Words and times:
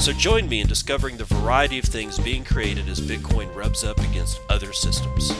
So 0.00 0.12
join 0.14 0.48
me 0.48 0.60
in 0.60 0.66
discovering 0.68 1.18
the 1.18 1.24
variety 1.24 1.78
of 1.80 1.84
things 1.84 2.18
being 2.20 2.42
created 2.42 2.88
as 2.88 2.98
Bitcoin 3.00 3.54
rubs 3.54 3.84
up 3.84 3.98
against 3.98 4.40
other 4.48 4.72
systems. 4.72 5.30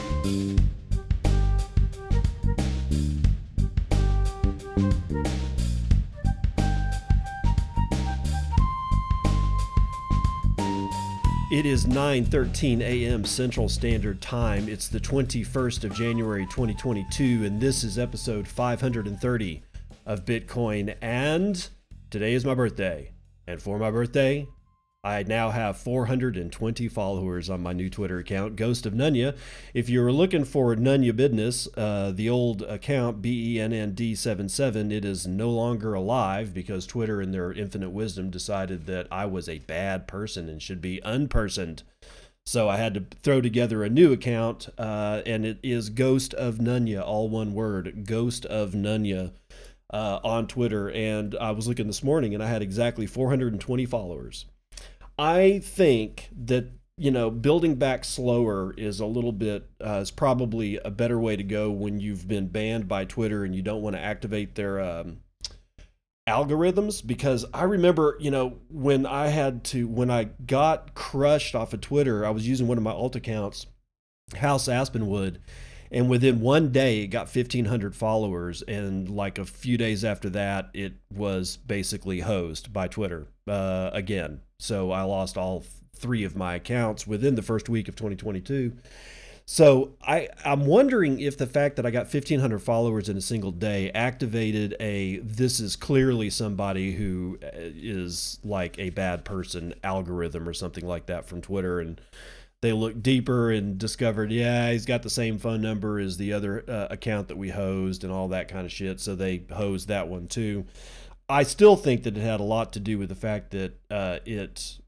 It 11.50 11.64
is 11.64 11.86
9:13 11.86 12.80
a.m. 12.82 13.24
Central 13.24 13.70
Standard 13.70 14.20
Time. 14.20 14.68
It's 14.68 14.88
the 14.88 15.00
21st 15.00 15.84
of 15.84 15.94
January 15.94 16.44
2022 16.46 17.44
and 17.46 17.60
this 17.60 17.84
is 17.84 17.98
episode 17.98 18.46
530 18.46 19.62
of 20.04 20.24
Bitcoin 20.26 20.94
and 21.00 21.68
today 22.10 22.34
is 22.34 22.44
my 22.44 22.54
birthday. 22.54 23.12
And 23.48 23.62
for 23.62 23.78
my 23.78 23.90
birthday, 23.90 24.46
I 25.02 25.22
now 25.22 25.48
have 25.48 25.78
420 25.78 26.86
followers 26.88 27.48
on 27.48 27.62
my 27.62 27.72
new 27.72 27.88
Twitter 27.88 28.18
account, 28.18 28.56
Ghost 28.56 28.84
of 28.84 28.92
Nunya. 28.92 29.34
If 29.72 29.88
you're 29.88 30.12
looking 30.12 30.44
for 30.44 30.76
Nunya 30.76 31.16
Business, 31.16 31.66
uh, 31.74 32.12
the 32.14 32.28
old 32.28 32.60
account, 32.60 33.22
BENND77, 33.22 34.92
it 34.92 35.02
is 35.02 35.26
no 35.26 35.48
longer 35.48 35.94
alive 35.94 36.52
because 36.52 36.86
Twitter, 36.86 37.22
in 37.22 37.32
their 37.32 37.50
infinite 37.50 37.88
wisdom, 37.88 38.28
decided 38.28 38.84
that 38.84 39.06
I 39.10 39.24
was 39.24 39.48
a 39.48 39.60
bad 39.60 40.06
person 40.06 40.50
and 40.50 40.60
should 40.60 40.82
be 40.82 41.00
unpersoned. 41.02 41.84
So 42.44 42.68
I 42.68 42.76
had 42.76 42.92
to 42.92 43.04
throw 43.22 43.40
together 43.40 43.82
a 43.82 43.88
new 43.88 44.12
account, 44.12 44.68
uh, 44.76 45.22
and 45.24 45.46
it 45.46 45.58
is 45.62 45.88
Ghost 45.88 46.34
of 46.34 46.56
Nunya, 46.56 47.02
all 47.02 47.30
one 47.30 47.54
word, 47.54 48.04
Ghost 48.06 48.44
of 48.44 48.72
Nunya 48.72 49.32
uh, 49.92 50.20
on 50.22 50.46
Twitter, 50.46 50.90
and 50.90 51.36
I 51.40 51.52
was 51.52 51.66
looking 51.66 51.86
this 51.86 52.02
morning, 52.02 52.34
and 52.34 52.42
I 52.42 52.46
had 52.46 52.62
exactly 52.62 53.06
420 53.06 53.86
followers. 53.86 54.46
I 55.18 55.60
think 55.60 56.28
that 56.44 56.70
you 56.96 57.10
know 57.10 57.30
building 57.30 57.76
back 57.76 58.04
slower 58.04 58.74
is 58.76 59.00
a 59.00 59.06
little 59.06 59.32
bit 59.32 59.68
uh, 59.84 59.98
is 60.00 60.10
probably 60.10 60.78
a 60.78 60.90
better 60.90 61.18
way 61.18 61.36
to 61.36 61.42
go 61.42 61.70
when 61.70 62.00
you've 62.00 62.28
been 62.28 62.48
banned 62.48 62.88
by 62.88 63.04
Twitter 63.04 63.44
and 63.44 63.54
you 63.54 63.62
don't 63.62 63.82
want 63.82 63.96
to 63.96 64.02
activate 64.02 64.54
their 64.54 64.80
um, 64.80 65.18
algorithms 66.28 67.04
because 67.04 67.46
I 67.54 67.64
remember, 67.64 68.16
you 68.20 68.30
know, 68.30 68.58
when 68.68 69.06
I 69.06 69.28
had 69.28 69.64
to 69.64 69.88
when 69.88 70.10
I 70.10 70.24
got 70.24 70.94
crushed 70.94 71.54
off 71.54 71.72
of 71.72 71.80
Twitter, 71.80 72.26
I 72.26 72.30
was 72.30 72.46
using 72.46 72.68
one 72.68 72.78
of 72.78 72.84
my 72.84 72.92
alt 72.92 73.16
accounts, 73.16 73.66
House 74.36 74.68
Aspenwood, 74.68 75.38
and 75.90 76.08
within 76.08 76.40
one 76.40 76.70
day 76.70 77.02
it 77.02 77.08
got 77.08 77.34
1500 77.34 77.94
followers 77.94 78.62
and 78.62 79.08
like 79.08 79.38
a 79.38 79.44
few 79.44 79.76
days 79.76 80.04
after 80.04 80.28
that 80.30 80.70
it 80.74 80.94
was 81.12 81.56
basically 81.56 82.20
hosed 82.20 82.72
by 82.72 82.88
twitter 82.88 83.26
uh, 83.46 83.90
again. 83.92 84.40
So 84.58 84.90
i 84.90 85.02
lost 85.02 85.36
all 85.36 85.64
three 85.94 86.24
of 86.24 86.36
my 86.36 86.54
accounts 86.54 87.06
within 87.06 87.34
the 87.34 87.42
first 87.42 87.68
week 87.68 87.88
of 87.88 87.96
2022 87.96 88.76
so 89.50 89.94
I, 90.02 90.28
I'm 90.44 90.66
wondering 90.66 91.20
if 91.20 91.38
the 91.38 91.46
fact 91.46 91.76
that 91.76 91.86
I 91.86 91.90
got 91.90 92.12
1,500 92.12 92.58
followers 92.58 93.08
in 93.08 93.16
a 93.16 93.22
single 93.22 93.50
day 93.50 93.90
activated 93.92 94.76
a 94.78 95.20
this 95.20 95.58
is 95.58 95.74
clearly 95.74 96.28
somebody 96.28 96.92
who 96.92 97.38
uh, 97.42 98.46
like 98.46 98.78
a 98.78 98.90
bad 98.90 99.24
person 99.24 99.72
algorithm 99.82 100.46
or 100.46 100.52
something 100.52 100.86
like 100.86 101.06
that 101.06 101.24
from 101.24 101.40
Twitter, 101.40 101.80
and 101.80 101.98
they 102.60 102.72
looked 102.72 103.02
deeper 103.02 103.50
and 103.50 103.78
discovered, 103.78 104.32
yeah, 104.32 104.72
he's 104.72 104.86
got 104.86 105.02
the 105.02 105.10
same 105.10 105.38
phone 105.38 105.62
number 105.62 105.98
as 105.98 106.16
the 106.16 106.32
other 106.32 106.64
uh, 106.68 106.88
account 106.90 107.28
that 107.28 107.38
we 107.38 107.50
hosed 107.50 108.02
and 108.02 108.12
all 108.12 108.28
that 108.28 108.48
kind 108.48 108.66
of 108.66 108.72
shit. 108.72 109.00
So 109.00 109.14
they 109.14 109.44
hosed 109.52 109.88
that 109.88 110.08
one 110.08 110.26
too. 110.26 110.66
I 111.28 111.42
still 111.42 111.76
think 111.76 112.02
that 112.02 112.16
it 112.16 112.22
had 112.22 112.40
a 112.40 112.44
lot 112.44 112.72
to 112.72 112.80
do 112.80 112.98
with 112.98 113.10
the 113.10 113.14
fact 113.14 113.50
that 113.50 113.78
uh, 113.90 114.18
it 114.24 114.78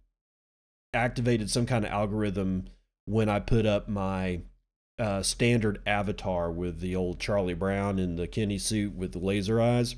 activated 0.92 1.50
some 1.50 1.66
kind 1.66 1.84
of 1.84 1.92
algorithm 1.92 2.66
when 3.04 3.28
I 3.28 3.40
put 3.40 3.66
up 3.66 3.88
my 3.88 4.40
uh, 4.98 5.22
standard 5.22 5.80
avatar 5.86 6.50
with 6.50 6.80
the 6.80 6.96
old 6.96 7.20
Charlie 7.20 7.54
Brown 7.54 7.98
in 7.98 8.16
the 8.16 8.26
Kenny 8.26 8.58
suit 8.58 8.94
with 8.94 9.12
the 9.12 9.18
laser 9.18 9.60
eyes 9.60 9.96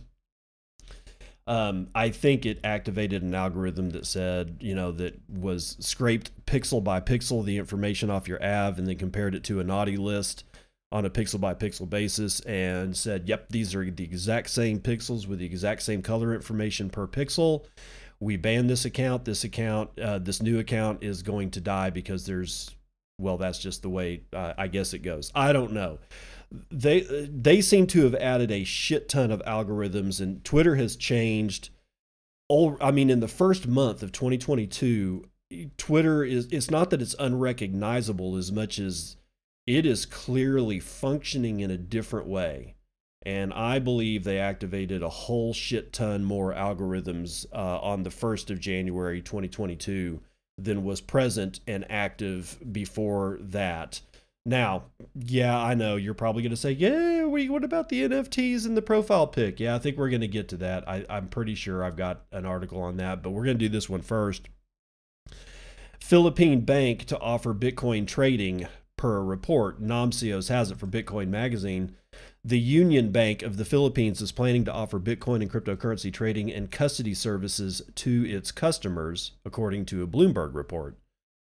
um, 1.46 1.88
I 1.94 2.10
think 2.10 2.46
it 2.46 2.60
activated 2.62 3.22
an 3.22 3.34
algorithm 3.34 3.90
that 3.90 4.06
said, 4.06 4.58
you 4.60 4.74
know, 4.74 4.92
that 4.92 5.20
was 5.28 5.76
scraped 5.80 6.30
pixel 6.46 6.82
by 6.82 7.00
pixel 7.00 7.44
the 7.44 7.58
information 7.58 8.10
off 8.10 8.28
your 8.28 8.42
av 8.44 8.78
and 8.78 8.86
then 8.86 8.96
compared 8.96 9.34
it 9.34 9.42
to 9.44 9.58
a 9.58 9.64
naughty 9.64 9.96
list 9.96 10.44
on 10.92 11.04
a 11.04 11.10
pixel 11.10 11.40
by 11.40 11.54
pixel 11.54 11.88
basis 11.88 12.40
and 12.40 12.96
said, 12.96 13.28
yep, 13.28 13.48
these 13.48 13.74
are 13.74 13.90
the 13.90 14.04
exact 14.04 14.50
same 14.50 14.78
pixels 14.78 15.26
with 15.26 15.40
the 15.40 15.46
exact 15.46 15.82
same 15.82 16.02
color 16.02 16.34
information 16.34 16.88
per 16.88 17.08
pixel. 17.08 17.64
We 18.20 18.36
ban 18.36 18.68
this 18.68 18.84
account. 18.84 19.24
This 19.24 19.42
account, 19.42 19.98
uh, 19.98 20.18
this 20.18 20.40
new 20.40 20.60
account 20.60 21.02
is 21.02 21.22
going 21.22 21.50
to 21.52 21.60
die 21.60 21.90
because 21.90 22.24
there's, 22.24 22.70
well, 23.18 23.36
that's 23.36 23.58
just 23.58 23.82
the 23.82 23.88
way 23.88 24.22
uh, 24.32 24.52
I 24.56 24.68
guess 24.68 24.94
it 24.94 25.00
goes. 25.00 25.32
I 25.34 25.52
don't 25.52 25.72
know 25.72 25.98
they 26.70 27.00
they 27.30 27.60
seem 27.60 27.86
to 27.88 28.04
have 28.04 28.14
added 28.16 28.50
a 28.50 28.64
shit 28.64 29.08
ton 29.08 29.30
of 29.30 29.42
algorithms 29.46 30.20
and 30.20 30.44
Twitter 30.44 30.76
has 30.76 30.96
changed 30.96 31.70
all 32.48 32.76
I 32.80 32.90
mean 32.90 33.10
in 33.10 33.20
the 33.20 33.28
first 33.28 33.66
month 33.66 34.02
of 34.02 34.12
2022 34.12 35.24
Twitter 35.76 36.24
is 36.24 36.48
it's 36.50 36.70
not 36.70 36.90
that 36.90 37.02
it's 37.02 37.14
unrecognizable 37.18 38.36
as 38.36 38.50
much 38.50 38.78
as 38.78 39.16
it 39.66 39.86
is 39.86 40.06
clearly 40.06 40.80
functioning 40.80 41.60
in 41.60 41.70
a 41.70 41.78
different 41.78 42.26
way. 42.26 42.74
And 43.24 43.52
I 43.52 43.78
believe 43.78 44.24
they 44.24 44.40
activated 44.40 45.02
a 45.02 45.08
whole 45.08 45.54
shit 45.54 45.92
ton 45.92 46.24
more 46.24 46.52
algorithms 46.52 47.46
uh, 47.52 47.78
on 47.80 48.02
the 48.02 48.10
1st 48.10 48.50
of 48.50 48.58
January 48.58 49.22
2022 49.22 50.20
than 50.58 50.84
was 50.84 51.00
present 51.00 51.60
and 51.66 51.88
active 51.88 52.58
before 52.72 53.38
that 53.40 54.00
now, 54.44 54.84
yeah, 55.14 55.56
I 55.56 55.74
know 55.74 55.96
you're 55.96 56.14
probably 56.14 56.42
going 56.42 56.50
to 56.50 56.56
say, 56.56 56.72
yeah, 56.72 57.24
what 57.24 57.64
about 57.64 57.88
the 57.88 58.02
NFTs 58.02 58.66
and 58.66 58.76
the 58.76 58.82
profile 58.82 59.26
pic? 59.26 59.60
Yeah, 59.60 59.76
I 59.76 59.78
think 59.78 59.96
we're 59.96 60.10
going 60.10 60.20
to 60.20 60.28
get 60.28 60.48
to 60.48 60.56
that. 60.58 60.88
I, 60.88 61.04
I'm 61.08 61.28
pretty 61.28 61.54
sure 61.54 61.84
I've 61.84 61.96
got 61.96 62.24
an 62.32 62.44
article 62.44 62.80
on 62.82 62.96
that, 62.96 63.22
but 63.22 63.30
we're 63.30 63.44
going 63.44 63.58
to 63.58 63.64
do 63.64 63.68
this 63.68 63.88
one 63.88 64.02
first. 64.02 64.48
Philippine 66.00 66.62
bank 66.62 67.04
to 67.06 67.18
offer 67.20 67.54
Bitcoin 67.54 68.06
trading 68.06 68.66
per 68.96 69.18
a 69.18 69.22
report. 69.22 69.80
Namcios 69.80 70.48
has 70.48 70.70
it 70.70 70.78
for 70.78 70.86
Bitcoin 70.86 71.28
Magazine. 71.28 71.94
The 72.44 72.58
Union 72.58 73.12
Bank 73.12 73.42
of 73.42 73.56
the 73.56 73.64
Philippines 73.64 74.20
is 74.20 74.32
planning 74.32 74.64
to 74.64 74.72
offer 74.72 74.98
Bitcoin 74.98 75.42
and 75.42 75.50
cryptocurrency 75.50 76.12
trading 76.12 76.52
and 76.52 76.70
custody 76.70 77.14
services 77.14 77.82
to 77.94 78.24
its 78.28 78.50
customers, 78.50 79.32
according 79.44 79.86
to 79.86 80.02
a 80.02 80.08
Bloomberg 80.08 80.54
report. 80.54 80.96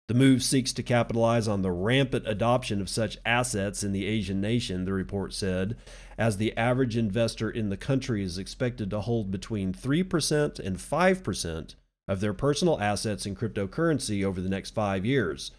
The 0.07 0.13
move 0.13 0.41
seeks 0.41 0.71
to 0.73 0.83
capitalize 0.83 1.49
on 1.49 1.63
the 1.63 1.71
rampant 1.71 2.25
adoption 2.27 2.79
of 2.79 2.87
such 2.87 3.17
assets 3.25 3.83
in 3.83 3.91
the 3.91 4.05
Asian 4.05 4.39
nation, 4.39 4.85
the 4.85 4.93
report 4.93 5.33
said, 5.33 5.75
as 6.17 6.37
the 6.37 6.55
average 6.55 6.95
investor 6.95 7.49
in 7.49 7.69
the 7.69 7.75
country 7.75 8.23
is 8.23 8.37
expected 8.37 8.89
to 8.89 9.01
hold 9.01 9.31
between 9.31 9.73
3% 9.73 10.59
and 10.59 10.77
5% 10.77 11.75
of 12.07 12.21
their 12.21 12.33
personal 12.33 12.79
assets 12.79 13.25
in 13.25 13.35
cryptocurrency 13.35 14.23
over 14.23 14.39
the 14.39 14.49
next 14.49 14.73
five 14.73 15.05
years. 15.05 15.51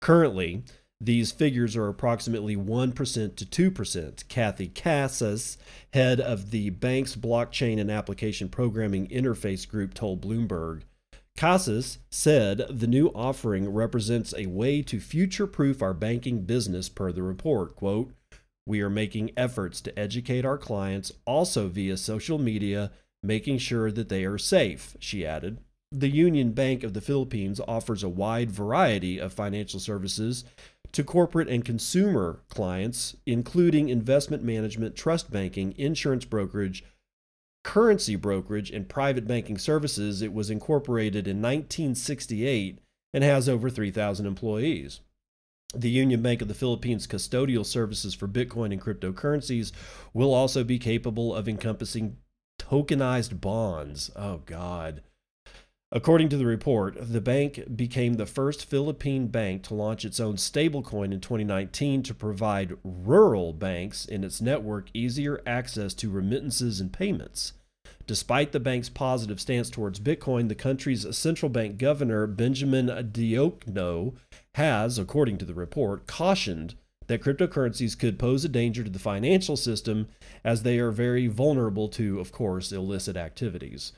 Currently, 0.00 0.64
these 1.00 1.30
figures 1.30 1.76
are 1.76 1.88
approximately 1.88 2.56
1% 2.56 3.36
to 3.36 3.70
2%. 3.70 4.28
Kathy 4.28 4.68
Casas, 4.68 5.58
head 5.92 6.20
of 6.20 6.50
the 6.50 6.70
bank's 6.70 7.14
blockchain 7.14 7.80
and 7.80 7.90
application 7.90 8.48
programming 8.48 9.06
interface 9.08 9.68
group, 9.68 9.94
told 9.94 10.22
Bloomberg. 10.22 10.82
Casas 11.36 11.98
said 12.08 12.64
the 12.70 12.86
new 12.86 13.08
offering 13.08 13.72
represents 13.72 14.32
a 14.36 14.46
way 14.46 14.80
to 14.82 15.00
future 15.00 15.46
proof 15.46 15.82
our 15.82 15.94
banking 15.94 16.44
business 16.44 16.88
per 16.88 17.10
the 17.10 17.22
report. 17.22 17.74
Quote, 17.74 18.12
we 18.66 18.80
are 18.80 18.90
making 18.90 19.32
efforts 19.36 19.80
to 19.80 19.98
educate 19.98 20.44
our 20.44 20.58
clients 20.58 21.10
also 21.26 21.66
via 21.66 21.96
social 21.96 22.38
media, 22.38 22.92
making 23.22 23.58
sure 23.58 23.90
that 23.90 24.08
they 24.08 24.24
are 24.24 24.38
safe, 24.38 24.96
she 25.00 25.26
added. 25.26 25.58
The 25.90 26.08
Union 26.08 26.52
Bank 26.52 26.84
of 26.84 26.94
the 26.94 27.00
Philippines 27.00 27.60
offers 27.66 28.02
a 28.02 28.08
wide 28.08 28.50
variety 28.50 29.18
of 29.18 29.32
financial 29.32 29.80
services 29.80 30.44
to 30.92 31.02
corporate 31.02 31.48
and 31.48 31.64
consumer 31.64 32.40
clients, 32.48 33.16
including 33.26 33.88
investment 33.88 34.42
management, 34.42 34.94
trust 34.94 35.30
banking, 35.30 35.74
insurance 35.76 36.24
brokerage, 36.24 36.84
currency 37.64 38.16
brokerage 38.16 38.70
and 38.70 38.88
private 38.88 39.26
banking 39.26 39.58
services. 39.58 40.22
It 40.22 40.32
was 40.32 40.50
incorporated 40.50 41.26
in 41.26 41.38
1968 41.38 42.78
and 43.14 43.24
has 43.24 43.48
over 43.48 43.70
3,000 43.70 44.26
employees. 44.26 45.00
The 45.74 45.90
Union 45.90 46.20
Bank 46.22 46.42
of 46.42 46.48
the 46.48 46.54
Philippines 46.54 47.06
custodial 47.06 47.64
services 47.64 48.14
for 48.14 48.28
Bitcoin 48.28 48.72
and 48.72 48.80
cryptocurrencies 48.80 49.72
will 50.12 50.34
also 50.34 50.64
be 50.64 50.78
capable 50.78 51.34
of 51.34 51.48
encompassing 51.48 52.18
tokenized 52.58 53.40
bonds. 53.40 54.10
Oh, 54.14 54.42
God. 54.44 55.02
According 55.94 56.30
to 56.30 56.38
the 56.38 56.46
report, 56.46 56.96
the 56.98 57.20
bank 57.20 57.76
became 57.76 58.14
the 58.14 58.24
first 58.24 58.64
Philippine 58.64 59.26
bank 59.26 59.62
to 59.64 59.74
launch 59.74 60.06
its 60.06 60.20
own 60.20 60.36
stablecoin 60.36 61.12
in 61.12 61.20
2019 61.20 62.02
to 62.04 62.14
provide 62.14 62.78
rural 62.82 63.52
banks 63.52 64.06
in 64.06 64.24
its 64.24 64.40
network 64.40 64.88
easier 64.94 65.42
access 65.44 65.92
to 65.94 66.08
remittances 66.08 66.80
and 66.80 66.94
payments. 66.94 67.52
Despite 68.06 68.52
the 68.52 68.58
bank's 68.58 68.88
positive 68.88 69.38
stance 69.38 69.68
towards 69.68 70.00
Bitcoin, 70.00 70.48
the 70.48 70.54
country's 70.54 71.14
central 71.14 71.50
bank 71.50 71.76
governor, 71.76 72.26
Benjamin 72.26 72.86
Diokno, 72.86 74.14
has, 74.54 74.98
according 74.98 75.36
to 75.38 75.44
the 75.44 75.52
report, 75.52 76.06
cautioned 76.06 76.74
that 77.06 77.22
cryptocurrencies 77.22 77.98
could 77.98 78.18
pose 78.18 78.46
a 78.46 78.48
danger 78.48 78.82
to 78.82 78.90
the 78.90 78.98
financial 78.98 79.58
system 79.58 80.08
as 80.42 80.62
they 80.62 80.78
are 80.78 80.90
very 80.90 81.26
vulnerable 81.26 81.88
to, 81.90 82.18
of 82.18 82.32
course, 82.32 82.72
illicit 82.72 83.16
activities. 83.18 83.92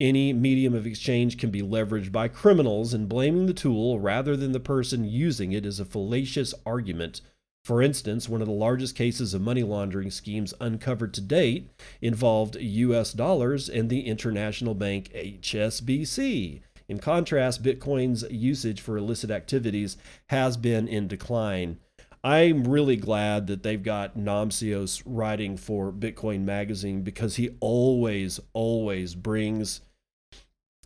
Any 0.00 0.32
medium 0.32 0.72
of 0.72 0.86
exchange 0.86 1.36
can 1.36 1.50
be 1.50 1.60
leveraged 1.60 2.10
by 2.10 2.28
criminals, 2.28 2.94
and 2.94 3.06
blaming 3.06 3.44
the 3.44 3.52
tool 3.52 4.00
rather 4.00 4.34
than 4.34 4.52
the 4.52 4.58
person 4.58 5.04
using 5.04 5.52
it 5.52 5.66
is 5.66 5.78
a 5.78 5.84
fallacious 5.84 6.54
argument. 6.64 7.20
For 7.64 7.82
instance, 7.82 8.26
one 8.26 8.40
of 8.40 8.46
the 8.46 8.54
largest 8.54 8.96
cases 8.96 9.34
of 9.34 9.42
money 9.42 9.62
laundering 9.62 10.10
schemes 10.10 10.54
uncovered 10.58 11.12
to 11.14 11.20
date 11.20 11.68
involved 12.00 12.56
US 12.56 13.12
dollars 13.12 13.68
and 13.68 13.90
the 13.90 14.06
international 14.06 14.74
bank 14.74 15.10
HSBC. 15.14 16.62
In 16.88 16.98
contrast, 16.98 17.62
Bitcoin's 17.62 18.24
usage 18.30 18.80
for 18.80 18.96
illicit 18.96 19.30
activities 19.30 19.98
has 20.30 20.56
been 20.56 20.88
in 20.88 21.08
decline. 21.08 21.76
I'm 22.24 22.64
really 22.66 22.96
glad 22.96 23.46
that 23.48 23.62
they've 23.62 23.82
got 23.82 24.16
Namcios 24.16 25.02
writing 25.04 25.58
for 25.58 25.92
Bitcoin 25.92 26.44
Magazine 26.44 27.02
because 27.02 27.36
he 27.36 27.50
always, 27.60 28.40
always 28.54 29.14
brings 29.14 29.82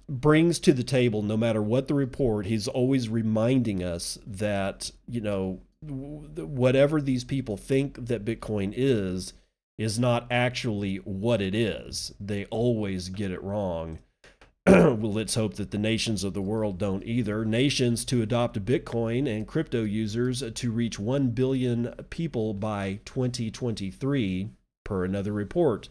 brings 0.09 0.59
to 0.61 0.73
the 0.73 0.83
table, 0.83 1.23
no 1.23 1.37
matter 1.37 1.63
what 1.63 1.89
the 1.89 1.95
report, 1.95 2.47
he's 2.47 2.69
always 2.69 3.09
reminding 3.09 3.83
us 3.83 4.19
that, 4.27 4.91
you 5.09 5.21
know, 5.21 5.61
whatever 5.83 7.01
these 7.01 7.25
people 7.25 7.57
think 7.57 8.07
that 8.07 8.25
Bitcoin 8.25 8.73
is, 8.75 9.33
is 9.77 9.99
not 9.99 10.27
actually 10.31 10.97
what 10.97 11.41
it 11.41 11.55
is. 11.55 12.15
They 12.21 12.45
always 12.47 13.09
get 13.09 13.31
it 13.31 13.43
wrong. 13.43 13.99
well, 14.67 14.97
let's 14.97 15.35
hope 15.35 15.55
that 15.55 15.73
the 15.73 15.79
nations 15.79 16.25
of 16.25 16.33
the 16.33 16.41
world 16.41 16.79
don't 16.79 17.05
either. 17.05 17.45
Nations 17.45 18.05
to 18.07 18.23
adopt 18.23 18.65
Bitcoin 18.65 19.29
and 19.29 19.47
crypto 19.47 19.83
users 19.83 20.43
to 20.53 20.71
reach 20.71 20.99
1 20.99 21.31
billion 21.31 21.93
people 22.09 22.55
by 22.55 23.01
2023, 23.05 24.51
per 24.85 25.05
another 25.05 25.33
report. 25.33 25.89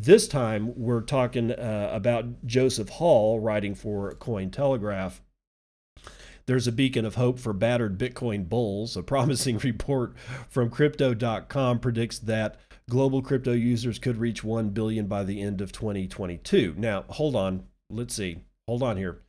This 0.00 0.28
time, 0.28 0.74
we're 0.76 1.00
talking 1.00 1.50
uh, 1.50 1.90
about 1.92 2.46
Joseph 2.46 2.88
Hall 2.88 3.40
writing 3.40 3.74
for 3.74 4.14
Cointelegraph. 4.14 5.18
There's 6.46 6.68
a 6.68 6.72
beacon 6.72 7.04
of 7.04 7.16
hope 7.16 7.40
for 7.40 7.52
battered 7.52 7.98
Bitcoin 7.98 8.48
bulls. 8.48 8.96
A 8.96 9.02
promising 9.02 9.58
report 9.64 10.14
from 10.48 10.70
Crypto.com 10.70 11.80
predicts 11.80 12.20
that 12.20 12.60
global 12.88 13.22
crypto 13.22 13.52
users 13.52 13.98
could 13.98 14.18
reach 14.18 14.44
1 14.44 14.68
billion 14.68 15.08
by 15.08 15.24
the 15.24 15.42
end 15.42 15.60
of 15.60 15.72
2022. 15.72 16.76
Now, 16.78 17.04
hold 17.08 17.34
on. 17.34 17.64
Let's 17.90 18.14
see. 18.14 18.44
Hold 18.68 18.84
on 18.84 18.98
here. 18.98 19.22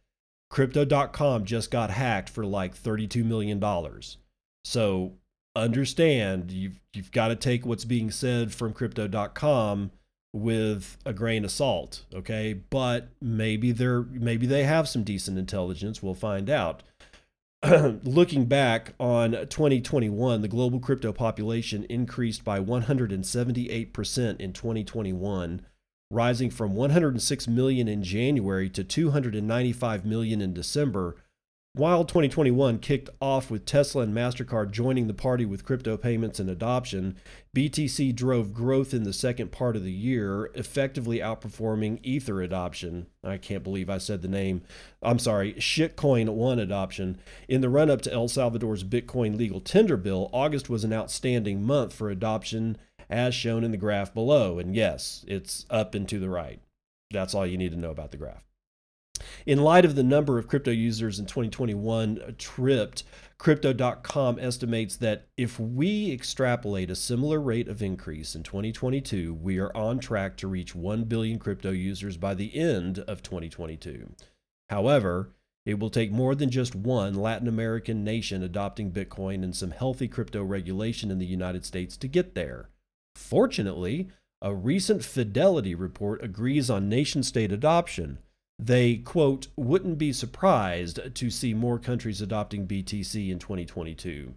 Crypto.com 0.51 1.45
just 1.45 1.71
got 1.71 1.89
hacked 1.89 2.29
for 2.29 2.45
like 2.45 2.79
$32 2.79 3.25
million. 3.25 3.59
So 4.63 5.13
understand 5.55 6.51
you've, 6.51 6.79
you've 6.93 7.11
got 7.11 7.29
to 7.29 7.35
take 7.35 7.65
what's 7.65 7.85
being 7.85 8.11
said 8.11 8.53
from 8.53 8.71
Crypto.com 8.71 9.89
with 10.33 10.97
a 11.05 11.13
grain 11.13 11.43
of 11.43 11.51
salt 11.51 12.05
okay? 12.13 12.53
But 12.53 13.09
maybe 13.21 13.71
they're 13.71 14.01
maybe 14.01 14.45
they 14.45 14.63
have 14.63 14.87
some 14.87 15.03
decent 15.03 15.37
intelligence. 15.37 16.03
We'll 16.03 16.13
find 16.13 16.49
out. 16.49 16.83
Looking 18.03 18.45
back 18.45 18.93
on 18.99 19.31
2021 19.31 20.41
the 20.41 20.47
global 20.47 20.79
crypto 20.79 21.11
population 21.11 21.85
increased 21.89 22.45
by 22.45 22.59
178% 22.59 24.39
in 24.39 24.53
2021 24.53 25.65
rising 26.11 26.49
from 26.49 26.75
106 26.75 27.47
million 27.47 27.87
in 27.87 28.03
January 28.03 28.69
to 28.69 28.83
295 28.83 30.05
million 30.05 30.41
in 30.41 30.53
December 30.53 31.17
while 31.73 32.03
2021 32.03 32.79
kicked 32.79 33.09
off 33.21 33.51
with 33.51 33.65
Tesla 33.65 34.01
and 34.01 34.13
MasterCard 34.13 34.71
joining 34.71 35.07
the 35.07 35.13
party 35.13 35.45
with 35.45 35.63
crypto 35.63 35.97
payments 35.97 36.39
and 36.39 36.49
adoption, 36.49 37.15
BTC 37.55 38.15
drove 38.15 38.53
growth 38.53 38.93
in 38.93 39.03
the 39.03 39.13
second 39.13 39.51
part 39.51 39.75
of 39.75 39.83
the 39.83 39.91
year, 39.91 40.49
effectively 40.55 41.19
outperforming 41.19 41.99
Ether 42.01 42.41
adoption. 42.41 43.05
I 43.23 43.37
can't 43.37 43.63
believe 43.63 43.89
I 43.89 43.99
said 43.99 44.21
the 44.21 44.27
name. 44.27 44.63
I'm 45.03 45.19
sorry, 45.19 45.53
Shitcoin 45.53 46.29
1 46.29 46.59
adoption. 46.59 47.19
In 47.47 47.61
the 47.61 47.69
run 47.69 47.91
up 47.91 48.01
to 48.01 48.11
El 48.11 48.27
Salvador's 48.27 48.83
Bitcoin 48.83 49.37
legal 49.37 49.61
tender 49.61 49.97
bill, 49.97 50.29
August 50.33 50.69
was 50.69 50.83
an 50.83 50.91
outstanding 50.91 51.63
month 51.63 51.93
for 51.93 52.09
adoption, 52.09 52.77
as 53.11 53.35
shown 53.35 53.63
in 53.63 53.71
the 53.71 53.77
graph 53.77 54.13
below. 54.13 54.57
And 54.57 54.75
yes, 54.75 55.23
it's 55.27 55.67
up 55.69 55.93
and 55.93 56.09
to 56.09 56.19
the 56.19 56.29
right. 56.29 56.59
That's 57.11 57.35
all 57.35 57.45
you 57.45 57.57
need 57.57 57.71
to 57.71 57.77
know 57.77 57.91
about 57.91 58.11
the 58.11 58.17
graph. 58.17 58.48
In 59.45 59.63
light 59.63 59.85
of 59.85 59.95
the 59.95 60.03
number 60.03 60.37
of 60.37 60.47
crypto 60.47 60.71
users 60.71 61.19
in 61.19 61.25
2021 61.25 62.21
uh, 62.21 62.31
tripped, 62.37 63.03
Crypto.com 63.39 64.37
estimates 64.37 64.97
that 64.97 65.27
if 65.37 65.57
we 65.57 66.11
extrapolate 66.11 66.91
a 66.91 66.95
similar 66.95 67.39
rate 67.39 67.69
of 67.69 67.81
increase 67.81 68.35
in 68.35 68.43
2022, 68.43 69.33
we 69.33 69.59
are 69.59 69.75
on 69.75 69.99
track 69.99 70.35
to 70.37 70.47
reach 70.49 70.75
1 70.75 71.05
billion 71.05 71.39
crypto 71.39 71.71
users 71.71 72.17
by 72.17 72.33
the 72.33 72.53
end 72.53 72.99
of 72.99 73.23
2022. 73.23 74.09
However, 74.69 75.31
it 75.65 75.79
will 75.79 75.89
take 75.89 76.11
more 76.11 76.35
than 76.35 76.49
just 76.49 76.75
one 76.75 77.13
Latin 77.13 77.47
American 77.47 78.03
nation 78.03 78.43
adopting 78.43 78.91
Bitcoin 78.91 79.41
and 79.41 79.55
some 79.55 79.71
healthy 79.71 80.09
crypto 80.09 80.43
regulation 80.43 81.09
in 81.09 81.17
the 81.17 81.25
United 81.25 81.63
States 81.63 81.95
to 81.95 82.09
get 82.09 82.35
there. 82.35 82.69
Fortunately, 83.15 84.09
a 84.41 84.53
recent 84.53 85.05
Fidelity 85.05 85.75
report 85.75 86.21
agrees 86.21 86.69
on 86.69 86.89
nation 86.89 87.23
state 87.23 87.53
adoption. 87.53 88.19
They, 88.61 88.97
quote, 88.97 89.47
wouldn't 89.55 89.97
be 89.97 90.11
surprised 90.11 91.15
to 91.15 91.29
see 91.29 91.53
more 91.53 91.79
countries 91.79 92.21
adopting 92.21 92.67
BTC 92.67 93.29
in 93.31 93.39
2022. 93.39 94.35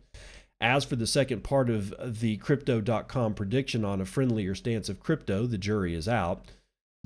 As 0.60 0.84
for 0.84 0.94
the 0.94 1.08
second 1.08 1.42
part 1.42 1.68
of 1.68 2.20
the 2.20 2.36
Crypto.com 2.36 3.34
prediction 3.34 3.84
on 3.84 4.00
a 4.00 4.04
friendlier 4.04 4.54
stance 4.54 4.88
of 4.88 5.00
crypto, 5.00 5.46
the 5.46 5.58
jury 5.58 5.92
is 5.92 6.06
out 6.06 6.52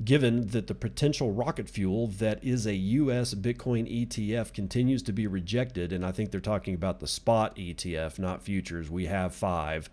given 0.05 0.49
that 0.49 0.67
the 0.67 0.75
potential 0.75 1.33
rocket 1.33 1.71
fuel 1.71 2.07
that 2.07 2.43
is 2.45 2.67
a 2.67 2.75
US 2.75 3.33
Bitcoin 3.33 3.91
ETF 3.91 4.53
continues 4.53 5.03
to 5.03 5.13
be 5.13 5.27
rejected. 5.27 5.91
And 5.91 6.05
I 6.05 6.13
think 6.13 6.31
they're 6.31 6.41
talking 6.41 6.75
about 6.75 7.01
the 7.01 7.07
spot 7.07 7.57
ETF, 7.57 8.19
not 8.19 8.43
futures. 8.43 8.91
We 8.91 9.07
have 9.07 9.35
five. 9.35 9.89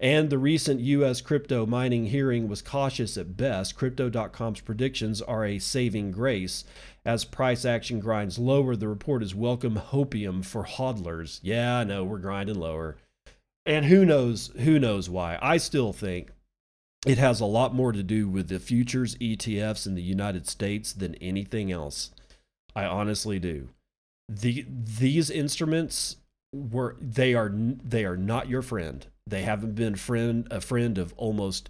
And 0.00 0.28
the 0.28 0.38
recent 0.38 0.80
US 0.80 1.20
crypto 1.20 1.66
mining 1.66 2.06
hearing 2.06 2.48
was 2.48 2.62
cautious 2.62 3.16
at 3.16 3.36
best. 3.36 3.76
Crypto.com's 3.76 4.60
predictions 4.60 5.22
are 5.22 5.44
a 5.44 5.60
saving 5.60 6.10
grace. 6.10 6.64
As 7.04 7.24
price 7.24 7.64
action 7.64 8.00
grinds 8.00 8.38
lower, 8.38 8.74
the 8.74 8.88
report 8.88 9.22
is 9.22 9.36
welcome 9.36 9.76
hopium 9.76 10.44
for 10.44 10.64
hodlers. 10.64 11.38
Yeah, 11.42 11.78
I 11.78 11.84
know, 11.84 12.02
we're 12.02 12.18
grinding 12.18 12.58
lower. 12.58 12.96
And 13.64 13.86
who 13.86 14.04
knows, 14.04 14.50
who 14.58 14.80
knows 14.80 15.08
why. 15.08 15.38
I 15.40 15.58
still 15.58 15.92
think 15.92 16.30
it 17.06 17.18
has 17.18 17.40
a 17.40 17.46
lot 17.46 17.74
more 17.74 17.92
to 17.92 18.02
do 18.02 18.28
with 18.28 18.48
the 18.48 18.58
futures 18.58 19.16
ETFs 19.16 19.86
in 19.86 19.94
the 19.94 20.02
United 20.02 20.46
States 20.48 20.92
than 20.92 21.14
anything 21.16 21.70
else. 21.70 22.10
I 22.74 22.84
honestly 22.84 23.38
do. 23.38 23.68
The 24.28 24.64
these 24.68 25.30
instruments 25.30 26.16
were 26.52 26.96
they 27.00 27.34
are 27.34 27.52
they 27.52 28.04
are 28.04 28.16
not 28.16 28.48
your 28.48 28.62
friend. 28.62 29.06
They 29.26 29.42
haven't 29.42 29.74
been 29.74 29.96
friend 29.96 30.48
a 30.50 30.60
friend 30.60 30.96
of 30.96 31.12
almost 31.16 31.68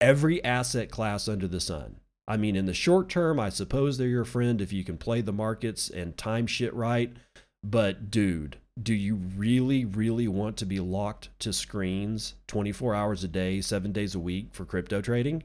every 0.00 0.42
asset 0.44 0.90
class 0.90 1.28
under 1.28 1.46
the 1.46 1.60
sun. 1.60 1.96
I 2.26 2.36
mean, 2.36 2.56
in 2.56 2.66
the 2.66 2.74
short 2.74 3.08
term, 3.08 3.38
I 3.38 3.50
suppose 3.50 3.98
they're 3.98 4.08
your 4.08 4.24
friend 4.24 4.60
if 4.60 4.72
you 4.72 4.84
can 4.84 4.96
play 4.96 5.20
the 5.20 5.32
markets 5.32 5.90
and 5.90 6.16
time 6.16 6.46
shit 6.46 6.72
right. 6.74 7.12
But 7.62 8.10
dude, 8.10 8.56
do 8.80 8.94
you 8.94 9.14
really, 9.14 9.84
really 9.84 10.26
want 10.26 10.56
to 10.58 10.66
be 10.66 10.80
locked 10.80 11.28
to 11.40 11.52
screens 11.52 12.34
24 12.48 12.94
hours 12.94 13.22
a 13.22 13.28
day, 13.28 13.60
seven 13.60 13.92
days 13.92 14.14
a 14.14 14.20
week 14.20 14.48
for 14.52 14.64
crypto 14.64 15.00
trading? 15.00 15.44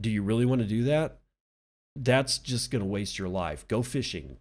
Do 0.00 0.10
you 0.10 0.22
really 0.22 0.46
want 0.46 0.62
to 0.62 0.66
do 0.66 0.84
that? 0.84 1.18
That's 1.96 2.38
just 2.38 2.70
going 2.70 2.80
to 2.80 2.88
waste 2.88 3.18
your 3.18 3.28
life. 3.28 3.66
Go 3.68 3.82
fishing, 3.82 4.38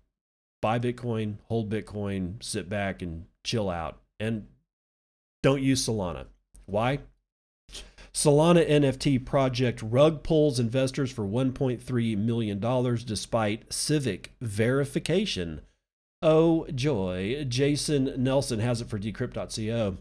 buy 0.61 0.79
Bitcoin, 0.79 1.37
hold 1.45 1.69
Bitcoin, 1.69 2.41
sit 2.41 2.69
back 2.69 3.01
and 3.01 3.25
chill 3.43 3.69
out. 3.69 3.99
And 4.19 4.47
don't 5.41 5.61
use 5.61 5.85
Solana. 5.85 6.27
Why? 6.65 6.99
Solana 8.13 8.67
NFT 8.67 9.25
project 9.25 9.81
rug 9.81 10.23
pulls 10.23 10.59
investors 10.59 11.11
for 11.11 11.23
$1.3 11.23 12.17
million 12.17 12.59
despite 13.05 13.73
civic 13.73 14.33
verification 14.41 15.61
Oh, 16.21 16.67
joy. 16.75 17.45
Jason 17.47 18.13
Nelson 18.17 18.59
has 18.59 18.81
it 18.81 18.89
for 18.89 18.99
decrypt.co. 18.99 19.97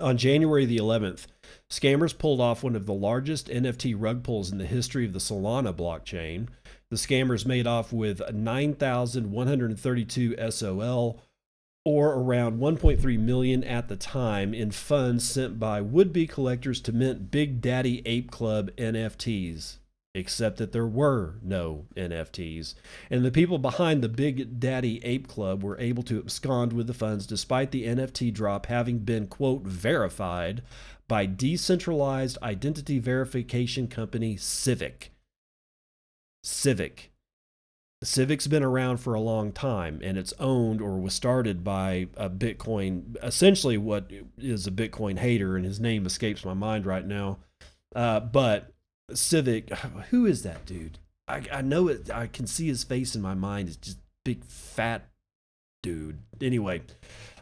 On 0.00 0.16
January 0.16 0.66
the 0.66 0.78
11th, 0.78 1.26
scammers 1.70 2.18
pulled 2.18 2.40
off 2.40 2.64
one 2.64 2.74
of 2.74 2.86
the 2.86 2.92
largest 2.92 3.46
NFT 3.48 3.94
rug 3.96 4.24
pulls 4.24 4.50
in 4.50 4.58
the 4.58 4.66
history 4.66 5.06
of 5.06 5.12
the 5.12 5.20
Solana 5.20 5.72
blockchain. 5.72 6.48
The 6.90 6.96
scammers 6.96 7.46
made 7.46 7.66
off 7.66 7.92
with 7.92 8.20
9,132 8.32 10.50
SOL, 10.50 11.20
or 11.84 12.14
around 12.14 12.58
1.3 12.58 13.18
million 13.18 13.64
at 13.64 13.88
the 13.88 13.96
time, 13.96 14.52
in 14.52 14.72
funds 14.72 15.26
sent 15.26 15.58
by 15.58 15.80
would-be 15.80 16.26
collectors 16.26 16.80
to 16.82 16.92
mint 16.92 17.30
Big 17.30 17.60
Daddy 17.60 18.02
Ape 18.04 18.30
Club 18.30 18.70
NFTs 18.76 19.78
except 20.16 20.56
that 20.56 20.72
there 20.72 20.86
were 20.86 21.34
no 21.42 21.84
NFTs. 21.94 22.74
And 23.10 23.24
the 23.24 23.30
people 23.30 23.58
behind 23.58 24.02
the 24.02 24.08
Big 24.08 24.58
Daddy 24.58 25.04
Ape 25.04 25.28
Club 25.28 25.62
were 25.62 25.78
able 25.78 26.02
to 26.04 26.18
abscond 26.18 26.72
with 26.72 26.86
the 26.86 26.94
funds 26.94 27.26
despite 27.26 27.70
the 27.70 27.84
NFT 27.86 28.32
drop 28.32 28.66
having 28.66 29.00
been, 29.00 29.26
quote, 29.26 29.64
verified 29.64 30.62
by 31.06 31.26
decentralized 31.26 32.38
identity 32.42 32.98
verification 32.98 33.88
company 33.88 34.36
Civic. 34.36 35.12
Civic. 36.42 37.12
Civic's 38.02 38.46
been 38.46 38.62
around 38.62 38.98
for 38.98 39.14
a 39.14 39.20
long 39.20 39.52
time 39.52 40.00
and 40.02 40.16
it's 40.16 40.34
owned 40.38 40.80
or 40.80 40.98
was 40.98 41.12
started 41.12 41.62
by 41.62 42.08
a 42.16 42.30
Bitcoin, 42.30 43.16
essentially 43.22 43.76
what 43.76 44.10
is 44.38 44.66
a 44.66 44.70
Bitcoin 44.70 45.18
hater, 45.18 45.56
and 45.56 45.64
his 45.64 45.78
name 45.78 46.06
escapes 46.06 46.44
my 46.44 46.54
mind 46.54 46.86
right 46.86 47.06
now. 47.06 47.38
Uh, 47.94 48.20
but 48.20 48.72
Civic. 49.12 49.70
Who 50.10 50.26
is 50.26 50.42
that 50.42 50.66
dude? 50.66 50.98
I, 51.28 51.42
I 51.52 51.62
know 51.62 51.88
it. 51.88 52.10
I 52.10 52.26
can 52.26 52.46
see 52.46 52.66
his 52.66 52.84
face 52.84 53.14
in 53.14 53.22
my 53.22 53.34
mind. 53.34 53.68
It's 53.68 53.76
just 53.76 53.98
big 54.24 54.44
fat 54.44 55.08
dude. 55.82 56.18
Anyway, 56.40 56.82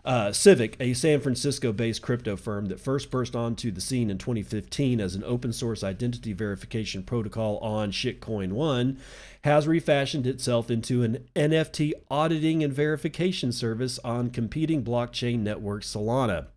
uh, 0.04 0.32
Civic, 0.32 0.76
a 0.78 0.92
San 0.92 1.20
Francisco 1.20 1.72
based 1.72 2.02
crypto 2.02 2.36
firm 2.36 2.66
that 2.66 2.78
first 2.78 3.10
burst 3.10 3.34
onto 3.34 3.70
the 3.70 3.80
scene 3.80 4.10
in 4.10 4.18
2015 4.18 5.00
as 5.00 5.14
an 5.14 5.24
open 5.24 5.52
source 5.52 5.82
identity 5.82 6.34
verification 6.34 7.02
protocol 7.02 7.56
on 7.58 7.90
Shitcoin 7.90 8.52
One, 8.52 8.98
has 9.44 9.66
refashioned 9.66 10.26
itself 10.26 10.70
into 10.70 11.02
an 11.02 11.26
NFT 11.34 11.92
auditing 12.10 12.62
and 12.62 12.72
verification 12.72 13.50
service 13.50 13.98
on 14.00 14.28
competing 14.28 14.84
blockchain 14.84 15.38
network 15.38 15.82
Solana. 15.82 16.48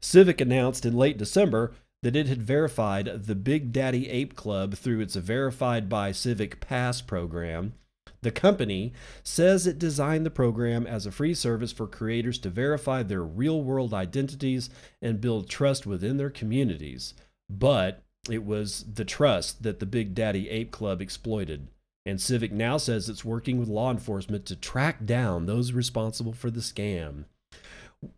Civic 0.00 0.40
announced 0.40 0.84
in 0.84 0.96
late 0.96 1.18
December 1.18 1.72
that 2.02 2.16
it 2.16 2.26
had 2.26 2.42
verified 2.42 3.24
the 3.26 3.34
Big 3.34 3.72
Daddy 3.72 4.08
Ape 4.08 4.34
Club 4.34 4.74
through 4.74 5.00
its 5.00 5.16
Verified 5.16 5.88
by 5.88 6.12
Civic 6.12 6.60
Pass 6.60 7.00
program. 7.00 7.74
The 8.22 8.30
company 8.30 8.92
says 9.22 9.66
it 9.66 9.78
designed 9.78 10.26
the 10.26 10.30
program 10.30 10.86
as 10.86 11.06
a 11.06 11.12
free 11.12 11.34
service 11.34 11.72
for 11.72 11.86
creators 11.86 12.38
to 12.40 12.50
verify 12.50 13.02
their 13.02 13.22
real 13.22 13.62
world 13.62 13.94
identities 13.94 14.68
and 15.00 15.20
build 15.20 15.48
trust 15.48 15.86
within 15.86 16.18
their 16.18 16.30
communities. 16.30 17.14
But 17.48 18.02
it 18.28 18.44
was 18.44 18.84
the 18.92 19.06
trust 19.06 19.62
that 19.62 19.80
the 19.80 19.86
Big 19.86 20.14
Daddy 20.14 20.50
Ape 20.50 20.70
Club 20.70 21.00
exploited. 21.00 21.68
And 22.04 22.20
Civic 22.20 22.52
now 22.52 22.76
says 22.76 23.08
it's 23.08 23.24
working 23.24 23.58
with 23.58 23.68
law 23.68 23.90
enforcement 23.90 24.46
to 24.46 24.56
track 24.56 25.04
down 25.04 25.46
those 25.46 25.72
responsible 25.72 26.32
for 26.32 26.50
the 26.50 26.60
scam. 26.60 27.24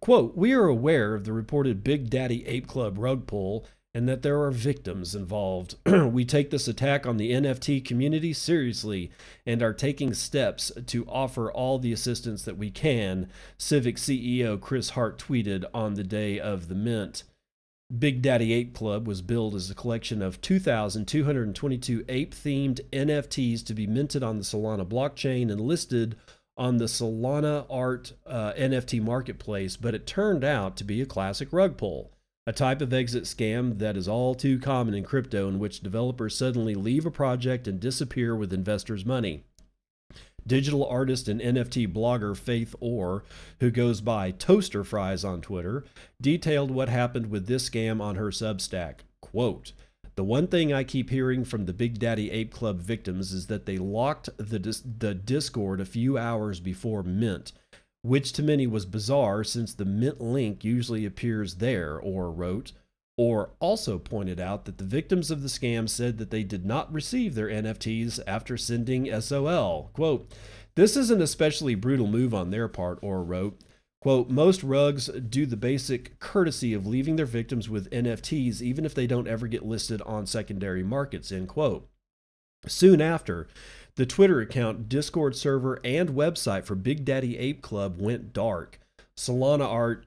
Quote, 0.01 0.37
we 0.37 0.53
are 0.53 0.67
aware 0.67 1.15
of 1.15 1.25
the 1.25 1.33
reported 1.33 1.83
Big 1.83 2.09
Daddy 2.09 2.47
Ape 2.47 2.67
Club 2.67 2.99
rug 2.99 3.27
pull 3.27 3.67
and 3.95 4.09
that 4.09 4.23
there 4.23 4.41
are 4.43 4.51
victims 4.51 5.15
involved. 5.15 5.75
we 5.87 6.25
take 6.25 6.51
this 6.51 6.67
attack 6.67 7.07
on 7.07 7.19
the 7.19 7.33
NFT 7.33 7.85
community 7.85 8.33
seriously 8.33 9.11
and 9.45 9.62
are 9.62 9.75
taking 9.75 10.15
steps 10.15 10.73
to 10.87 11.07
offer 11.07 11.53
all 11.53 11.79
the 11.79 11.93
assistance 11.93 12.43
that 12.45 12.57
we 12.57 12.71
can, 12.71 13.29
Civic 13.59 13.97
CEO 13.97 14.59
Chris 14.59 14.91
Hart 14.91 15.19
tweeted 15.19 15.65
on 15.75 15.95
the 15.95 16.05
day 16.05 16.41
of 16.41 16.69
the 16.69 16.75
mint. 16.75 17.25
Big 17.99 18.23
Daddy 18.23 18.55
Ape 18.55 18.73
Club 18.73 19.07
was 19.07 19.21
billed 19.21 19.55
as 19.55 19.69
a 19.69 19.75
collection 19.75 20.23
of 20.23 20.41
2,222 20.41 22.05
ape 22.09 22.35
themed 22.35 22.81
NFTs 22.91 23.62
to 23.67 23.75
be 23.75 23.87
minted 23.87 24.23
on 24.23 24.39
the 24.39 24.45
Solana 24.45 24.87
blockchain 24.87 25.53
and 25.53 25.61
listed 25.61 26.17
on 26.56 26.76
the 26.76 26.85
Solana 26.85 27.66
Art 27.71 28.12
uh, 28.26 28.52
NFT 28.52 29.02
marketplace, 29.02 29.76
but 29.76 29.94
it 29.94 30.06
turned 30.06 30.44
out 30.44 30.76
to 30.76 30.85
be 30.85 31.00
a 31.00 31.06
classic 31.06 31.49
rug 31.52 31.76
pull, 31.76 32.12
a 32.47 32.52
type 32.52 32.80
of 32.80 32.92
exit 32.92 33.25
scam 33.25 33.78
that 33.78 33.97
is 33.97 34.09
all 34.09 34.35
too 34.35 34.59
common 34.59 34.94
in 34.94 35.04
crypto, 35.04 35.49
in 35.49 35.59
which 35.59 35.80
developers 35.80 36.37
suddenly 36.37 36.75
leave 36.75 37.06
a 37.06 37.11
project 37.11 37.66
and 37.66 37.80
disappear 37.80 38.37
with 38.37 38.52
investors' 38.52 39.06
money. 39.06 39.44
Digital 40.47 40.85
artist 40.85 41.28
and 41.28 41.40
NFT 41.40 41.92
blogger 41.92 42.37
Faith 42.37 42.75
Orr, 42.80 43.23
who 43.61 43.71
goes 43.71 44.00
by 44.00 44.32
Toaster 44.32 44.82
Fries 44.82 45.25
on 45.25 45.40
Twitter, 45.40 45.85
detailed 46.21 46.71
what 46.71 46.88
happened 46.88 47.30
with 47.30 47.47
this 47.47 47.68
scam 47.68 48.00
on 48.00 48.16
her 48.16 48.30
Substack. 48.30 49.00
Quote, 49.21 49.73
the 50.14 50.25
one 50.25 50.47
thing 50.47 50.73
I 50.73 50.85
keep 50.85 51.11
hearing 51.11 51.45
from 51.45 51.64
the 51.64 51.73
Big 51.73 51.99
Daddy 51.99 52.31
Ape 52.31 52.52
Club 52.52 52.81
victims 52.81 53.33
is 53.33 53.47
that 53.47 53.64
they 53.64 53.78
locked 53.78 54.28
the, 54.37 54.59
dis- 54.59 54.83
the 54.83 55.14
Discord 55.14 55.81
a 55.81 55.87
few 55.87 56.19
hours 56.19 56.61
before 56.61 57.02
Mint, 57.02 57.52
which 58.02 58.33
to 58.35 58.42
many 58.42 58.66
was 58.66 58.85
bizarre 58.85 59.42
since 59.42 59.73
the 59.73 59.85
Mint 59.85 60.21
link 60.21 60.64
usually 60.64 61.07
appears 61.07 61.57
there, 61.57 61.99
Orr 61.99 62.31
wrote. 62.31 62.73
Orr 63.16 63.50
also 63.61 63.99
pointed 63.99 64.40
out 64.40 64.64
that 64.64 64.78
the 64.78 64.85
victims 64.85 65.31
of 65.31 65.42
the 65.42 65.49
scam 65.49 65.88
said 65.88 66.19
that 66.19 66.31
they 66.31 66.42
did 66.42 66.66
not 66.66 66.92
receive 66.92 67.35
their 67.35 67.49
NFTs 67.49 68.21
after 68.26 68.57
sending 68.57 69.09
SOL. 69.21 69.90
Quote, 69.95 70.31
This 70.75 70.97
is 70.97 71.11
an 71.11 71.23
especially 71.23 71.75
brutal 71.75 72.07
move 72.07 72.35
on 72.35 72.50
their 72.50 72.69
part, 72.69 72.99
Orr 73.02 73.23
wrote. 73.23 73.61
Quote, 74.02 74.28
most 74.28 74.64
rugs 74.64 75.06
do 75.06 75.47
the 75.47 75.56
basic 75.56 76.18
courtesy 76.18 76.75
of 76.75 76.88
leaving 76.88 77.14
their 77.14 77.25
victims 77.25 77.68
with 77.68 77.88
NFTs 77.90 78.61
even 78.61 78.85
if 78.85 78.97
they 78.97 79.06
don't 79.06 79.28
ever 79.28 79.47
get 79.47 79.64
listed 79.64 80.02
on 80.02 80.26
secondary 80.26 80.82
markets, 80.82 81.30
end 81.30 81.47
quote. 81.47 81.88
Soon 82.66 83.00
after, 83.00 83.47
the 83.94 84.04
Twitter 84.04 84.40
account, 84.40 84.88
Discord 84.88 85.37
server, 85.37 85.78
and 85.85 86.09
website 86.11 86.64
for 86.64 86.75
Big 86.75 87.04
Daddy 87.04 87.38
Ape 87.38 87.62
Club 87.62 87.97
went 88.00 88.32
dark. 88.32 88.80
Solana 89.16 89.68
Art 89.68 90.06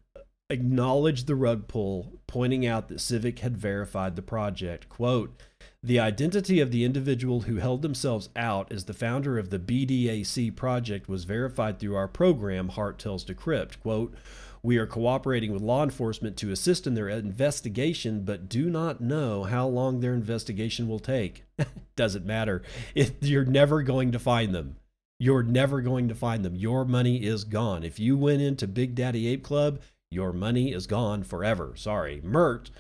acknowledged 0.49 1.25
the 1.25 1.35
rug 1.35 1.69
pull, 1.69 2.19
pointing 2.27 2.65
out 2.65 2.89
that 2.89 2.99
Civic 2.99 3.39
had 3.39 3.55
verified 3.55 4.17
the 4.17 4.21
project. 4.21 4.89
Quote, 4.89 5.41
the 5.85 5.99
identity 5.99 6.59
of 6.59 6.71
the 6.71 6.83
individual 6.83 7.41
who 7.41 7.57
held 7.57 7.81
themselves 7.81 8.29
out 8.35 8.71
as 8.71 8.85
the 8.85 8.93
founder 8.93 9.37
of 9.37 9.51
the 9.51 9.59
BDAC 9.59 10.55
project 10.55 11.07
was 11.07 11.25
verified 11.25 11.79
through 11.79 11.95
our 11.95 12.07
program, 12.07 12.69
Hart 12.69 12.97
tells 12.97 13.23
Decrypt. 13.23 13.79
Quote, 13.81 14.15
we 14.63 14.77
are 14.77 14.87
cooperating 14.87 15.53
with 15.53 15.61
law 15.61 15.83
enforcement 15.83 16.37
to 16.37 16.51
assist 16.51 16.87
in 16.87 16.95
their 16.95 17.07
investigation, 17.07 18.23
but 18.23 18.49
do 18.49 18.71
not 18.71 18.99
know 18.99 19.43
how 19.43 19.67
long 19.67 19.99
their 19.99 20.15
investigation 20.15 20.87
will 20.87 20.99
take. 20.99 21.43
Doesn't 21.95 22.25
matter. 22.25 22.63
If 22.95 23.11
you're 23.21 23.45
never 23.45 23.83
going 23.83 24.11
to 24.11 24.19
find 24.19 24.55
them. 24.55 24.77
You're 25.19 25.43
never 25.43 25.81
going 25.81 26.07
to 26.07 26.15
find 26.15 26.43
them. 26.43 26.55
Your 26.55 26.83
money 26.83 27.23
is 27.23 27.43
gone. 27.43 27.83
If 27.83 27.99
you 27.99 28.17
went 28.17 28.41
into 28.41 28.67
Big 28.67 28.95
Daddy 28.95 29.27
Ape 29.27 29.43
Club, 29.43 29.79
your 30.09 30.33
money 30.33 30.73
is 30.73 30.87
gone 30.87 31.23
forever. 31.23 31.73
Sorry. 31.75 32.19
Mert 32.23 32.71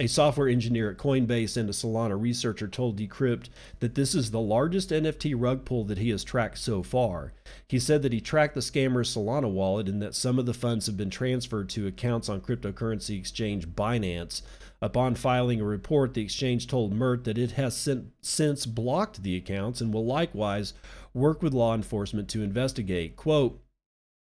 a 0.00 0.06
software 0.06 0.48
engineer 0.48 0.90
at 0.90 0.96
Coinbase 0.96 1.56
and 1.56 1.68
a 1.68 1.72
Solana 1.72 2.20
researcher 2.20 2.68
told 2.68 2.96
Decrypt 2.96 3.48
that 3.80 3.94
this 3.94 4.14
is 4.14 4.30
the 4.30 4.40
largest 4.40 4.90
NFT 4.90 5.34
rug 5.36 5.64
pull 5.64 5.84
that 5.84 5.98
he 5.98 6.10
has 6.10 6.22
tracked 6.22 6.58
so 6.58 6.82
far. 6.82 7.32
He 7.66 7.78
said 7.80 8.02
that 8.02 8.12
he 8.12 8.20
tracked 8.20 8.54
the 8.54 8.60
scammer's 8.60 9.14
Solana 9.14 9.50
wallet 9.50 9.88
and 9.88 10.00
that 10.00 10.14
some 10.14 10.38
of 10.38 10.46
the 10.46 10.54
funds 10.54 10.86
have 10.86 10.96
been 10.96 11.10
transferred 11.10 11.68
to 11.70 11.86
accounts 11.86 12.28
on 12.28 12.40
cryptocurrency 12.40 13.18
exchange 13.18 13.68
Binance. 13.68 14.42
Upon 14.80 15.16
filing 15.16 15.60
a 15.60 15.64
report, 15.64 16.14
the 16.14 16.22
exchange 16.22 16.68
told 16.68 16.92
Mert 16.92 17.24
that 17.24 17.36
it 17.36 17.52
has 17.52 17.88
since 18.20 18.66
blocked 18.66 19.24
the 19.24 19.36
accounts 19.36 19.80
and 19.80 19.92
will 19.92 20.06
likewise 20.06 20.74
work 21.12 21.42
with 21.42 21.52
law 21.52 21.74
enforcement 21.74 22.28
to 22.28 22.42
investigate. 22.44 23.16
Quote, 23.16 23.60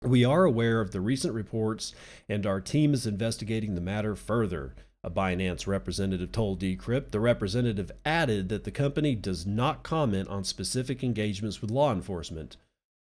we 0.03 0.25
are 0.25 0.45
aware 0.45 0.81
of 0.81 0.93
the 0.93 1.01
recent 1.01 1.35
reports 1.35 1.95
and 2.29 2.47
our 2.47 2.61
team 2.61 2.95
is 2.95 3.07
investigating 3.07 3.75
the 3.75 3.81
matter 3.83 4.15
further. 4.15 4.75
A 5.07 5.11
Binance 5.11 5.69
representative 5.69 6.33
told 6.33 6.61
Decrypt. 6.61 7.13
The 7.13 7.21
representative 7.21 7.93
added 8.05 8.49
that 8.49 8.65
the 8.65 8.73
company 8.73 9.15
does 9.15 9.47
not 9.47 9.85
comment 9.85 10.27
on 10.27 10.43
specific 10.43 11.05
engagements 11.05 11.63
with 11.63 11.71
law 11.71 11.93
enforcement. 11.93 12.57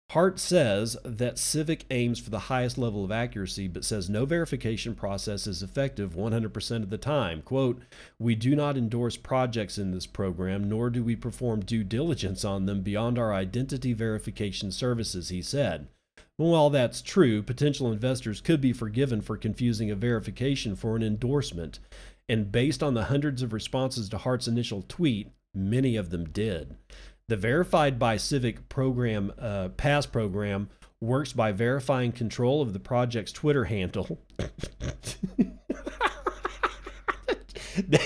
Hart 0.10 0.40
says 0.40 0.98
that 1.06 1.38
Civic 1.38 1.86
aims 1.92 2.18
for 2.18 2.32
the 2.32 2.50
highest 2.50 2.80
level 2.80 3.06
of 3.06 3.12
accuracy, 3.12 3.68
but 3.68 3.86
says 3.86 4.10
no 4.10 4.26
verification 4.26 4.96
process 4.96 5.46
is 5.46 5.62
effective 5.62 6.16
100% 6.16 6.84
of 6.84 6.90
the 6.90 6.98
time. 6.98 7.44
Quote, 7.44 7.80
We 8.18 8.34
do 8.34 8.56
not 8.56 8.76
endorse 8.76 9.16
projects 9.16 9.78
in 9.78 9.92
this 9.92 10.08
program, 10.08 10.68
nor 10.68 10.90
do 10.90 11.04
we 11.04 11.16
perform 11.16 11.62
due 11.62 11.84
diligence 11.84 12.44
on 12.44 12.66
them 12.66 12.82
beyond 12.82 13.20
our 13.20 13.34
identity 13.34 13.94
verification 13.94 14.72
services, 14.72 15.30
he 15.30 15.44
said. 15.44 15.88
While 16.38 16.72
that's 16.72 17.02
true, 17.02 17.44
potential 17.44 17.92
investors 17.92 18.42
could 18.42 18.60
be 18.60 18.74
forgiven 18.74 19.22
for 19.22 19.38
confusing 19.38 19.92
a 19.92 19.96
verification 19.96 20.76
for 20.76 20.96
an 20.96 21.04
endorsement. 21.04 21.80
And 22.28 22.52
based 22.52 22.82
on 22.82 22.96
the 22.96 23.06
hundreds 23.06 23.42
of 23.42 23.54
responses 23.54 24.10
to 24.10 24.18
Hart's 24.18 24.48
initial 24.48 24.84
tweet, 24.88 25.30
many 25.54 25.96
of 25.96 26.10
them 26.10 26.26
did. 26.26 26.76
The 27.28 27.38
verified 27.38 28.00
by 28.00 28.18
Civic 28.18 28.68
program, 28.68 29.32
uh, 29.38 29.70
pass 29.70 30.06
program, 30.06 30.70
works 31.00 31.34
by 31.34 31.52
verifying 31.52 32.12
control 32.12 32.62
of 32.62 32.74
the 32.74 32.80
project's 32.80 33.32
Twitter 33.32 33.66
handle. 33.66 34.20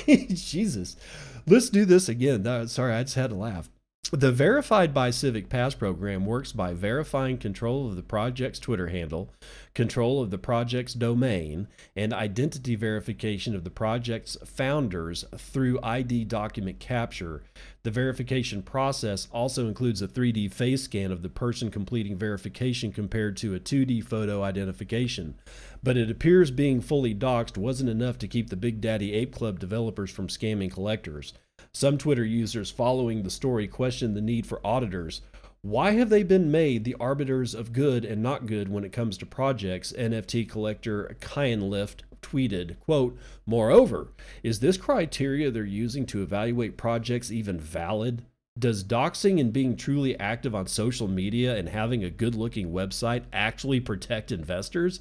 Jesus. 0.05 0.97
Let's 1.45 1.69
do 1.69 1.85
this 1.85 2.09
again. 2.09 2.67
Sorry, 2.67 2.93
I 2.93 3.03
just 3.03 3.15
had 3.15 3.29
to 3.29 3.35
laugh. 3.35 3.69
The 4.13 4.31
Verified 4.31 4.93
by 4.93 5.09
Civic 5.09 5.49
Pass 5.49 5.75
program 5.75 6.25
works 6.25 6.53
by 6.53 6.73
verifying 6.73 7.37
control 7.37 7.87
of 7.87 7.97
the 7.97 8.01
project's 8.01 8.57
Twitter 8.57 8.87
handle, 8.87 9.33
control 9.73 10.21
of 10.21 10.31
the 10.31 10.37
project's 10.37 10.93
domain, 10.93 11.67
and 11.93 12.13
identity 12.13 12.75
verification 12.75 13.53
of 13.53 13.65
the 13.65 13.69
project's 13.69 14.37
founders 14.45 15.25
through 15.35 15.81
ID 15.83 16.23
document 16.23 16.79
capture. 16.79 17.43
The 17.83 17.91
verification 17.91 18.61
process 18.61 19.27
also 19.33 19.67
includes 19.67 20.01
a 20.01 20.07
3D 20.07 20.53
face 20.53 20.83
scan 20.83 21.11
of 21.11 21.21
the 21.21 21.27
person 21.27 21.69
completing 21.69 22.17
verification 22.17 22.93
compared 22.93 23.35
to 23.37 23.55
a 23.55 23.59
2D 23.59 24.05
photo 24.05 24.41
identification. 24.41 25.35
But 25.83 25.97
it 25.97 26.09
appears 26.09 26.49
being 26.49 26.79
fully 26.79 27.13
doxxed 27.13 27.57
wasn't 27.57 27.89
enough 27.89 28.17
to 28.19 28.27
keep 28.29 28.51
the 28.51 28.55
Big 28.55 28.79
Daddy 28.79 29.13
Ape 29.15 29.35
Club 29.35 29.59
developers 29.59 30.11
from 30.11 30.29
scamming 30.29 30.71
collectors. 30.71 31.33
Some 31.77 31.99
Twitter 31.99 32.25
users 32.25 32.71
following 32.71 33.21
the 33.21 33.29
story 33.29 33.67
questioned 33.67 34.15
the 34.15 34.21
need 34.21 34.47
for 34.47 34.59
auditors. 34.65 35.21
Why 35.61 35.91
have 35.91 36.09
they 36.09 36.23
been 36.23 36.49
made 36.49 36.83
the 36.83 36.95
arbiters 36.99 37.53
of 37.53 37.71
good 37.71 38.03
and 38.03 38.23
not 38.23 38.47
good 38.47 38.67
when 38.67 38.83
it 38.83 38.91
comes 38.91 39.15
to 39.19 39.27
projects? 39.27 39.93
NFT 39.95 40.49
collector 40.49 41.15
Lift 41.35 42.03
tweeted, 42.23 42.79
quote, 42.79 43.15
Moreover, 43.45 44.11
is 44.41 44.59
this 44.59 44.75
criteria 44.75 45.51
they're 45.51 45.63
using 45.63 46.07
to 46.07 46.23
evaluate 46.23 46.77
projects 46.77 47.31
even 47.31 47.59
valid? 47.59 48.25
Does 48.57 48.83
doxing 48.83 49.39
and 49.39 49.53
being 49.53 49.75
truly 49.75 50.19
active 50.19 50.55
on 50.55 50.65
social 50.65 51.07
media 51.07 51.55
and 51.55 51.69
having 51.69 52.03
a 52.03 52.09
good 52.09 52.33
looking 52.33 52.71
website 52.71 53.25
actually 53.31 53.79
protect 53.79 54.31
investors? 54.31 54.99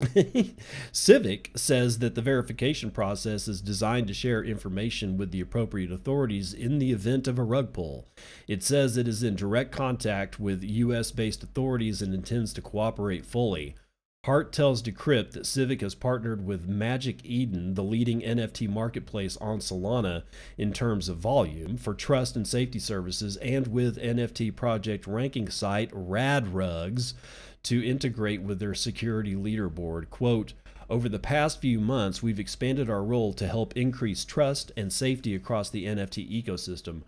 Civic 0.92 1.50
says 1.54 1.98
that 1.98 2.14
the 2.14 2.22
verification 2.22 2.90
process 2.90 3.46
is 3.46 3.60
designed 3.60 4.06
to 4.08 4.14
share 4.14 4.42
information 4.42 5.16
with 5.16 5.30
the 5.30 5.40
appropriate 5.40 5.92
authorities 5.92 6.54
in 6.54 6.78
the 6.78 6.92
event 6.92 7.28
of 7.28 7.38
a 7.38 7.42
rug 7.42 7.72
pull. 7.72 8.08
It 8.48 8.62
says 8.62 8.96
it 8.96 9.06
is 9.06 9.22
in 9.22 9.36
direct 9.36 9.72
contact 9.72 10.40
with 10.40 10.62
U.S. 10.62 11.10
based 11.10 11.42
authorities 11.42 12.00
and 12.00 12.14
intends 12.14 12.52
to 12.54 12.62
cooperate 12.62 13.26
fully. 13.26 13.74
Hart 14.26 14.52
tells 14.52 14.82
Decrypt 14.82 15.30
that 15.32 15.46
Civic 15.46 15.80
has 15.80 15.94
partnered 15.94 16.44
with 16.44 16.68
Magic 16.68 17.24
Eden, 17.24 17.72
the 17.72 17.82
leading 17.82 18.20
NFT 18.20 18.68
marketplace 18.68 19.38
on 19.38 19.60
Solana 19.60 20.24
in 20.58 20.74
terms 20.74 21.08
of 21.08 21.16
volume, 21.16 21.78
for 21.78 21.94
trust 21.94 22.36
and 22.36 22.46
safety 22.46 22.78
services, 22.78 23.38
and 23.38 23.68
with 23.68 23.96
NFT 23.96 24.54
project 24.54 25.06
ranking 25.06 25.48
site 25.48 25.90
RadRugs 25.92 27.14
to 27.64 27.84
integrate 27.84 28.42
with 28.42 28.58
their 28.58 28.74
security 28.74 29.34
leaderboard. 29.34 30.10
Quote, 30.10 30.54
over 30.88 31.08
the 31.08 31.20
past 31.20 31.60
few 31.60 31.80
months, 31.80 32.22
we've 32.22 32.40
expanded 32.40 32.90
our 32.90 33.04
role 33.04 33.32
to 33.34 33.46
help 33.46 33.76
increase 33.76 34.24
trust 34.24 34.72
and 34.76 34.92
safety 34.92 35.34
across 35.36 35.70
the 35.70 35.86
NFT 35.86 36.44
ecosystem. 36.44 37.02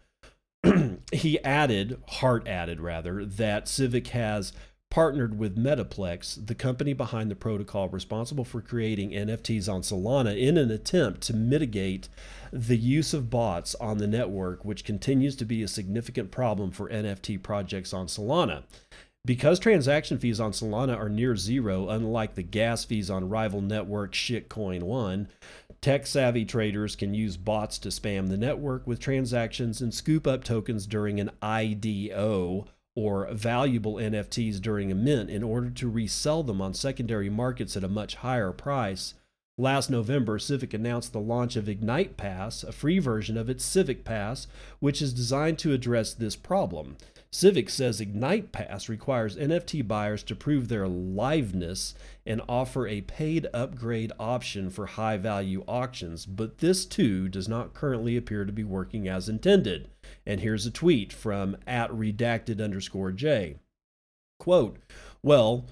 he 1.13 1.43
added, 1.43 2.01
Hart 2.09 2.47
added 2.47 2.81
rather, 2.81 3.25
that 3.25 3.67
Civic 3.67 4.09
has 4.09 4.53
partnered 4.93 5.39
with 5.39 5.57
Metaplex, 5.57 6.47
the 6.47 6.55
company 6.55 6.93
behind 6.93 7.31
the 7.31 7.35
protocol 7.35 7.89
responsible 7.89 8.45
for 8.45 8.61
creating 8.61 9.11
NFTs 9.11 9.67
on 9.67 9.81
Solana, 9.81 10.39
in 10.39 10.59
an 10.59 10.71
attempt 10.71 11.23
to 11.23 11.35
mitigate 11.35 12.11
the 12.53 12.77
use 12.77 13.15
of 13.15 13.31
bots 13.31 13.75
on 13.77 13.97
the 13.97 14.07
network, 14.07 14.67
which 14.67 14.85
continues 14.85 15.35
to 15.37 15.47
be 15.47 15.63
a 15.63 15.69
significant 15.69 16.31
problem 16.31 16.71
for 16.71 16.91
NFT 16.91 17.43
projects 17.43 17.95
on 17.95 18.07
Solana. 18.07 18.65
Because 19.25 19.61
transaction 19.61 20.19
fees 20.19 20.41
on 20.41 20.51
Solana 20.51 20.99
are 20.99 21.09
near 21.09 21.37
zero, 21.37 21.89
unlike 21.89 22.35
the 22.35 22.43
gas 22.43 22.85
fees 22.85 23.09
on 23.09 23.29
rival 23.29 23.61
network 23.61 24.15
Shitcoin 24.15 24.83
One, 24.83 25.29
tech 25.81 26.09
savvy 26.09 26.45
traders 26.45 26.97
can 26.97 27.15
use 27.15 27.37
bots 27.37 27.79
to 27.79 27.91
spam 27.91 28.31
the 28.31 28.37
network 28.37 28.85
with 28.85 28.99
transactions 28.99 29.81
and 29.81 29.95
scoop 29.95 30.27
up 30.27 30.43
tokens 30.43 30.89
during 30.89 31.21
an 31.21 31.31
IDO 31.41 32.67
or 32.97 33.29
valuable 33.33 33.95
NFTs 33.95 34.61
during 34.61 34.91
a 34.91 34.97
mint 34.97 35.31
in 35.31 35.45
order 35.45 35.71
to 35.71 35.89
resell 35.89 36.43
them 36.43 36.61
on 36.61 36.75
secondary 36.75 37.31
markets 37.31 37.77
at 37.77 37.85
a 37.85 37.89
much 37.89 38.17
higher 38.17 38.51
price. 38.51 39.15
Last 39.59 39.91
November, 39.91 40.39
Civic 40.39 40.73
announced 40.73 41.13
the 41.13 41.21
launch 41.21 41.57
of 41.57 41.69
Ignite 41.69 42.17
Pass, 42.17 42.65
a 42.65 42.73
free 42.73 42.99
version 42.99 43.37
of 43.37 43.51
its 43.51 43.63
Civic 43.63 44.03
Pass, 44.03 44.47
which 44.81 45.03
is 45.03 45.13
designed 45.13 45.59
to 45.59 45.75
address 45.75 46.15
this 46.15 46.37
problem. 46.37 46.97
Civic 47.31 47.69
says 47.69 48.01
Ignite 48.01 48.53
Pass 48.53 48.89
requires 48.89 49.37
NFT 49.37 49.87
buyers 49.87 50.23
to 50.25 50.35
prove 50.35 50.69
their 50.69 50.87
liveness 50.87 51.93
and 52.25 52.41
offer 52.49 52.87
a 52.87 53.03
paid 53.03 53.47
upgrade 53.53 54.13
option 54.19 54.71
for 54.71 54.87
high 54.87 55.19
value 55.19 55.65
auctions, 55.69 56.25
but 56.25 56.59
this 56.59 56.87
too 56.87 57.29
does 57.29 57.49
not 57.49 57.75
currently 57.75 58.17
appear 58.17 58.47
to 58.47 58.53
be 58.53 58.65
working 58.65 59.07
as 59.07 59.29
intended. 59.29 59.89
And 60.25 60.41
here's 60.41 60.65
a 60.65 60.71
tweet 60.71 61.13
from 61.13 61.59
at 61.67 61.91
redacted 61.91 62.63
underscore 62.63 63.13
J. 63.13 63.57
Quote, 64.39 64.79
well, 65.23 65.67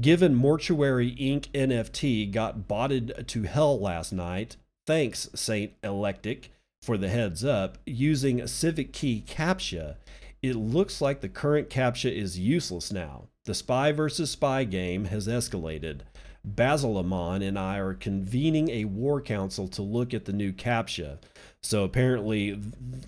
given 0.00 0.34
Mortuary 0.34 1.14
Inc. 1.16 1.48
NFT 1.52 2.30
got 2.30 2.68
botted 2.68 3.24
to 3.28 3.42
hell 3.42 3.78
last 3.78 4.12
night, 4.12 4.56
thanks, 4.86 5.28
Saint 5.34 5.72
Electic, 5.82 6.52
for 6.82 6.96
the 6.96 7.08
heads 7.08 7.44
up, 7.44 7.78
using 7.86 8.46
Civic 8.46 8.92
Key 8.92 9.24
CAPTCHA 9.26 9.96
it 10.42 10.56
looks 10.56 11.00
like 11.00 11.20
the 11.20 11.28
current 11.28 11.70
CAPTCHA 11.70 12.12
is 12.12 12.38
useless 12.38 12.92
now. 12.92 13.28
The 13.44 13.54
spy 13.54 13.92
versus 13.92 14.32
spy 14.32 14.64
game 14.64 15.06
has 15.06 15.28
escalated. 15.28 16.00
Basilamon 16.46 17.46
and 17.46 17.56
I 17.56 17.78
are 17.78 17.94
convening 17.94 18.68
a 18.68 18.84
war 18.84 19.20
council 19.20 19.68
to 19.68 19.82
look 19.82 20.12
at 20.12 20.24
the 20.24 20.32
new 20.32 20.52
CAPTCHA. 20.52 21.18
So 21.62 21.84
apparently, 21.84 22.60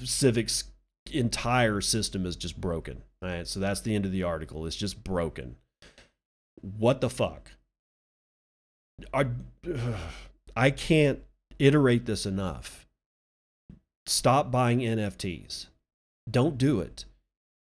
Civic's 0.05 0.65
entire 1.11 1.81
system 1.81 2.25
is 2.25 2.37
just 2.37 2.61
broken. 2.61 3.03
All 3.21 3.29
right, 3.29 3.47
so 3.47 3.59
that's 3.59 3.81
the 3.81 3.97
end 3.97 4.05
of 4.05 4.13
the 4.13 4.23
article. 4.23 4.65
It's 4.67 4.77
just 4.77 5.03
broken. 5.03 5.57
What 6.79 7.01
the 7.01 7.11
fuck? 7.11 7.53
I, 9.13 9.27
I 10.57 10.71
can't 10.71 11.21
iterate 11.59 12.07
this 12.07 12.27
enough. 12.27 12.87
Stop 14.07 14.51
buying 14.51 14.81
NFTs. 14.81 15.67
Don't 16.31 16.59
do 16.59 16.81
it 16.81 17.05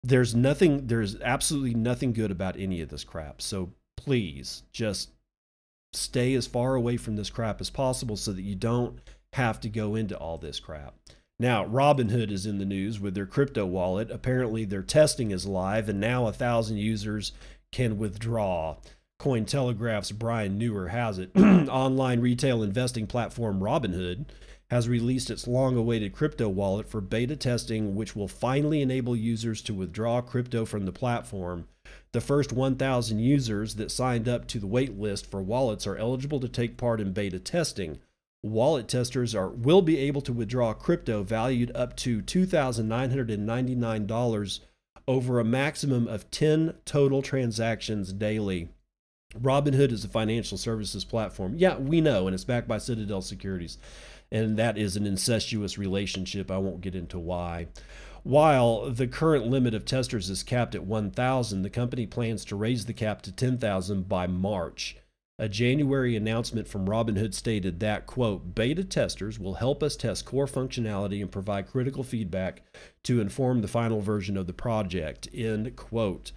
there's 0.03 0.36
nothing 0.36 0.88
there's 0.88 1.19
absolutely 1.21 1.73
nothing 1.73 2.12
good 2.13 2.32
about 2.32 2.60
any 2.60 2.82
of 2.82 2.89
this 2.89 3.03
crap 3.03 3.41
so 3.41 3.71
please 3.95 4.63
just 4.73 5.12
stay 5.93 6.34
as 6.34 6.47
far 6.47 6.75
away 6.75 6.97
from 6.97 7.15
this 7.15 7.29
crap 7.29 7.62
as 7.62 7.69
possible 7.69 8.17
so 8.17 8.34
that 8.34 8.41
you 8.41 8.56
don't 8.56 8.99
have 9.34 9.60
to 9.60 9.69
go 9.69 9.95
into 9.95 10.17
all 10.17 10.38
this 10.38 10.60
crap 10.60 10.95
now 11.39 11.65
robinhood 11.65 12.32
is 12.32 12.45
in 12.45 12.58
the 12.58 12.65
news 12.65 12.99
with 12.99 13.15
their 13.15 13.25
crypto 13.25 13.65
wallet 13.65 14.12
apparently 14.12 14.65
their 14.65 14.84
testing 14.84 15.32
is 15.32 15.45
live 15.45 15.88
and 15.88 15.99
now 15.99 16.27
a 16.27 16.34
thousand 16.34 16.77
users 16.77 17.32
can 17.73 17.97
withdraw 17.97 18.77
cointelegraph's 19.19 20.13
brian 20.13 20.57
Newar 20.57 20.89
has 20.89 21.19
it 21.19 21.31
online 21.36 22.21
retail 22.21 22.63
investing 22.63 23.07
platform 23.07 23.59
robinhood 23.59 24.25
has 24.73 24.89
released 24.89 25.29
its 25.29 25.47
long 25.47 25.75
awaited 25.75 26.13
crypto 26.13 26.49
wallet 26.49 26.89
for 26.89 26.99
beta 26.99 27.36
testing, 27.36 27.93
which 27.93 28.15
will 28.15 28.27
finally 28.27 28.81
enable 28.81 29.15
users 29.15 29.62
to 29.62 29.71
withdraw 29.71 30.19
crypto 30.19 30.65
from 30.65 30.88
the 30.88 30.91
platform. 30.91 31.67
The 32.12 32.21
first 32.21 32.51
1,000 32.51 33.19
users 33.19 33.75
that 33.75 33.91
signed 33.91 34.27
up 34.27 34.47
to 34.47 34.57
the 34.57 34.65
wait 34.65 34.99
list 34.99 35.27
for 35.27 35.43
wallets 35.43 35.86
are 35.86 35.95
eligible 35.95 36.39
to 36.39 36.49
take 36.49 36.75
part 36.75 36.99
in 36.99 37.13
beta 37.13 37.38
testing. 37.38 37.99
Wallet 38.41 38.88
testers 38.88 39.36
are, 39.36 39.49
will 39.49 39.83
be 39.83 39.99
able 39.99 40.21
to 40.21 40.33
withdraw 40.33 40.73
crypto 40.73 41.21
valued 41.21 41.71
up 41.75 41.95
to 41.97 42.23
$2,999 42.23 44.59
over 45.07 45.39
a 45.39 45.45
maximum 45.45 46.07
of 46.07 46.29
10 46.31 46.75
total 46.85 47.21
transactions 47.21 48.13
daily. 48.13 48.69
Robinhood 49.39 49.91
is 49.91 50.05
a 50.05 50.09
financial 50.09 50.57
services 50.57 51.03
platform. 51.03 51.55
Yeah, 51.57 51.77
we 51.77 52.01
know, 52.01 52.27
and 52.27 52.35
it's 52.35 52.43
backed 52.43 52.67
by 52.67 52.77
Citadel 52.77 53.21
Securities 53.21 53.77
and 54.33 54.57
that 54.57 54.79
is 54.79 54.97
an 54.97 55.05
incestuous 55.05 55.77
relationship. 55.77 56.49
I 56.49 56.57
won't 56.57 56.81
get 56.81 56.95
into 56.95 57.19
why. 57.19 57.67
While 58.23 58.89
the 58.89 59.07
current 59.07 59.45
limit 59.45 59.75
of 59.75 59.85
testers 59.85 60.29
is 60.29 60.41
capped 60.41 60.73
at 60.73 60.85
1,000, 60.85 61.61
the 61.61 61.69
company 61.69 62.07
plans 62.07 62.43
to 62.45 62.55
raise 62.55 62.85
the 62.85 62.93
cap 62.93 63.21
to 63.23 63.31
10,000 63.31 64.09
by 64.09 64.25
March. 64.25 64.97
A 65.39 65.50
January 65.50 66.15
announcement 66.15 66.67
from 66.67 66.86
Robinhood 66.86 67.34
stated 67.34 67.80
that, 67.80 68.06
quote, 68.06 68.54
beta 68.54 68.84
testers 68.84 69.39
will 69.39 69.56
help 69.56 69.82
us 69.82 69.96
test 69.96 70.26
core 70.26 70.46
functionality 70.46 71.22
and 71.22 71.32
provide 71.32 71.72
critical 71.72 72.04
feedback 72.04 72.62
to 73.02 73.19
inform 73.19 73.62
the 73.62 73.67
final 73.67 74.00
version 74.00 74.38
of 74.38 74.46
the 74.46 74.54
project, 74.54 75.28
end 75.34 75.76
quote. 75.76 76.34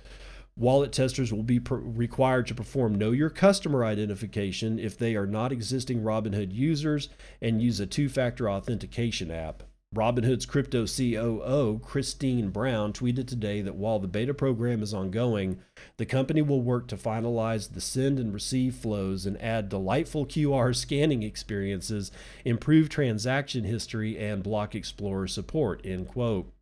Wallet 0.57 0.93
testers 0.93 1.31
will 1.31 1.43
be 1.43 1.61
per- 1.61 1.77
required 1.77 2.47
to 2.47 2.55
perform 2.55 2.95
Know 2.95 3.11
Your 3.11 3.29
Customer 3.29 3.85
identification 3.85 4.79
if 4.79 4.97
they 4.97 5.15
are 5.15 5.27
not 5.27 5.53
existing 5.53 6.01
Robinhood 6.01 6.55
users 6.55 7.11
and 7.43 7.61
use 7.61 7.79
a 7.81 7.87
two 7.87 8.09
factor 8.09 8.49
authentication 8.49 9.31
app. 9.31 9.63
Robinhood's 9.97 10.45
crypto 10.45 10.85
COO, 10.85 11.81
Christine 11.83 12.51
Brown, 12.51 12.93
tweeted 12.93 13.27
today 13.27 13.63
that 13.63 13.77
while 13.77 13.99
the 13.99 14.07
beta 14.07 14.35
program 14.35 14.83
is 14.83 14.93
ongoing, 14.93 15.59
the 15.97 16.05
company 16.05 16.43
will 16.43 16.61
work 16.61 16.87
to 16.89 16.99
finalize 16.99 17.73
the 17.73 17.81
send 17.81 18.19
and 18.19 18.35
receive 18.35 18.75
flows 18.75 19.25
and 19.25 19.41
add 19.41 19.71
delightful 19.71 20.27
QR 20.27 20.77
scanning 20.77 21.23
experiences, 21.23 22.13
improve 22.45 22.91
transaction 22.91 23.65
history, 23.65 24.19
and 24.19 24.43
Block 24.43 24.75
Explorer 24.75 25.29
support. 25.29 25.81
End 25.83 26.09
quote. 26.09 26.53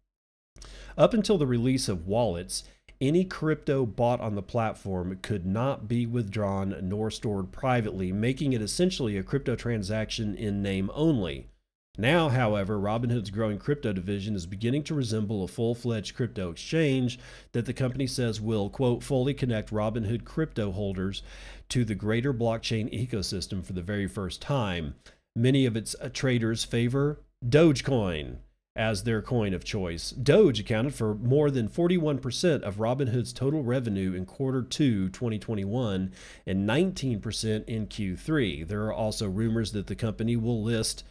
Up 0.97 1.13
until 1.13 1.37
the 1.37 1.47
release 1.47 1.89
of 1.89 2.07
wallets, 2.07 2.63
any 3.01 3.25
crypto 3.25 3.85
bought 3.85 4.21
on 4.21 4.37
the 4.37 4.43
platform 4.43 5.19
could 5.23 5.45
not 5.45 5.89
be 5.89 6.07
withdrawn 6.07 6.77
nor 6.83 7.11
stored 7.11 7.51
privately, 7.51 8.13
making 8.13 8.53
it 8.53 8.63
essentially 8.63 9.17
a 9.17 9.25
crypto 9.25 9.57
transaction 9.57 10.37
in 10.37 10.63
name 10.63 10.89
only. 10.95 11.49
Now, 11.97 12.29
however, 12.29 12.77
Robinhood's 12.77 13.31
growing 13.31 13.59
crypto 13.59 13.93
division 13.93 14.35
is 14.35 14.47
beginning 14.47 14.83
to 14.85 14.95
resemble 14.95 15.45
a 15.45 15.49
full 15.49 15.77
fledged 15.77 16.17
crypto 16.17 16.51
exchange 16.51 17.21
that 17.53 17.67
the 17.67 17.73
company 17.73 18.09
says 18.09 18.41
will, 18.41 18.69
quote, 18.69 19.05
fully 19.05 19.33
connect 19.33 19.71
Robinhood 19.71 20.25
crypto 20.25 20.73
holders 20.73 21.23
to 21.69 21.85
the 21.85 21.95
greater 21.95 22.35
blockchain 22.35 22.93
ecosystem 22.93 23.65
for 23.65 23.75
the 23.75 23.83
very 23.83 24.09
first 24.09 24.43
time. 24.43 24.97
Many 25.37 25.67
of 25.67 25.77
its 25.77 25.95
uh, 26.01 26.09
traders 26.13 26.65
favor 26.65 27.21
Dogecoin 27.49 28.39
as 28.77 29.05
their 29.05 29.23
coin 29.23 29.55
of 29.55 29.63
choice. 29.63 30.11
Doge 30.11 30.59
accounted 30.59 30.95
for 30.95 31.15
more 31.15 31.49
than 31.49 31.69
41% 31.69 32.63
of 32.63 32.79
Robinhood's 32.79 33.33
total 33.33 33.63
revenue 33.63 34.15
in 34.15 34.27
quarter 34.27 34.63
2 34.63 35.11
2021 35.11 36.13
and 36.45 36.69
19% 36.69 37.65
in 37.67 37.87
Q3. 37.87 38.67
There 38.67 38.85
are 38.85 38.93
also 38.93 39.29
rumors 39.29 39.71
that 39.73 39.87
the 39.87 39.95
company 39.95 40.37
will 40.37 40.61
list 40.61 41.05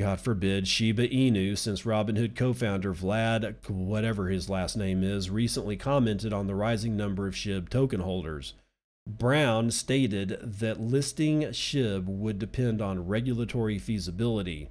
God 0.00 0.18
forbid, 0.18 0.66
Shiba 0.66 1.08
Inu, 1.08 1.58
since 1.58 1.82
Robinhood 1.82 2.34
co 2.34 2.54
founder 2.54 2.94
Vlad, 2.94 3.68
whatever 3.68 4.30
his 4.30 4.48
last 4.48 4.74
name 4.74 5.04
is, 5.04 5.28
recently 5.28 5.76
commented 5.76 6.32
on 6.32 6.46
the 6.46 6.54
rising 6.54 6.96
number 6.96 7.26
of 7.26 7.34
SHIB 7.34 7.68
token 7.68 8.00
holders. 8.00 8.54
Brown 9.06 9.70
stated 9.70 10.38
that 10.42 10.80
listing 10.80 11.42
SHIB 11.52 12.06
would 12.06 12.38
depend 12.38 12.80
on 12.80 13.08
regulatory 13.08 13.78
feasibility. 13.78 14.70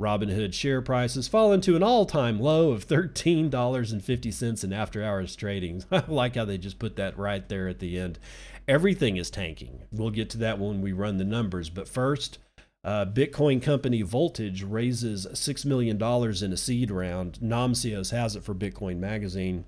Robinhood 0.00 0.54
share 0.54 0.80
price 0.80 1.14
has 1.14 1.28
fallen 1.28 1.60
to 1.60 1.76
an 1.76 1.82
all 1.82 2.06
time 2.06 2.40
low 2.40 2.70
of 2.70 2.88
$13.50 2.88 4.64
in 4.64 4.72
after 4.72 5.04
hours 5.04 5.36
trading. 5.36 5.84
I 5.92 6.04
like 6.08 6.36
how 6.36 6.46
they 6.46 6.56
just 6.56 6.78
put 6.78 6.96
that 6.96 7.18
right 7.18 7.46
there 7.46 7.68
at 7.68 7.80
the 7.80 7.98
end. 7.98 8.18
Everything 8.66 9.18
is 9.18 9.28
tanking. 9.28 9.82
We'll 9.92 10.08
get 10.08 10.30
to 10.30 10.38
that 10.38 10.58
when 10.58 10.80
we 10.80 10.92
run 10.92 11.18
the 11.18 11.24
numbers. 11.24 11.68
But 11.68 11.86
first, 11.86 12.38
uh, 12.82 13.04
Bitcoin 13.04 13.62
company 13.62 14.02
Voltage 14.02 14.62
raises 14.62 15.26
$6 15.26 15.64
million 15.66 15.96
in 15.96 16.52
a 16.52 16.56
seed 16.56 16.90
round. 16.90 17.38
Namcios 17.40 18.10
has 18.10 18.36
it 18.36 18.42
for 18.42 18.54
Bitcoin 18.54 18.98
Magazine. 18.98 19.66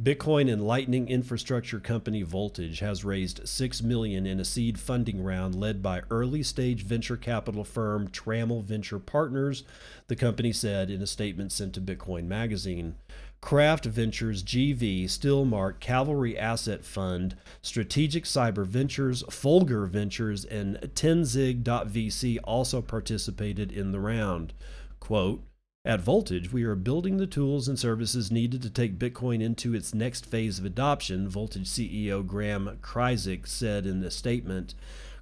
Bitcoin 0.00 0.50
and 0.50 0.66
Lightning 0.66 1.08
infrastructure 1.08 1.78
company 1.78 2.22
Voltage 2.22 2.78
has 2.78 3.04
raised 3.04 3.46
6 3.46 3.82
million 3.82 4.26
in 4.26 4.40
a 4.40 4.44
seed 4.44 4.80
funding 4.80 5.22
round 5.22 5.54
led 5.54 5.82
by 5.82 6.00
early 6.08 6.42
stage 6.42 6.82
venture 6.82 7.18
capital 7.18 7.62
firm 7.62 8.08
Trammell 8.08 8.64
Venture 8.64 8.98
Partners, 8.98 9.64
the 10.06 10.16
company 10.16 10.50
said 10.50 10.88
in 10.88 11.02
a 11.02 11.06
statement 11.06 11.52
sent 11.52 11.74
to 11.74 11.80
Bitcoin 11.80 12.24
Magazine. 12.24 12.94
Craft 13.42 13.84
Ventures 13.86 14.42
GV, 14.42 15.04
Stillmark, 15.04 15.80
Cavalry 15.80 16.38
Asset 16.38 16.84
Fund, 16.84 17.36
Strategic 17.60 18.24
Cyber 18.24 18.64
Ventures, 18.64 19.24
Fulgur 19.24 19.88
Ventures, 19.88 20.44
and 20.44 20.76
Tenzig.vc 20.94 22.38
also 22.44 22.80
participated 22.80 23.72
in 23.72 23.90
the 23.90 24.00
round. 24.00 24.54
Quote, 25.00 25.42
at 25.84 26.00
Voltage, 26.00 26.52
we 26.52 26.62
are 26.62 26.76
building 26.76 27.16
the 27.16 27.26
tools 27.26 27.66
and 27.66 27.76
services 27.76 28.30
needed 28.30 28.62
to 28.62 28.70
take 28.70 29.00
Bitcoin 29.00 29.42
into 29.42 29.74
its 29.74 29.92
next 29.92 30.24
phase 30.24 30.60
of 30.60 30.64
adoption, 30.64 31.28
Voltage 31.28 31.66
CEO 31.66 32.24
Graham 32.24 32.78
Krizek 32.80 33.48
said 33.48 33.84
in 33.84 34.02
a 34.04 34.10
statement. 34.12 34.76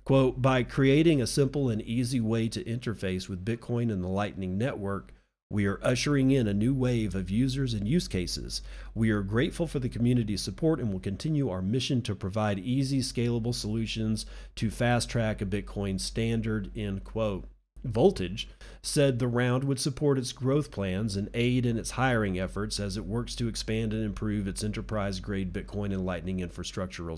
Quote, 0.04 0.42
by 0.42 0.62
creating 0.62 1.22
a 1.22 1.26
simple 1.26 1.70
and 1.70 1.80
easy 1.80 2.20
way 2.20 2.48
to 2.48 2.62
interface 2.64 3.30
with 3.30 3.44
Bitcoin 3.44 3.90
and 3.90 4.04
the 4.04 4.08
Lightning 4.08 4.58
Network, 4.58 5.14
we 5.50 5.66
are 5.66 5.80
ushering 5.82 6.30
in 6.30 6.46
a 6.46 6.54
new 6.54 6.72
wave 6.72 7.16
of 7.16 7.28
users 7.28 7.74
and 7.74 7.86
use 7.86 8.06
cases. 8.06 8.62
We 8.94 9.10
are 9.10 9.22
grateful 9.22 9.66
for 9.66 9.80
the 9.80 9.88
community's 9.88 10.42
support 10.42 10.78
and 10.78 10.92
will 10.92 11.00
continue 11.00 11.50
our 11.50 11.60
mission 11.60 12.02
to 12.02 12.14
provide 12.14 12.60
easy, 12.60 13.00
scalable 13.00 13.54
solutions 13.54 14.26
to 14.54 14.70
fast 14.70 15.10
track 15.10 15.42
a 15.42 15.46
Bitcoin 15.46 16.00
standard. 16.00 16.70
End 16.76 17.02
quote. 17.02 17.48
Voltage 17.82 18.46
said 18.82 19.18
the 19.18 19.26
round 19.26 19.64
would 19.64 19.80
support 19.80 20.18
its 20.18 20.32
growth 20.32 20.70
plans 20.70 21.16
and 21.16 21.28
aid 21.34 21.66
in 21.66 21.78
its 21.78 21.92
hiring 21.92 22.38
efforts 22.38 22.78
as 22.78 22.96
it 22.96 23.06
works 23.06 23.34
to 23.34 23.48
expand 23.48 23.92
and 23.92 24.04
improve 24.04 24.46
its 24.46 24.62
enterprise 24.62 25.18
grade 25.18 25.52
Bitcoin 25.52 25.86
and 25.86 26.04
Lightning 26.06 26.40
infrastructure, 26.40 27.10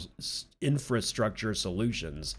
infrastructure 0.60 1.52
solutions. 1.52 2.36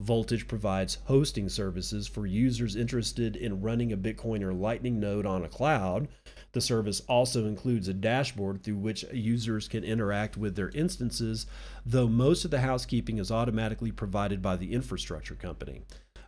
Voltage 0.00 0.46
provides 0.46 0.98
hosting 1.06 1.48
services 1.48 2.06
for 2.06 2.26
users 2.26 2.76
interested 2.76 3.34
in 3.34 3.62
running 3.62 3.92
a 3.92 3.96
Bitcoin 3.96 4.42
or 4.42 4.52
Lightning 4.52 5.00
node 5.00 5.24
on 5.26 5.42
a 5.42 5.48
cloud. 5.48 6.06
The 6.52 6.60
service 6.60 7.00
also 7.08 7.46
includes 7.46 7.88
a 7.88 7.94
dashboard 7.94 8.62
through 8.62 8.76
which 8.76 9.04
users 9.12 9.66
can 9.66 9.82
interact 9.82 10.36
with 10.36 10.54
their 10.54 10.68
instances, 10.68 11.46
though 11.84 12.08
most 12.08 12.44
of 12.44 12.52
the 12.52 12.60
housekeeping 12.60 13.18
is 13.18 13.32
automatically 13.32 13.90
provided 13.90 14.42
by 14.42 14.56
the 14.56 14.74
infrastructure 14.74 15.34
company. 15.34 15.82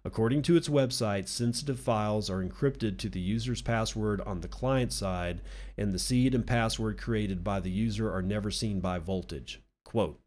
According 0.05 0.43
to 0.43 0.57
its 0.57 0.69
website, 0.69 1.29
sensitive 1.29 1.79
files 1.79 2.31
are 2.31 2.43
encrypted 2.43 2.99
to 2.99 3.09
the 3.09 3.21
user's 3.21 3.63
password 3.63 4.21
on 4.23 4.41
the 4.41 4.49
client 4.49 4.93
side, 4.93 5.41
and 5.77 5.93
the 5.93 5.99
seed 5.99 6.35
and 6.35 6.47
password 6.47 6.99
created 6.99 7.45
by 7.45 7.61
the 7.61 7.71
user 7.71 8.11
are 8.11 8.23
never 8.23 8.51
seen 8.51 8.81
by 8.81 8.99
Voltage. 8.99 9.61
Quote, 9.85 10.19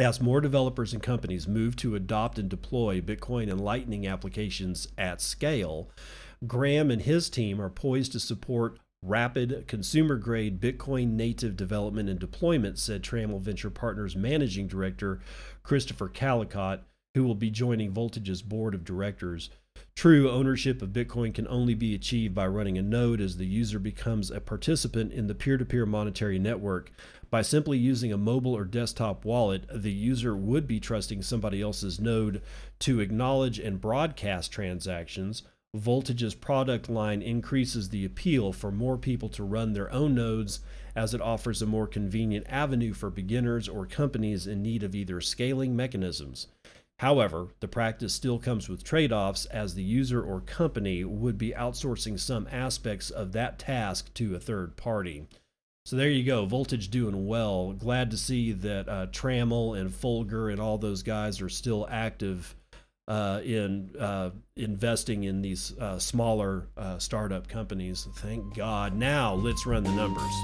as 0.00 0.20
more 0.20 0.40
developers 0.40 0.92
and 0.92 1.02
companies 1.02 1.48
move 1.48 1.76
to 1.76 1.94
adopt 1.94 2.38
and 2.38 2.48
deploy 2.48 3.00
Bitcoin 3.00 3.50
and 3.50 3.60
Lightning 3.60 4.06
applications 4.06 4.88
at 4.96 5.20
scale, 5.20 5.90
Graham 6.46 6.90
and 6.90 7.02
his 7.02 7.28
team 7.28 7.60
are 7.60 7.70
poised 7.70 8.12
to 8.12 8.20
support 8.20 8.78
rapid 9.02 9.64
consumer 9.66 10.16
grade 10.16 10.60
Bitcoin 10.60 11.12
native 11.12 11.56
development 11.56 12.08
and 12.08 12.18
deployment, 12.18 12.78
said 12.78 13.02
Trammell 13.02 13.40
Venture 13.40 13.70
Partners 13.70 14.16
Managing 14.16 14.66
Director 14.66 15.20
Christopher 15.62 16.08
Callicott, 16.08 16.80
who 17.14 17.24
will 17.24 17.34
be 17.34 17.50
joining 17.50 17.92
Voltage's 17.92 18.42
board 18.42 18.74
of 18.74 18.84
directors. 18.84 19.50
True 19.94 20.30
ownership 20.30 20.80
of 20.80 20.90
Bitcoin 20.90 21.34
can 21.34 21.48
only 21.48 21.74
be 21.74 21.94
achieved 21.94 22.34
by 22.34 22.46
running 22.46 22.78
a 22.78 22.82
node 22.82 23.20
as 23.20 23.36
the 23.36 23.46
user 23.46 23.78
becomes 23.78 24.30
a 24.30 24.40
participant 24.40 25.12
in 25.12 25.26
the 25.26 25.34
peer 25.34 25.56
to 25.56 25.64
peer 25.64 25.86
monetary 25.86 26.38
network. 26.38 26.92
By 27.30 27.42
simply 27.42 27.78
using 27.78 28.12
a 28.12 28.16
mobile 28.16 28.56
or 28.56 28.64
desktop 28.64 29.24
wallet, 29.24 29.64
the 29.72 29.92
user 29.92 30.36
would 30.36 30.66
be 30.66 30.80
trusting 30.80 31.22
somebody 31.22 31.60
else's 31.60 32.00
node 32.00 32.42
to 32.80 33.00
acknowledge 33.00 33.58
and 33.58 33.80
broadcast 33.80 34.52
transactions. 34.52 35.42
Voltage's 35.76 36.34
product 36.34 36.88
line 36.88 37.20
increases 37.20 37.90
the 37.90 38.04
appeal 38.04 38.54
for 38.54 38.72
more 38.72 38.96
people 38.96 39.28
to 39.28 39.44
run 39.44 39.74
their 39.74 39.92
own 39.92 40.14
nodes 40.14 40.60
as 40.96 41.12
it 41.12 41.20
offers 41.20 41.60
a 41.60 41.66
more 41.66 41.86
convenient 41.86 42.46
avenue 42.48 42.94
for 42.94 43.10
beginners 43.10 43.68
or 43.68 43.84
companies 43.84 44.46
in 44.46 44.62
need 44.62 44.82
of 44.82 44.94
either 44.94 45.20
scaling 45.20 45.76
mechanisms. 45.76 46.46
However, 46.98 47.48
the 47.60 47.68
practice 47.68 48.12
still 48.12 48.38
comes 48.38 48.68
with 48.68 48.82
trade 48.82 49.12
offs 49.12 49.46
as 49.46 49.74
the 49.74 49.84
user 49.84 50.20
or 50.22 50.40
company 50.40 51.04
would 51.04 51.38
be 51.38 51.52
outsourcing 51.52 52.18
some 52.18 52.48
aspects 52.50 53.10
of 53.10 53.32
that 53.32 53.58
task 53.58 54.12
to 54.14 54.34
a 54.34 54.40
third 54.40 54.76
party. 54.76 55.28
So 55.86 55.96
there 55.96 56.10
you 56.10 56.24
go, 56.24 56.44
Voltage 56.44 56.88
doing 56.90 57.26
well. 57.26 57.72
Glad 57.72 58.10
to 58.10 58.18
see 58.18 58.52
that 58.52 58.88
uh, 58.88 59.06
Trammell 59.06 59.78
and 59.78 59.90
Fulgur 59.90 60.52
and 60.52 60.60
all 60.60 60.76
those 60.76 61.02
guys 61.02 61.40
are 61.40 61.48
still 61.48 61.86
active 61.88 62.54
uh, 63.06 63.40
in 63.42 63.96
uh, 63.98 64.30
investing 64.56 65.24
in 65.24 65.40
these 65.40 65.78
uh, 65.78 65.98
smaller 65.98 66.66
uh, 66.76 66.98
startup 66.98 67.48
companies. 67.48 68.06
Thank 68.16 68.54
God. 68.54 68.94
Now 68.94 69.34
let's 69.34 69.64
run 69.64 69.84
the 69.84 69.92
numbers. 69.92 70.34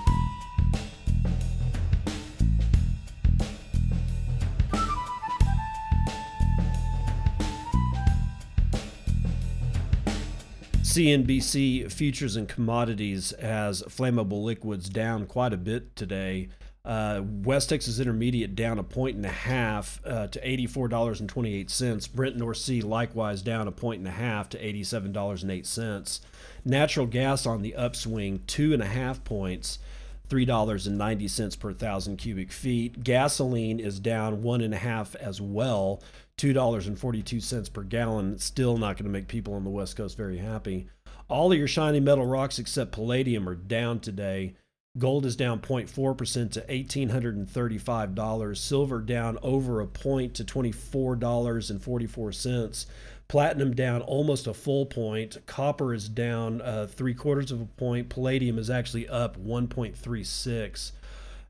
CNBC 10.94 11.90
futures 11.90 12.37
and 12.37 12.48
commodities 12.48 13.35
has 13.40 13.83
flammable 13.83 14.44
liquids 14.44 14.88
down 14.88 15.26
quite 15.26 15.52
a 15.52 15.57
bit 15.57 15.96
today. 15.96 16.50
Uh, 16.85 17.20
West 17.42 17.70
Texas 17.70 17.98
Intermediate 17.98 18.54
down 18.54 18.78
a 18.78 18.85
point 18.85 19.16
and 19.16 19.26
a 19.26 19.28
half 19.28 20.00
uh, 20.07 20.28
to 20.28 20.40
$84.28. 20.40 22.12
Brent 22.12 22.37
North 22.37 22.59
Sea 22.59 22.80
likewise 22.80 23.42
down 23.42 23.66
a 23.66 23.72
point 23.72 23.98
and 23.98 24.07
a 24.07 24.12
half 24.12 24.48
to 24.50 24.59
$87.08. 24.59 26.20
Natural 26.64 27.07
gas 27.07 27.44
on 27.44 27.62
the 27.62 27.74
upswing, 27.74 28.44
two 28.46 28.72
and 28.72 28.80
a 28.80 28.87
half 28.87 29.24
points, 29.24 29.80
$3.90 30.28 31.59
per 31.59 31.72
thousand 31.72 32.18
cubic 32.18 32.52
feet. 32.52 33.02
Gasoline 33.02 33.80
is 33.80 33.98
down 33.98 34.42
one 34.42 34.61
and 34.61 34.72
a 34.72 34.78
half 34.78 35.16
as 35.16 35.40
well, 35.40 36.00
$2.42 36.38 37.73
per 37.73 37.83
gallon. 37.83 38.35
It's 38.35 38.44
still 38.44 38.77
not 38.77 38.97
going 38.97 39.05
to 39.05 39.11
make 39.11 39.29
people 39.29 39.55
on 39.55 39.64
the 39.64 39.70
West 39.70 39.97
Coast 39.97 40.16
very 40.16 40.38
happy. 40.38 40.88
All 41.29 41.53
of 41.53 41.59
your 41.59 41.68
shiny 41.68 42.01
metal 42.01 42.27
rocks 42.27 42.59
except 42.59 42.92
palladium 42.92 43.49
are 43.49 43.55
down 43.55 44.01
today. 44.01 44.55
Gold 44.97 45.27
is 45.27 45.35
down 45.35 45.59
0.4% 45.59 46.53
to 46.53 46.61
$1,835. 46.61 48.57
Silver 48.57 49.01
down 49.01 49.38
over 49.42 49.81
a 49.81 49.88
point 49.88 50.35
to 50.35 50.44
$24.44. 50.44 52.87
Platinum 53.27 53.75
down 53.75 54.03
almost 54.03 54.47
a 54.47 54.55
full 54.55 54.87
point. 54.87 55.38
Copper 55.47 55.92
is 55.94 56.09
down 56.09 56.61
uh, 56.61 56.87
three 56.87 57.14
quarters 57.14 57.51
of 57.51 57.61
a 57.61 57.66
point. 57.66 58.09
Palladium 58.09 58.57
is 58.59 58.70
actually 58.70 59.09
up 59.09 59.37
1.36. 59.37 60.92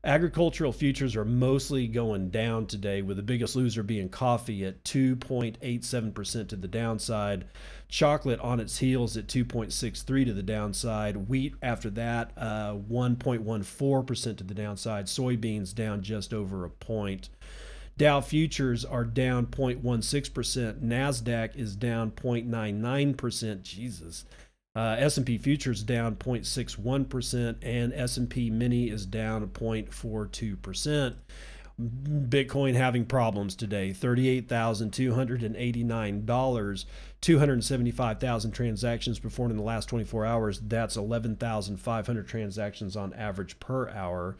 Agricultural 0.05 0.71
futures 0.71 1.15
are 1.15 1.25
mostly 1.25 1.87
going 1.87 2.29
down 2.29 2.67
today, 2.67 3.01
with 3.01 3.17
the 3.17 3.23
biggest 3.23 3.55
loser 3.55 3.81
being 3.81 4.07
coffee 4.07 4.63
at 4.63 4.83
2.87% 4.83 6.47
to 6.47 6.55
the 6.55 6.67
downside. 6.67 7.45
Chocolate 7.89 8.39
on 8.39 8.59
its 8.59 8.77
heels 8.77 9.17
at 9.17 9.25
2.63 9.25 10.25
to 10.25 10.33
the 10.33 10.43
downside. 10.43 11.27
Wheat 11.27 11.55
after 11.63 11.89
that, 11.89 12.31
uh, 12.37 12.75
1.14% 12.75 14.37
to 14.37 14.43
the 14.43 14.53
downside. 14.53 15.07
Soybeans 15.07 15.73
down 15.73 16.03
just 16.03 16.35
over 16.35 16.63
a 16.63 16.69
point. 16.69 17.29
Dow 17.97 18.21
futures 18.21 18.85
are 18.85 19.05
down 19.05 19.47
0.16%. 19.47 20.83
Nasdaq 20.83 21.55
is 21.55 21.75
down 21.75 22.11
0.99%. 22.11 23.63
Jesus. 23.63 24.25
Uh, 24.75 24.95
S&P 24.99 25.37
futures 25.37 25.83
down 25.83 26.15
0.61% 26.15 27.55
and 27.61 27.93
S&P 27.93 28.49
mini 28.49 28.89
is 28.89 29.05
down 29.05 29.47
0.42%. 29.47 31.15
Bitcoin 31.79 32.73
having 32.73 33.05
problems 33.05 33.55
today. 33.55 33.91
$38,289. 33.91 36.85
275,000 37.21 38.51
transactions 38.51 39.19
performed 39.19 39.51
in 39.51 39.57
the 39.57 39.63
last 39.63 39.85
24 39.87 40.25
hours. 40.25 40.59
That's 40.59 40.95
11,500 40.95 42.27
transactions 42.27 42.95
on 42.95 43.13
average 43.13 43.59
per 43.59 43.89
hour 43.89 44.37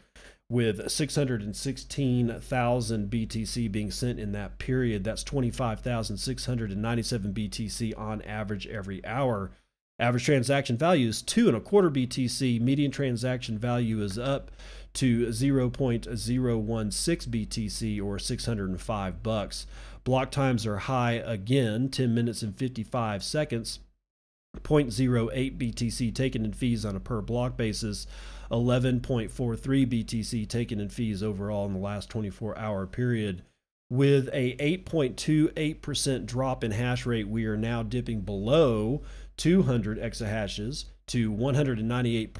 with 0.48 0.88
616,000 0.90 3.10
BTC 3.10 3.72
being 3.72 3.90
sent 3.90 4.20
in 4.20 4.32
that 4.32 4.58
period. 4.58 5.04
That's 5.04 5.24
25,697 5.24 7.34
BTC 7.34 7.98
on 7.98 8.22
average 8.22 8.66
every 8.68 9.04
hour. 9.04 9.50
Average 9.98 10.26
transaction 10.26 10.76
value 10.76 11.08
is 11.08 11.22
two 11.22 11.48
and 11.48 11.56
a 11.56 11.60
quarter 11.60 11.90
BTC. 11.90 12.60
Median 12.60 12.90
transaction 12.90 13.58
value 13.58 14.02
is 14.02 14.18
up 14.18 14.50
to 14.94 15.28
0.016 15.28 17.28
BTC 17.28 18.04
or 18.04 18.18
605 18.18 19.22
bucks. 19.22 19.66
Block 20.04 20.30
times 20.30 20.66
are 20.66 20.78
high 20.78 21.12
again, 21.12 21.88
10 21.88 22.14
minutes 22.14 22.42
and 22.42 22.56
55 22.56 23.24
seconds. 23.24 23.80
0.08 24.58 25.58
BTC 25.58 26.14
taken 26.14 26.44
in 26.44 26.52
fees 26.52 26.84
on 26.84 26.96
a 26.96 27.00
per 27.00 27.22
block 27.22 27.56
basis, 27.56 28.06
11.43 28.50 29.30
BTC 29.30 30.48
taken 30.48 30.80
in 30.80 30.88
fees 30.88 31.22
overall 31.22 31.66
in 31.66 31.72
the 31.72 31.78
last 31.78 32.10
24 32.10 32.58
hour 32.58 32.86
period. 32.86 33.42
With 33.88 34.28
a 34.32 34.56
8.28% 34.56 36.26
drop 36.26 36.64
in 36.64 36.72
hash 36.72 37.06
rate, 37.06 37.28
we 37.28 37.46
are 37.46 37.56
now 37.56 37.84
dipping 37.84 38.22
below 38.22 39.02
200 39.36 39.98
exahashes 39.98 40.86
to 41.08 41.30
198.7 41.30 42.32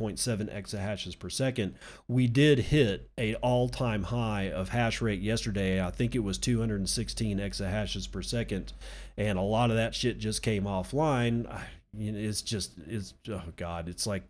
exahashes 0.52 1.18
per 1.18 1.30
second. 1.30 1.74
We 2.08 2.26
did 2.26 2.58
hit 2.58 3.08
a 3.16 3.36
all-time 3.36 4.04
high 4.04 4.50
of 4.50 4.70
hash 4.70 5.00
rate 5.00 5.20
yesterday. 5.20 5.80
I 5.80 5.90
think 5.90 6.14
it 6.14 6.20
was 6.20 6.38
216 6.38 7.38
exahashes 7.38 8.10
per 8.10 8.22
second, 8.22 8.72
and 9.16 9.38
a 9.38 9.42
lot 9.42 9.70
of 9.70 9.76
that 9.76 9.94
shit 9.94 10.18
just 10.18 10.42
came 10.42 10.64
offline. 10.64 11.60
It's 11.96 12.42
just 12.42 12.72
it's 12.86 13.14
oh 13.30 13.42
god, 13.56 13.88
it's 13.88 14.06
like 14.06 14.24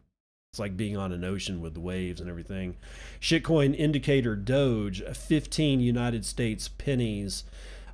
it's 0.53 0.61
like 0.61 0.77
being 0.77 0.97
on 0.97 1.13
an 1.13 1.25
ocean 1.25 1.61
with 1.61 1.75
the 1.75 1.81
waves 1.81 2.21
and 2.21 2.29
everything. 2.29 2.77
Shitcoin 3.21 3.75
indicator 3.75 4.37
Doge, 4.37 5.03
15 5.03 5.81
United 5.81 6.25
States 6.25 6.69
pennies. 6.69 7.45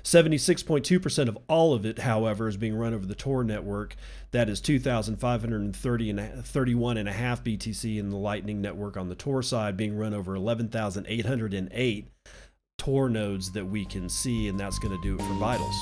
76.2% 0.03 1.27
of 1.27 1.37
all 1.47 1.73
of 1.73 1.85
it, 1.85 1.99
however, 1.99 2.47
is 2.47 2.57
being 2.57 2.75
run 2.75 2.93
over 2.93 3.05
the 3.05 3.15
Tor 3.15 3.43
network. 3.43 3.95
That 4.31 4.49
is 4.49 4.61
2,530 4.61 6.09
and 6.09 6.45
31 6.45 6.97
and 6.97 7.09
a 7.09 7.13
half 7.13 7.43
BTC 7.43 7.97
in 7.97 8.09
the 8.09 8.17
Lightning 8.17 8.61
network 8.61 8.97
on 8.97 9.09
the 9.09 9.15
Tor 9.15 9.43
side, 9.43 9.77
being 9.77 9.97
run 9.97 10.13
over 10.13 10.35
11,808 10.35 12.07
Tor 12.77 13.09
nodes 13.09 13.51
that 13.51 13.65
we 13.65 13.85
can 13.85 14.09
see, 14.09 14.47
and 14.47 14.59
that's 14.59 14.79
going 14.79 14.95
to 14.95 15.03
do 15.03 15.15
it 15.15 15.21
for 15.21 15.33
Vitals. 15.33 15.75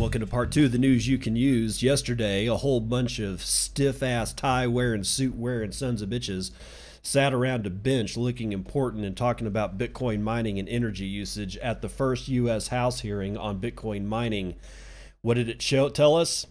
Welcome 0.00 0.22
to 0.22 0.26
part 0.26 0.50
two 0.50 0.64
of 0.64 0.72
the 0.72 0.78
news 0.78 1.06
you 1.06 1.18
can 1.18 1.36
use. 1.36 1.82
Yesterday, 1.82 2.46
a 2.46 2.56
whole 2.56 2.80
bunch 2.80 3.18
of 3.18 3.44
stiff 3.44 4.02
ass 4.02 4.32
tie 4.32 4.66
wearing, 4.66 5.04
suit 5.04 5.34
wearing 5.36 5.72
sons 5.72 6.00
of 6.00 6.08
bitches 6.08 6.52
sat 7.02 7.34
around 7.34 7.66
a 7.66 7.70
bench 7.70 8.16
looking 8.16 8.54
important 8.54 9.04
and 9.04 9.14
talking 9.14 9.46
about 9.46 9.76
Bitcoin 9.76 10.22
mining 10.22 10.58
and 10.58 10.66
energy 10.70 11.04
usage 11.04 11.58
at 11.58 11.82
the 11.82 11.88
first 11.90 12.28
U.S. 12.28 12.68
House 12.68 13.00
hearing 13.00 13.36
on 13.36 13.60
Bitcoin 13.60 14.06
mining. 14.06 14.56
What 15.20 15.34
did 15.34 15.50
it 15.50 15.60
show, 15.60 15.90
tell 15.90 16.16
us? 16.16 16.46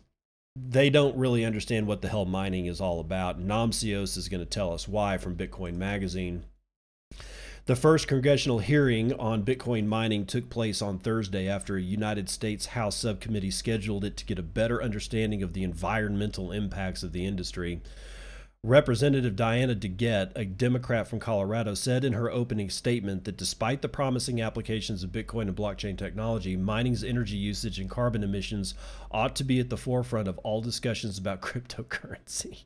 They 0.55 0.91
don't 0.91 1.17
really 1.17 1.43
understand 1.43 1.87
what 1.87 2.03
the 2.03 2.09
hell 2.09 2.25
mining 2.25 2.67
is 2.67 2.79
all 2.79 2.99
about. 2.99 3.41
Namcios 3.41 4.15
is 4.15 4.29
going 4.29 4.41
to 4.41 4.45
tell 4.45 4.73
us 4.73 4.87
why 4.87 5.17
from 5.17 5.35
Bitcoin 5.35 5.73
Magazine. 5.73 6.45
The 7.69 7.75
first 7.75 8.07
congressional 8.07 8.57
hearing 8.57 9.13
on 9.19 9.45
Bitcoin 9.45 9.85
mining 9.85 10.25
took 10.25 10.49
place 10.49 10.81
on 10.81 10.97
Thursday 10.97 11.47
after 11.47 11.77
a 11.77 11.81
United 11.83 12.27
States 12.27 12.65
House 12.65 12.95
subcommittee 12.95 13.51
scheduled 13.51 14.03
it 14.03 14.17
to 14.17 14.25
get 14.25 14.39
a 14.39 14.41
better 14.41 14.81
understanding 14.81 15.43
of 15.43 15.53
the 15.53 15.63
environmental 15.63 16.51
impacts 16.51 17.03
of 17.03 17.11
the 17.11 17.27
industry. 17.27 17.83
Representative 18.63 19.35
Diana 19.35 19.75
DeGette, 19.75 20.31
a 20.35 20.45
Democrat 20.45 21.07
from 21.07 21.19
Colorado, 21.19 21.75
said 21.75 22.03
in 22.03 22.13
her 22.13 22.31
opening 22.31 22.71
statement 22.71 23.25
that 23.25 23.37
despite 23.37 23.83
the 23.83 23.87
promising 23.87 24.41
applications 24.41 25.03
of 25.03 25.11
Bitcoin 25.11 25.43
and 25.43 25.55
blockchain 25.55 25.95
technology, 25.95 26.57
mining's 26.57 27.03
energy 27.03 27.37
usage 27.37 27.77
and 27.77 27.87
carbon 27.87 28.23
emissions 28.23 28.73
ought 29.11 29.35
to 29.35 29.43
be 29.43 29.59
at 29.59 29.69
the 29.69 29.77
forefront 29.77 30.27
of 30.27 30.39
all 30.39 30.59
discussions 30.59 31.19
about 31.19 31.41
cryptocurrency. 31.41 32.63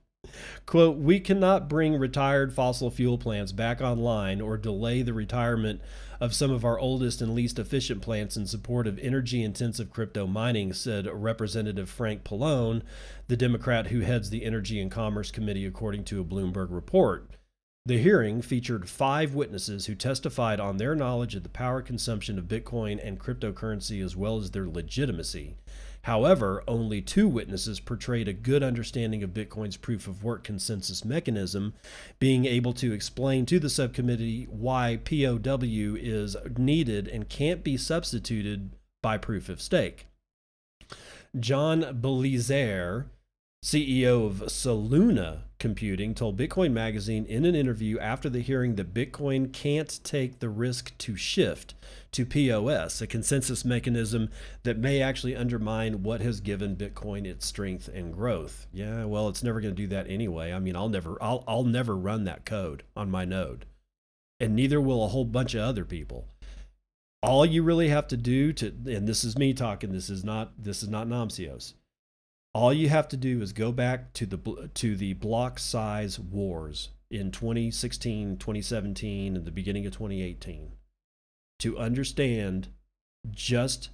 Quote, 0.65 0.97
we 0.97 1.19
cannot 1.19 1.69
bring 1.69 1.97
retired 1.97 2.53
fossil 2.53 2.89
fuel 2.89 3.17
plants 3.17 3.51
back 3.51 3.81
online 3.81 4.41
or 4.41 4.57
delay 4.57 5.01
the 5.01 5.13
retirement 5.13 5.81
of 6.19 6.33
some 6.33 6.51
of 6.51 6.63
our 6.63 6.79
oldest 6.79 7.21
and 7.21 7.35
least 7.35 7.59
efficient 7.59 8.01
plants 8.01 8.37
in 8.37 8.47
support 8.47 8.87
of 8.87 8.97
energy 8.99 9.43
intensive 9.43 9.91
crypto 9.91 10.25
mining, 10.25 10.73
said 10.73 11.05
Representative 11.05 11.89
Frank 11.89 12.23
Pallone, 12.23 12.81
the 13.27 13.37
Democrat 13.37 13.87
who 13.87 13.99
heads 13.99 14.29
the 14.29 14.45
Energy 14.45 14.79
and 14.79 14.89
Commerce 14.89 15.31
Committee, 15.31 15.65
according 15.65 16.05
to 16.05 16.21
a 16.21 16.25
Bloomberg 16.25 16.67
report. 16.71 17.31
The 17.85 17.97
hearing 17.97 18.41
featured 18.41 18.89
five 18.89 19.35
witnesses 19.35 19.87
who 19.87 19.95
testified 19.95 20.61
on 20.61 20.77
their 20.77 20.95
knowledge 20.95 21.35
of 21.35 21.43
the 21.43 21.49
power 21.49 21.81
consumption 21.81 22.39
of 22.39 22.45
Bitcoin 22.45 23.05
and 23.05 23.19
cryptocurrency 23.19 24.03
as 24.03 24.15
well 24.15 24.37
as 24.37 24.51
their 24.51 24.67
legitimacy. 24.67 25.57
However, 26.03 26.63
only 26.67 27.01
two 27.01 27.29
witnesses 27.29 27.79
portrayed 27.79 28.27
a 28.27 28.33
good 28.33 28.61
understanding 28.61 29.23
of 29.23 29.33
Bitcoin's 29.33 29.77
proof 29.77 30.05
of 30.05 30.21
work 30.21 30.43
consensus 30.43 31.05
mechanism, 31.05 31.73
being 32.19 32.45
able 32.45 32.73
to 32.73 32.91
explain 32.91 33.45
to 33.45 33.57
the 33.57 33.69
subcommittee 33.69 34.43
why 34.49 34.97
POW 34.97 35.95
is 35.95 36.35
needed 36.57 37.07
and 37.07 37.29
can't 37.29 37.63
be 37.63 37.77
substituted 37.77 38.71
by 39.01 39.17
proof 39.17 39.47
of 39.47 39.61
stake. 39.61 40.07
John 41.39 41.81
Belizaire, 42.01 43.05
CEO 43.63 44.25
of 44.25 44.43
Soluna 44.47 45.43
Computing, 45.57 46.13
told 46.13 46.37
Bitcoin 46.37 46.73
Magazine 46.73 47.25
in 47.25 47.45
an 47.45 47.55
interview 47.55 47.97
after 47.97 48.29
the 48.29 48.41
hearing 48.41 48.75
that 48.75 48.93
Bitcoin 48.93 49.53
can't 49.53 50.01
take 50.03 50.39
the 50.39 50.49
risk 50.49 50.97
to 50.97 51.15
shift 51.15 51.75
to 52.13 52.25
POS, 52.25 53.01
a 53.01 53.07
consensus 53.07 53.63
mechanism 53.63 54.29
that 54.63 54.77
may 54.77 55.01
actually 55.01 55.35
undermine 55.35 56.03
what 56.03 56.21
has 56.21 56.39
given 56.39 56.75
Bitcoin 56.75 57.25
its 57.25 57.45
strength 57.45 57.87
and 57.87 58.13
growth. 58.13 58.67
Yeah, 58.73 59.05
well, 59.05 59.29
it's 59.29 59.43
never 59.43 59.61
going 59.61 59.75
to 59.75 59.81
do 59.81 59.87
that 59.87 60.09
anyway. 60.09 60.53
I 60.53 60.59
mean, 60.59 60.75
I'll 60.75 60.89
never 60.89 61.17
I'll 61.21 61.43
I'll 61.47 61.63
never 61.63 61.95
run 61.95 62.23
that 62.23 62.45
code 62.45 62.83
on 62.95 63.11
my 63.11 63.25
node. 63.25 63.65
And 64.39 64.55
neither 64.55 64.81
will 64.81 65.03
a 65.03 65.09
whole 65.09 65.25
bunch 65.25 65.53
of 65.53 65.61
other 65.61 65.85
people 65.85 66.27
all 67.23 67.45
you 67.45 67.63
really 67.63 67.87
have 67.87 68.07
to 68.09 68.17
do 68.17 68.51
to 68.51 68.67
and 68.67 69.07
this 69.07 69.23
is 69.23 69.37
me 69.37 69.53
talking 69.53 69.93
this 69.93 70.09
is 70.09 70.25
not 70.25 70.51
this 70.61 70.83
is 70.83 70.89
not 70.89 71.07
Namcios 71.07 71.73
all 72.53 72.73
you 72.73 72.89
have 72.89 73.07
to 73.07 73.17
do 73.17 73.41
is 73.41 73.53
go 73.53 73.71
back 73.71 74.11
to 74.13 74.25
the 74.25 74.69
to 74.73 74.95
the 74.95 75.13
block 75.13 75.57
size 75.57 76.19
wars 76.19 76.89
in 77.09 77.31
2016 77.31 78.37
2017 78.37 79.37
and 79.37 79.45
the 79.45 79.51
beginning 79.51 79.85
of 79.85 79.93
2018 79.93 80.73
to 81.63 81.77
understand 81.77 82.67
just 83.31 83.89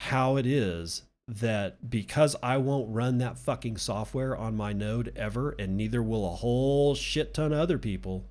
how 0.00 0.36
it 0.36 0.44
is 0.44 1.02
that 1.26 1.88
because 1.88 2.36
I 2.42 2.58
won't 2.58 2.94
run 2.94 3.16
that 3.18 3.38
fucking 3.38 3.78
software 3.78 4.36
on 4.36 4.54
my 4.54 4.74
node 4.74 5.10
ever, 5.16 5.54
and 5.58 5.78
neither 5.78 6.02
will 6.02 6.26
a 6.26 6.36
whole 6.36 6.94
shit 6.94 7.32
ton 7.32 7.54
of 7.54 7.58
other 7.58 7.78
people, 7.78 8.26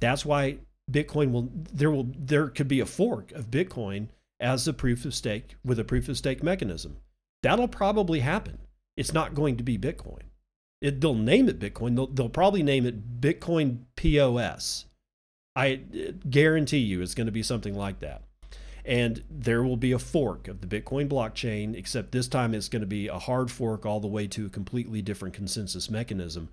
that's 0.00 0.26
why 0.26 0.58
Bitcoin 0.90 1.30
will 1.30 1.48
there 1.72 1.92
will 1.92 2.08
there 2.18 2.48
could 2.48 2.66
be 2.66 2.80
a 2.80 2.86
fork 2.86 3.30
of 3.30 3.52
Bitcoin 3.52 4.08
as 4.40 4.66
a 4.66 4.72
proof 4.72 5.04
of 5.04 5.14
stake 5.14 5.54
with 5.64 5.78
a 5.78 5.84
proof 5.84 6.08
of 6.08 6.18
stake 6.18 6.42
mechanism. 6.42 6.96
That'll 7.44 7.68
probably 7.68 8.20
happen. 8.20 8.58
It's 8.96 9.12
not 9.12 9.36
going 9.36 9.56
to 9.58 9.62
be 9.62 9.78
Bitcoin. 9.78 10.22
It, 10.80 11.00
they'll 11.00 11.14
name 11.14 11.48
it 11.48 11.60
Bitcoin. 11.60 11.94
They'll, 11.94 12.08
they'll 12.08 12.28
probably 12.28 12.64
name 12.64 12.86
it 12.86 13.20
Bitcoin 13.20 13.84
POS. 13.94 14.86
I 15.54 15.76
guarantee 16.28 16.78
you 16.78 17.02
it's 17.02 17.14
going 17.14 17.26
to 17.26 17.32
be 17.32 17.42
something 17.42 17.74
like 17.74 18.00
that. 18.00 18.22
And 18.84 19.22
there 19.30 19.62
will 19.62 19.76
be 19.76 19.92
a 19.92 19.98
fork 19.98 20.48
of 20.48 20.60
the 20.60 20.66
Bitcoin 20.66 21.08
blockchain, 21.08 21.76
except 21.76 22.10
this 22.10 22.26
time 22.26 22.52
it's 22.52 22.68
going 22.68 22.80
to 22.80 22.86
be 22.86 23.06
a 23.06 23.18
hard 23.18 23.48
fork 23.48 23.86
all 23.86 24.00
the 24.00 24.08
way 24.08 24.26
to 24.28 24.46
a 24.46 24.50
completely 24.50 25.02
different 25.02 25.34
consensus 25.34 25.88
mechanism. 25.88 26.48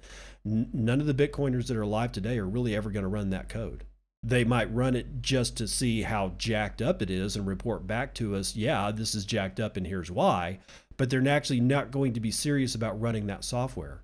N- 0.45 0.69
none 0.71 1.01
of 1.01 1.07
the 1.07 1.13
Bitcoiners 1.13 1.67
that 1.67 1.77
are 1.77 1.81
alive 1.81 2.11
today 2.11 2.37
are 2.37 2.45
really 2.45 2.75
ever 2.75 2.91
going 2.91 3.03
to 3.03 3.09
run 3.09 3.31
that 3.31 3.49
code 3.49 3.83
they 4.23 4.43
might 4.43 4.73
run 4.73 4.95
it 4.95 5.21
just 5.21 5.55
to 5.57 5.67
see 5.67 6.01
how 6.01 6.33
jacked 6.37 6.81
up 6.81 7.01
it 7.01 7.09
is 7.09 7.35
and 7.35 7.47
report 7.47 7.87
back 7.87 8.13
to 8.15 8.35
us, 8.35 8.55
yeah, 8.55 8.91
this 8.91 9.15
is 9.15 9.25
jacked 9.25 9.59
up 9.59 9.77
and 9.77 9.87
here's 9.87 10.11
why. 10.11 10.59
But 10.97 11.09
they're 11.09 11.27
actually 11.27 11.61
not 11.61 11.91
going 11.91 12.13
to 12.13 12.19
be 12.19 12.31
serious 12.31 12.75
about 12.75 12.99
running 12.99 13.27
that 13.27 13.45
software. 13.45 14.03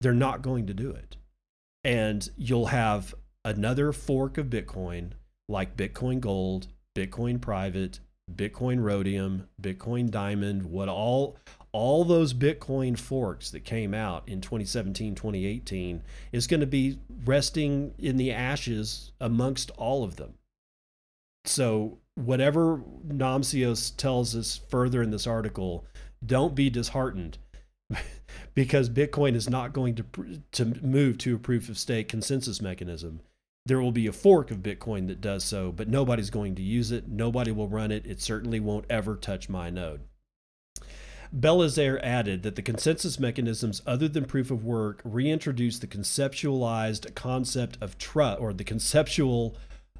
They're 0.00 0.12
not 0.12 0.42
going 0.42 0.66
to 0.66 0.74
do 0.74 0.90
it. 0.90 1.16
And 1.82 2.28
you'll 2.36 2.66
have 2.66 3.14
another 3.46 3.92
fork 3.92 4.38
of 4.38 4.46
Bitcoin 4.46 5.12
like 5.48 5.76
Bitcoin 5.76 6.18
Gold, 6.18 6.66
Bitcoin 6.96 7.40
Private, 7.40 8.00
Bitcoin 8.34 8.82
Rhodium, 8.82 9.48
Bitcoin 9.62 10.10
Diamond, 10.10 10.66
what 10.66 10.88
all 10.88 11.38
all 11.70 12.04
those 12.04 12.34
Bitcoin 12.34 12.98
forks 12.98 13.50
that 13.50 13.60
came 13.60 13.94
out 13.94 14.28
in 14.28 14.40
2017, 14.40 15.14
2018 15.14 16.02
is 16.32 16.46
going 16.46 16.60
to 16.60 16.66
be 16.66 16.98
resting 17.24 17.94
in 17.98 18.16
the 18.16 18.32
ashes 18.32 19.12
amongst 19.20 19.70
all 19.72 20.02
of 20.02 20.16
them. 20.16 20.34
So, 21.44 21.98
whatever 22.16 22.82
Namcios 23.06 23.94
tells 23.96 24.34
us 24.34 24.58
further 24.68 25.02
in 25.02 25.10
this 25.10 25.26
article, 25.26 25.86
don't 26.24 26.56
be 26.56 26.68
disheartened 26.68 27.38
because 28.54 28.90
Bitcoin 28.90 29.36
is 29.36 29.48
not 29.48 29.72
going 29.72 29.94
to, 29.94 30.04
to 30.52 30.64
move 30.82 31.18
to 31.18 31.36
a 31.36 31.38
proof 31.38 31.68
of 31.68 31.78
stake 31.78 32.08
consensus 32.08 32.60
mechanism. 32.60 33.20
There 33.66 33.80
will 33.80 33.92
be 33.92 34.06
a 34.06 34.12
fork 34.12 34.52
of 34.52 34.58
Bitcoin 34.58 35.08
that 35.08 35.20
does 35.20 35.42
so, 35.42 35.72
but 35.72 35.88
nobody's 35.88 36.30
going 36.30 36.54
to 36.54 36.62
use 36.62 36.92
it. 36.92 37.08
Nobody 37.08 37.50
will 37.50 37.68
run 37.68 37.90
it. 37.90 38.06
It 38.06 38.22
certainly 38.22 38.60
won't 38.60 38.86
ever 38.88 39.16
touch 39.16 39.48
my 39.48 39.70
node. 39.70 40.02
Belizaire 41.36 42.00
added 42.00 42.44
that 42.44 42.54
the 42.54 42.62
consensus 42.62 43.18
mechanisms 43.18 43.82
other 43.84 44.06
than 44.06 44.24
proof 44.24 44.52
of 44.52 44.64
work 44.64 45.00
reintroduce 45.04 45.80
the 45.80 45.88
conceptualized 45.88 47.16
concept 47.16 47.76
of 47.80 47.98
trust 47.98 48.40
or 48.40 48.52
the 48.52 48.62
conceptual 48.62 49.56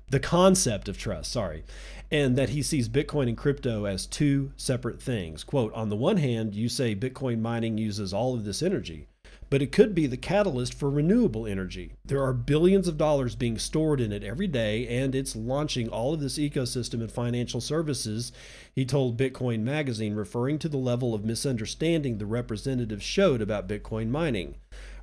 the 0.09 0.20
concept 0.20 0.88
of 0.88 0.96
trust, 0.96 1.33
sorry, 1.33 1.64
and 2.12 2.37
that 2.37 2.50
he 2.50 2.62
sees 2.62 2.88
Bitcoin 2.88 3.26
and 3.26 3.37
crypto 3.37 3.87
as 3.87 4.07
two 4.07 4.52
separate 4.57 5.02
things. 5.02 5.42
Quote, 5.42 5.74
on 5.74 5.88
the 5.88 5.96
one 5.96 6.18
hand, 6.18 6.55
you 6.55 6.68
say 6.68 6.94
Bitcoin 6.94 7.40
mining 7.40 7.76
uses 7.76 8.14
all 8.14 8.35
of 8.35 8.44
this 8.44 8.62
energy 8.62 9.09
but 9.48 9.62
it 9.62 9.72
could 9.72 9.94
be 9.94 10.06
the 10.06 10.16
catalyst 10.16 10.74
for 10.74 10.90
renewable 10.90 11.46
energy. 11.46 11.92
There 12.04 12.22
are 12.22 12.32
billions 12.32 12.88
of 12.88 12.98
dollars 12.98 13.35
being 13.35 13.59
stored 13.59 14.00
in 14.00 14.12
it 14.12 14.24
every 14.24 14.46
day, 14.46 14.87
and 14.88 15.14
it's 15.14 15.37
launching 15.37 15.88
all 15.88 16.14
of 16.14 16.20
this 16.20 16.38
ecosystem 16.38 17.00
and 17.00 17.11
financial 17.11 17.61
services, 17.61 18.32
he 18.74 18.85
told 18.85 19.16
Bitcoin 19.18 19.61
Magazine, 19.61 20.14
referring 20.14 20.59
to 20.59 20.68
the 20.68 20.76
level 20.76 21.14
of 21.14 21.24
misunderstanding 21.24 22.18
the 22.18 22.26
representatives 22.26 23.02
showed 23.04 23.40
about 23.40 23.68
Bitcoin 23.68 24.09
mining. 24.09 24.56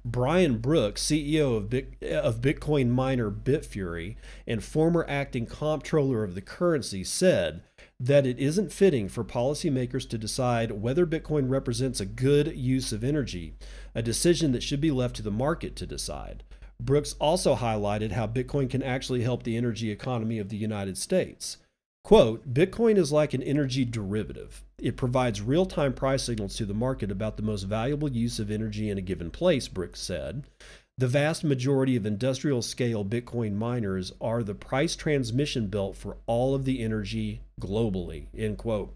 Brian 0.06 0.58
Brooks, 0.58 1.02
CEO 1.02 1.56
of, 1.56 1.70
Bit, 1.70 1.94
of 2.02 2.42
Bitcoin 2.42 2.90
miner 2.90 3.32
Bitfury 3.32 4.16
and 4.46 4.62
former 4.62 5.06
acting 5.08 5.46
comptroller 5.46 6.24
of 6.24 6.36
the 6.36 6.42
currency, 6.42 7.06
said 7.06 7.62
that 8.00 8.26
it 8.26 8.40
isn't 8.40 8.72
fitting 8.72 9.08
for 9.08 9.24
policymakers 9.24 10.08
to 10.10 10.18
decide 10.18 10.72
whether 10.72 11.06
Bitcoin 11.06 11.50
represents 11.50 12.00
a 12.00 12.06
good 12.06 12.56
use 12.56 12.92
of 12.92 13.04
energy 13.04 13.56
a 13.96 14.02
decision 14.02 14.52
that 14.52 14.64
should 14.64 14.82
be 14.82 14.92
left 14.92 15.16
to 15.16 15.22
the 15.22 15.32
market 15.32 15.76
to 15.76 15.86
decide. 15.86 16.44
Brooks 16.80 17.16
also 17.20 17.56
highlighted 17.56 18.12
how 18.12 18.28
Bitcoin 18.28 18.70
can 18.70 18.84
actually 18.84 19.22
help 19.22 19.44
the 19.44 19.56
energy 19.56 19.92
economy 19.92 20.40
of 20.40 20.50
the 20.50 20.58
United 20.58 20.98
States. 20.98 21.58
Quote, 22.04 22.54
Bitcoin 22.54 22.98
is 22.98 23.14
like 23.14 23.34
an 23.34 23.42
energy 23.42 23.86
derivative. 23.86 24.66
It 24.78 24.98
provides 24.98 25.42
real 25.42 25.66
time 25.66 25.94
price 25.94 26.24
signals 26.24 26.58
to 26.58 26.66
the 26.66 26.74
market 26.74 27.10
about 27.10 27.38
the 27.38 27.44
most 27.44 27.64
valuable 27.64 28.12
use 28.12 28.40
of 28.40 28.52
energy 28.52 28.90
in 28.90 28.98
a 28.98 29.02
given 29.02 29.32
place, 29.32 29.70
Brooks 29.70 30.02
said. 30.02 30.44
The 31.04 31.10
vast 31.10 31.44
majority 31.44 31.98
of 31.98 32.06
industrial 32.06 32.62
scale 32.62 33.04
Bitcoin 33.04 33.56
miners 33.56 34.14
are 34.22 34.42
the 34.42 34.56
price 34.56 34.96
transmission 34.96 35.68
belt 35.68 35.98
for 35.98 36.16
all 36.28 36.56
of 36.56 36.64
the 36.64 36.82
energy 36.82 37.42
globally, 37.60 38.28
end 38.34 38.58
quote. 38.58 38.96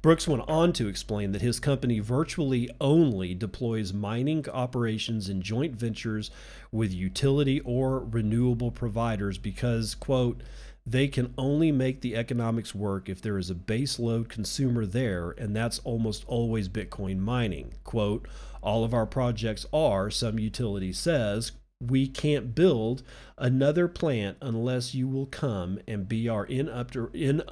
Brooks 0.00 0.28
went 0.28 0.48
on 0.48 0.72
to 0.74 0.86
explain 0.86 1.32
that 1.32 1.42
his 1.42 1.58
company 1.58 1.98
virtually 1.98 2.70
only 2.80 3.34
deploys 3.34 3.92
mining 3.92 4.48
operations 4.48 5.28
in 5.28 5.42
joint 5.42 5.74
ventures 5.74 6.30
with 6.70 6.94
utility 6.94 7.58
or 7.58 7.98
renewable 7.98 8.70
providers 8.70 9.38
because, 9.38 9.96
quote, 9.96 10.40
they 10.86 11.08
can 11.08 11.34
only 11.36 11.72
make 11.72 12.00
the 12.00 12.14
economics 12.14 12.76
work 12.76 13.08
if 13.08 13.20
there 13.20 13.38
is 13.38 13.50
a 13.50 13.56
base 13.56 13.98
load 13.98 14.28
consumer 14.28 14.86
there, 14.86 15.32
and 15.32 15.54
that's 15.54 15.80
almost 15.80 16.24
always 16.28 16.68
Bitcoin 16.68 17.18
mining. 17.18 17.74
Quote, 17.82 18.26
all 18.62 18.84
of 18.84 18.94
our 18.94 19.06
projects 19.06 19.66
are, 19.72 20.10
some 20.10 20.38
utility 20.38 20.92
says, 20.92 21.52
we 21.80 22.06
can't 22.06 22.54
build 22.54 23.02
another 23.36 23.88
plant 23.88 24.36
unless 24.40 24.94
you 24.94 25.08
will 25.08 25.26
come 25.26 25.80
and 25.88 26.08
be 26.08 26.28
our 26.28 26.44
in 26.46 26.68
in 27.12 27.42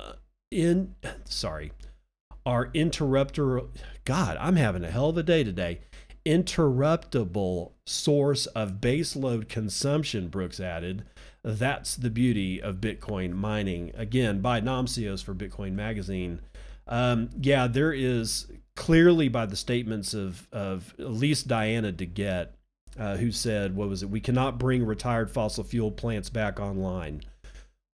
in 0.52 0.94
sorry 1.24 1.72
our 2.46 2.70
interrupter 2.72 3.62
God, 4.04 4.36
I'm 4.40 4.56
having 4.56 4.84
a 4.84 4.90
hell 4.90 5.10
of 5.10 5.18
a 5.18 5.22
day 5.22 5.44
today. 5.44 5.80
Interruptible 6.26 7.72
source 7.86 8.46
of 8.46 8.80
baseload 8.80 9.48
consumption, 9.48 10.28
Brooks 10.28 10.58
added. 10.58 11.04
That's 11.42 11.96
the 11.96 12.10
beauty 12.10 12.60
of 12.60 12.76
Bitcoin 12.76 13.32
mining. 13.32 13.92
Again, 13.94 14.40
by 14.40 14.60
Namcios 14.60 15.22
for 15.22 15.34
Bitcoin 15.34 15.72
Magazine. 15.72 16.40
Um, 16.86 17.30
yeah, 17.40 17.66
there 17.66 17.92
is 17.92 18.46
clearly 18.76 19.28
by 19.28 19.46
the 19.46 19.56
statements 19.56 20.14
of, 20.14 20.48
of 20.52 20.94
at 20.98 21.12
least 21.12 21.48
Diana 21.48 21.92
DeGette, 21.92 22.48
uh, 22.98 23.16
who 23.16 23.30
said, 23.30 23.76
what 23.76 23.88
was 23.88 24.02
it? 24.02 24.10
We 24.10 24.20
cannot 24.20 24.58
bring 24.58 24.84
retired 24.84 25.30
fossil 25.30 25.64
fuel 25.64 25.90
plants 25.90 26.30
back 26.30 26.58
online. 26.58 27.22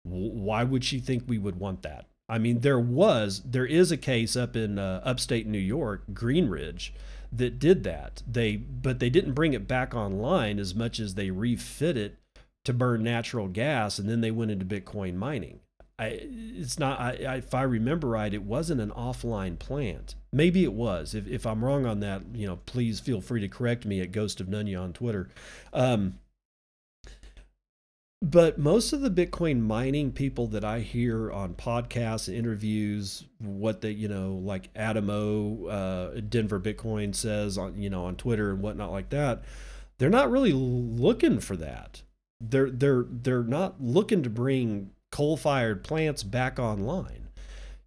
Why 0.03 0.63
would 0.63 0.83
she 0.83 0.99
think 0.99 1.23
we 1.27 1.37
would 1.37 1.59
want 1.59 1.83
that? 1.83 2.07
I 2.27 2.37
mean, 2.37 2.61
there 2.61 2.79
was, 2.79 3.41
there 3.45 3.65
is 3.65 3.91
a 3.91 3.97
case 3.97 4.35
up 4.35 4.55
in 4.55 4.79
uh, 4.79 5.01
upstate 5.03 5.47
New 5.47 5.59
York, 5.59 6.03
Greenidge, 6.13 6.91
that 7.31 7.59
did 7.59 7.83
that. 7.83 8.23
They, 8.29 8.55
but 8.55 8.99
they 8.99 9.09
didn't 9.09 9.33
bring 9.33 9.53
it 9.53 9.67
back 9.67 9.93
online 9.93 10.59
as 10.59 10.73
much 10.73 10.99
as 10.99 11.15
they 11.15 11.29
refit 11.29 11.97
it 11.97 12.17
to 12.65 12.73
burn 12.73 13.03
natural 13.03 13.47
gas, 13.47 13.99
and 13.99 14.09
then 14.09 14.21
they 14.21 14.31
went 14.31 14.51
into 14.51 14.65
Bitcoin 14.65 15.15
mining. 15.15 15.59
I, 15.97 16.19
it's 16.21 16.79
not. 16.79 16.99
I, 16.99 17.09
I, 17.27 17.35
if 17.35 17.53
I 17.53 17.63
remember 17.63 18.07
right, 18.07 18.33
it 18.33 18.43
wasn't 18.43 18.81
an 18.81 18.91
offline 18.91 19.59
plant. 19.59 20.15
Maybe 20.33 20.63
it 20.63 20.73
was. 20.73 21.13
If, 21.13 21.27
if 21.27 21.45
I'm 21.45 21.63
wrong 21.63 21.85
on 21.85 21.99
that, 21.99 22.21
you 22.33 22.47
know, 22.47 22.59
please 22.65 22.99
feel 22.99 23.21
free 23.21 23.41
to 23.41 23.47
correct 23.47 23.85
me 23.85 23.99
at 24.01 24.11
Ghost 24.11 24.39
of 24.39 24.47
Nunya 24.47 24.81
on 24.81 24.93
Twitter. 24.93 25.29
Um, 25.73 26.19
but 28.21 28.59
most 28.59 28.93
of 28.93 29.01
the 29.01 29.09
Bitcoin 29.09 29.61
mining 29.61 30.11
people 30.11 30.47
that 30.47 30.63
I 30.63 30.81
hear 30.81 31.31
on 31.31 31.55
podcasts, 31.55 32.27
and 32.27 32.37
interviews, 32.37 33.25
what 33.39 33.81
they, 33.81 33.91
you 33.91 34.07
know, 34.07 34.33
like 34.33 34.69
Adamo, 34.75 35.65
uh, 35.65 36.21
Denver 36.29 36.59
Bitcoin 36.59 37.15
says 37.15 37.57
on, 37.57 37.81
you 37.81 37.89
know, 37.89 38.05
on 38.05 38.15
Twitter 38.15 38.51
and 38.51 38.61
whatnot 38.61 38.91
like 38.91 39.09
that, 39.09 39.43
they're 39.97 40.09
not 40.09 40.31
really 40.31 40.53
looking 40.53 41.39
for 41.39 41.55
that. 41.57 42.03
They're 42.39 42.69
they're 42.71 43.05
they're 43.09 43.43
not 43.43 43.81
looking 43.81 44.23
to 44.23 44.29
bring 44.29 44.91
coal-fired 45.11 45.83
plants 45.83 46.23
back 46.23 46.57
online. 46.57 47.27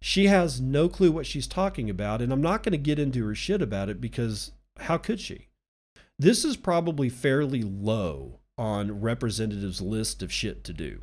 She 0.07 0.27
has 0.27 0.61
no 0.61 0.87
clue 0.87 1.11
what 1.11 1.25
she's 1.25 1.47
talking 1.47 1.89
about, 1.89 2.21
and 2.21 2.31
I'm 2.31 2.39
not 2.39 2.61
going 2.61 2.73
to 2.73 2.77
get 2.77 2.99
into 2.99 3.25
her 3.25 3.33
shit 3.33 3.59
about 3.59 3.89
it 3.89 3.99
because 3.99 4.51
how 4.81 4.99
could 4.99 5.19
she? 5.19 5.47
This 6.19 6.45
is 6.45 6.57
probably 6.57 7.09
fairly 7.09 7.63
low 7.63 8.37
on 8.55 9.01
representatives' 9.01 9.81
list 9.81 10.21
of 10.21 10.31
shit 10.31 10.63
to 10.65 10.73
do. 10.73 11.01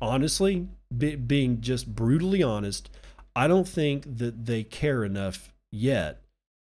Honestly, 0.00 0.66
be, 0.98 1.14
being 1.14 1.60
just 1.60 1.94
brutally 1.94 2.42
honest, 2.42 2.90
I 3.36 3.46
don't 3.46 3.68
think 3.68 4.18
that 4.18 4.44
they 4.46 4.64
care 4.64 5.04
enough 5.04 5.52
yet 5.70 6.22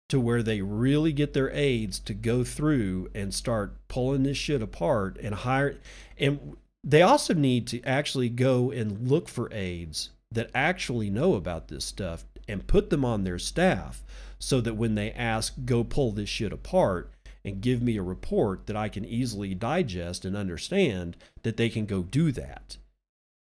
to 0.10 0.20
where 0.20 0.44
they 0.44 0.62
really 0.62 1.12
get 1.12 1.34
their 1.34 1.50
aides 1.56 1.98
to 2.02 2.14
go 2.14 2.44
through 2.44 3.10
and 3.16 3.34
start 3.34 3.80
pulling 3.88 4.22
this 4.22 4.38
shit 4.38 4.62
apart 4.62 5.18
and 5.24 5.34
hire 5.34 5.80
and 6.20 6.56
they 6.84 7.02
also 7.02 7.34
need 7.34 7.66
to 7.66 7.82
actually 7.82 8.30
go 8.30 8.70
and 8.70 9.10
look 9.10 9.28
for 9.28 9.52
aides 9.52 10.12
that 10.34 10.52
actually 10.54 11.10
know 11.10 11.36
about 11.36 11.68
this 11.68 11.86
stuff 11.86 12.26
and 12.48 12.68
put 12.68 12.90
them 12.90 13.06
on 13.06 13.24
their 13.24 13.40
staff 13.40 14.04
so 14.40 14.60
that 14.62 14.76
when 14.76 14.96
they 14.96 15.12
ask 15.12 15.54
go 15.66 15.84
pull 15.84 16.12
this 16.12 16.30
shit 16.30 16.52
apart 16.52 17.12
and 17.46 17.62
give 17.62 17.82
me 17.82 17.98
a 17.98 18.04
report 18.04 18.68
that 18.68 18.76
I 18.76 18.90
can 18.90 19.06
easily 19.06 19.54
digest 19.54 20.26
and 20.26 20.36
understand, 20.36 21.18
that 21.44 21.58
they 21.58 21.70
can 21.70 21.86
go 21.86 22.04
do 22.04 22.32
that. 22.32 22.78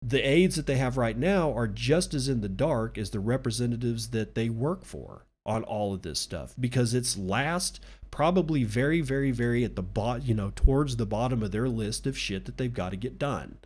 The 0.02 0.22
aides 0.22 0.56
that 0.56 0.68
they 0.68 0.78
have 0.78 0.98
right 0.98 1.18
now 1.18 1.52
are 1.54 1.68
just 1.68 2.14
as 2.14 2.30
in 2.30 2.42
the 2.42 2.50
dark 2.50 2.98
as 2.98 3.10
the 3.10 3.20
representatives 3.20 4.10
that 4.10 4.36
they 4.36 4.50
work 4.50 4.86
for 4.86 5.26
on 5.48 5.64
all 5.64 5.94
of 5.94 6.02
this 6.04 6.20
stuff 6.20 6.54
because 6.60 6.94
it's 6.94 7.18
last 7.18 7.80
probably 8.12 8.64
very 8.64 9.00
very 9.00 9.32
very 9.32 9.64
at 9.64 9.76
the 9.76 9.82
bot 9.82 10.24
you 10.24 10.34
know 10.34 10.52
towards 10.56 10.98
the 10.98 11.06
bottom 11.06 11.42
of 11.42 11.52
their 11.52 11.70
list 11.70 12.06
of 12.06 12.18
shit 12.18 12.46
that 12.46 12.58
they've 12.58 12.74
got 12.74 12.90
to 12.90 12.98
get 12.98 13.18
done 13.18 13.58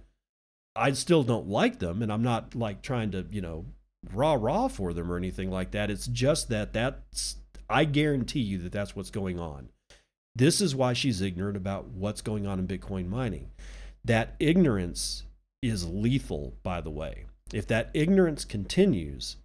i 0.76 0.92
still 0.92 1.24
don't 1.24 1.48
like 1.48 1.80
them 1.80 2.02
and 2.02 2.12
i'm 2.12 2.24
not 2.24 2.56
like 2.56 2.82
trying 2.82 3.12
to 3.12 3.26
you 3.30 3.42
know 3.42 3.66
rah 4.14 4.34
rah 4.34 4.68
for 4.68 4.94
them 4.94 5.12
or 5.12 5.18
anything 5.18 5.52
like 5.52 5.72
that 5.72 5.92
it's 5.92 6.08
just 6.08 6.50
that 6.50 6.74
that's 6.74 7.38
i 7.70 7.84
guarantee 7.84 8.40
you 8.40 8.58
that 8.58 8.72
that's 8.72 8.96
what's 8.96 9.12
going 9.12 9.40
on 9.40 9.70
this 10.36 10.62
is 10.62 10.76
why 10.76 10.94
she's 10.94 11.22
ignorant 11.22 11.58
about 11.58 11.88
what's 11.90 12.22
going 12.22 12.48
on 12.48 12.60
in 12.60 12.68
Bitcoin 12.68 13.08
mining. 13.08 13.52
That 14.04 14.36
ignorance 14.40 15.24
is 15.62 15.88
lethal, 15.88 16.54
by 16.64 16.82
the 16.82 16.90
way. 16.90 17.26
If 17.54 17.68
that 17.68 17.92
ignorance 17.94 18.46
continues, 18.46 19.38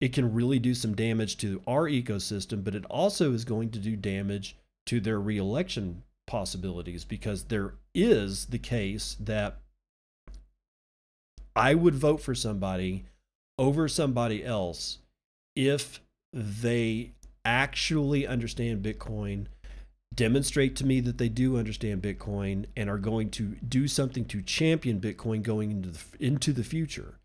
it 0.00 0.12
can 0.12 0.32
really 0.32 0.58
do 0.58 0.74
some 0.74 0.94
damage 0.94 1.38
to 1.38 1.60
our 1.66 1.88
ecosystem, 1.88 2.62
but 2.62 2.74
it 2.74 2.84
also 2.86 3.32
is 3.32 3.44
going 3.44 3.70
to 3.70 3.78
do 3.78 3.96
damage 3.96 4.56
to 4.86 5.00
their 5.00 5.20
reelection 5.20 6.04
possibilities 6.26 7.04
because 7.04 7.44
there 7.44 7.74
is 7.94 8.46
the 8.46 8.58
case 8.58 9.16
that 9.18 9.58
I 11.58 11.74
would 11.74 11.96
vote 11.96 12.20
for 12.20 12.36
somebody 12.36 13.04
over 13.58 13.88
somebody 13.88 14.44
else 14.44 14.98
if 15.56 16.00
they 16.32 17.10
actually 17.44 18.26
understand 18.26 18.84
Bitcoin 18.84 19.46
demonstrate 20.14 20.76
to 20.76 20.86
me 20.86 21.00
that 21.00 21.18
they 21.18 21.28
do 21.28 21.58
understand 21.58 22.00
Bitcoin 22.00 22.66
and 22.76 22.88
are 22.88 22.98
going 22.98 23.30
to 23.30 23.56
do 23.68 23.88
something 23.88 24.24
to 24.26 24.40
champion 24.40 25.00
Bitcoin 25.00 25.42
going 25.42 25.72
into 25.72 25.90
the, 25.90 26.00
into 26.20 26.52
the 26.52 26.62
future 26.62 27.18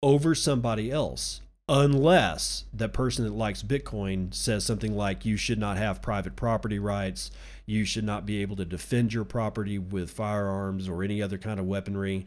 over 0.00 0.34
somebody 0.34 0.90
else, 0.90 1.40
unless 1.68 2.64
that 2.72 2.92
person 2.92 3.24
that 3.24 3.34
likes 3.34 3.64
Bitcoin 3.64 4.32
says 4.32 4.64
something 4.64 4.96
like, 4.96 5.24
you 5.24 5.36
should 5.36 5.58
not 5.58 5.76
have 5.76 6.02
private 6.02 6.36
property 6.36 6.78
rights, 6.78 7.32
you 7.66 7.84
should 7.84 8.04
not 8.04 8.26
be 8.26 8.42
able 8.42 8.56
to 8.56 8.64
defend 8.64 9.12
your 9.12 9.24
property 9.24 9.78
with 9.78 10.10
firearms 10.10 10.88
or 10.88 11.02
any 11.02 11.20
other 11.20 11.38
kind 11.38 11.58
of 11.58 11.66
weaponry. 11.66 12.26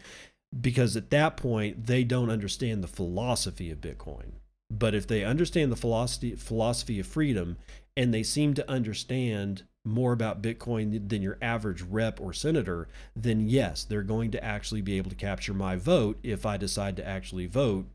Because 0.60 0.96
at 0.96 1.10
that 1.10 1.38
point, 1.38 1.88
they 1.88 2.04
don't 2.04 2.30
understand 2.30 2.84
the 2.84 2.88
philosophy 2.88 3.72
of 3.72 3.82
Bitcoin. 3.82 4.34
But 4.72 4.96
if 4.96 5.08
they 5.08 5.24
understand 5.24 5.72
the 5.72 5.76
philosophy 5.76 6.36
philosophy 6.36 7.00
of 7.00 7.08
freedom 7.08 7.58
and 7.96 8.14
they 8.14 8.24
seem 8.24 8.54
to 8.56 8.70
understand 8.70 9.64
more 9.86 10.12
about 10.12 10.42
Bitcoin 10.42 11.08
than 11.08 11.22
your 11.22 11.38
average 11.42 11.82
rep 11.82 12.20
or 12.20 12.34
senator, 12.34 12.88
then 13.16 13.48
yes, 13.48 13.84
they're 13.84 14.02
going 14.02 14.32
to 14.32 14.44
actually 14.44 14.82
be 14.82 14.98
able 14.98 15.12
to 15.12 15.16
capture 15.16 15.54
my 15.54 15.76
vote 15.76 16.18
if 16.24 16.46
I 16.46 16.58
decide 16.58 16.98
to 16.98 17.08
actually 17.08 17.46
vote 17.46 17.86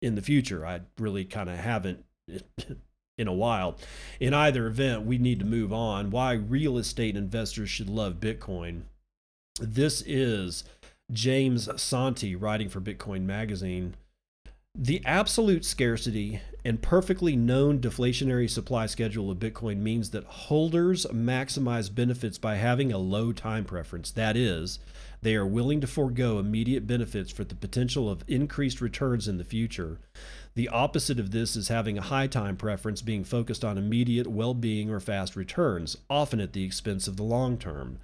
in 0.00 0.14
the 0.14 0.22
future. 0.22 0.64
I 0.64 0.80
really 0.98 1.24
kind 1.24 1.50
of 1.50 1.58
haven't 1.58 2.04
in 3.18 3.28
a 3.28 3.32
while. 3.32 3.76
In 4.18 4.34
either 4.34 4.66
event, 4.66 5.04
we 5.04 5.18
need 5.18 5.38
to 5.40 5.44
move 5.44 5.72
on. 5.72 6.10
Why 6.10 6.32
real 6.32 6.78
estate 6.78 7.16
investors 7.16 7.70
should 7.70 7.90
love 7.90 8.14
Bitcoin. 8.14 8.82
This 9.60 10.02
is 10.06 10.64
James 11.12 11.68
Santi 11.80 12.34
writing 12.34 12.68
for 12.68 12.80
Bitcoin 12.80 13.22
Magazine. 13.22 13.94
The 14.78 15.00
absolute 15.06 15.64
scarcity 15.64 16.40
and 16.64 16.82
perfectly 16.82 17.36
known 17.36 17.78
deflationary 17.78 18.50
supply 18.50 18.86
schedule 18.86 19.30
of 19.30 19.38
Bitcoin 19.38 19.78
means 19.78 20.10
that 20.10 20.24
holders 20.24 21.06
maximize 21.06 21.94
benefits 21.94 22.36
by 22.36 22.56
having 22.56 22.92
a 22.92 22.98
low 22.98 23.32
time 23.32 23.64
preference. 23.64 24.10
That 24.10 24.36
is, 24.36 24.80
they 25.22 25.34
are 25.34 25.46
willing 25.46 25.80
to 25.80 25.86
forego 25.86 26.38
immediate 26.38 26.86
benefits 26.86 27.30
for 27.30 27.44
the 27.44 27.54
potential 27.54 28.10
of 28.10 28.24
increased 28.28 28.80
returns 28.80 29.28
in 29.28 29.38
the 29.38 29.44
future. 29.44 29.98
The 30.56 30.68
opposite 30.68 31.20
of 31.20 31.30
this 31.30 31.56
is 31.56 31.68
having 31.68 31.96
a 31.96 32.02
high 32.02 32.26
time 32.26 32.56
preference, 32.56 33.00
being 33.00 33.24
focused 33.24 33.64
on 33.64 33.78
immediate 33.78 34.26
well 34.26 34.54
being 34.54 34.90
or 34.90 35.00
fast 35.00 35.36
returns, 35.36 35.96
often 36.10 36.40
at 36.40 36.52
the 36.52 36.64
expense 36.64 37.06
of 37.08 37.16
the 37.16 37.22
long 37.22 37.56
term. 37.56 37.98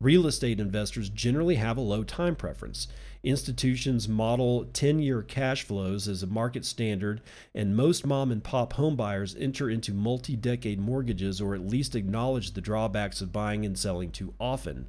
Real 0.00 0.26
estate 0.26 0.60
investors 0.60 1.08
generally 1.08 1.54
have 1.54 1.76
a 1.76 1.80
low 1.80 2.02
time 2.04 2.36
preference. 2.36 2.88
Institutions 3.22 4.08
model 4.08 4.66
10 4.66 4.98
year 4.98 5.22
cash 5.22 5.62
flows 5.62 6.08
as 6.08 6.22
a 6.22 6.26
market 6.26 6.64
standard, 6.64 7.22
and 7.54 7.76
most 7.76 8.04
mom 8.04 8.30
and 8.30 8.42
pop 8.42 8.74
homebuyers 8.74 9.40
enter 9.40 9.70
into 9.70 9.94
multi 9.94 10.36
decade 10.36 10.80
mortgages 10.80 11.40
or 11.40 11.54
at 11.54 11.66
least 11.66 11.94
acknowledge 11.94 12.52
the 12.52 12.60
drawbacks 12.60 13.20
of 13.20 13.32
buying 13.32 13.64
and 13.64 13.78
selling 13.78 14.10
too 14.10 14.34
often. 14.40 14.88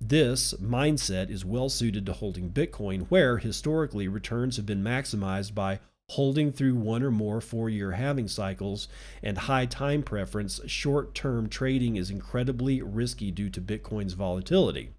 This 0.00 0.54
mindset 0.54 1.30
is 1.30 1.44
well 1.44 1.68
suited 1.68 2.06
to 2.06 2.12
holding 2.12 2.50
Bitcoin, 2.50 3.06
where 3.08 3.38
historically 3.38 4.08
returns 4.08 4.56
have 4.56 4.66
been 4.66 4.82
maximized 4.82 5.54
by 5.54 5.80
holding 6.10 6.52
through 6.52 6.74
one 6.74 7.02
or 7.02 7.10
more 7.10 7.40
four 7.40 7.68
year 7.68 7.92
halving 7.92 8.28
cycles, 8.28 8.88
and 9.22 9.38
high 9.38 9.66
time 9.66 10.02
preference, 10.02 10.60
short 10.66 11.14
term 11.14 11.48
trading 11.48 11.96
is 11.96 12.10
incredibly 12.10 12.80
risky 12.82 13.30
due 13.30 13.50
to 13.50 13.60
Bitcoin's 13.60 14.14
volatility. 14.14 14.90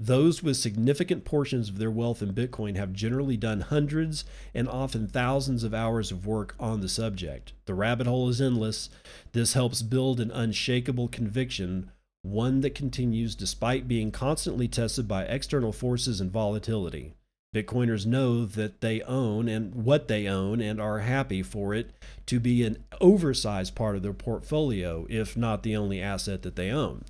Those 0.00 0.44
with 0.44 0.56
significant 0.56 1.24
portions 1.24 1.68
of 1.68 1.78
their 1.78 1.90
wealth 1.90 2.22
in 2.22 2.32
Bitcoin 2.32 2.76
have 2.76 2.92
generally 2.92 3.36
done 3.36 3.62
hundreds 3.62 4.24
and 4.54 4.68
often 4.68 5.08
thousands 5.08 5.64
of 5.64 5.74
hours 5.74 6.12
of 6.12 6.24
work 6.24 6.54
on 6.60 6.80
the 6.80 6.88
subject. 6.88 7.52
The 7.64 7.74
rabbit 7.74 8.06
hole 8.06 8.28
is 8.28 8.40
endless. 8.40 8.90
This 9.32 9.54
helps 9.54 9.82
build 9.82 10.20
an 10.20 10.30
unshakable 10.30 11.08
conviction, 11.08 11.90
one 12.22 12.60
that 12.60 12.76
continues 12.76 13.34
despite 13.34 13.88
being 13.88 14.12
constantly 14.12 14.68
tested 14.68 15.08
by 15.08 15.24
external 15.24 15.72
forces 15.72 16.20
and 16.20 16.30
volatility. 16.30 17.14
Bitcoiners 17.54 18.04
know 18.04 18.44
that 18.44 18.82
they 18.82 19.00
own 19.02 19.48
and 19.48 19.74
what 19.74 20.08
they 20.08 20.26
own 20.26 20.60
and 20.60 20.80
are 20.80 21.00
happy 21.00 21.42
for 21.42 21.74
it 21.74 21.92
to 22.26 22.38
be 22.38 22.62
an 22.62 22.84
oversized 23.00 23.74
part 23.74 23.96
of 23.96 24.02
their 24.02 24.12
portfolio, 24.12 25.06
if 25.08 25.36
not 25.36 25.62
the 25.62 25.74
only 25.74 26.00
asset 26.00 26.42
that 26.42 26.56
they 26.56 26.70
own. 26.70 27.04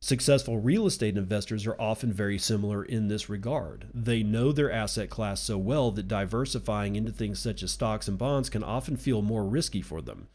Successful 0.00 0.58
real 0.58 0.86
estate 0.86 1.16
investors 1.16 1.66
are 1.66 1.80
often 1.80 2.12
very 2.12 2.38
similar 2.38 2.84
in 2.84 3.08
this 3.08 3.28
regard. 3.28 3.86
They 3.94 4.22
know 4.22 4.52
their 4.52 4.70
asset 4.70 5.08
class 5.08 5.40
so 5.40 5.56
well 5.56 5.90
that 5.92 6.08
diversifying 6.08 6.96
into 6.96 7.12
things 7.12 7.38
such 7.38 7.62
as 7.62 7.70
stocks 7.70 8.08
and 8.08 8.18
bonds 8.18 8.50
can 8.50 8.62
often 8.62 8.96
feel 8.96 9.22
more 9.22 9.44
risky 9.44 9.82
for 9.82 10.02
them. 10.02 10.28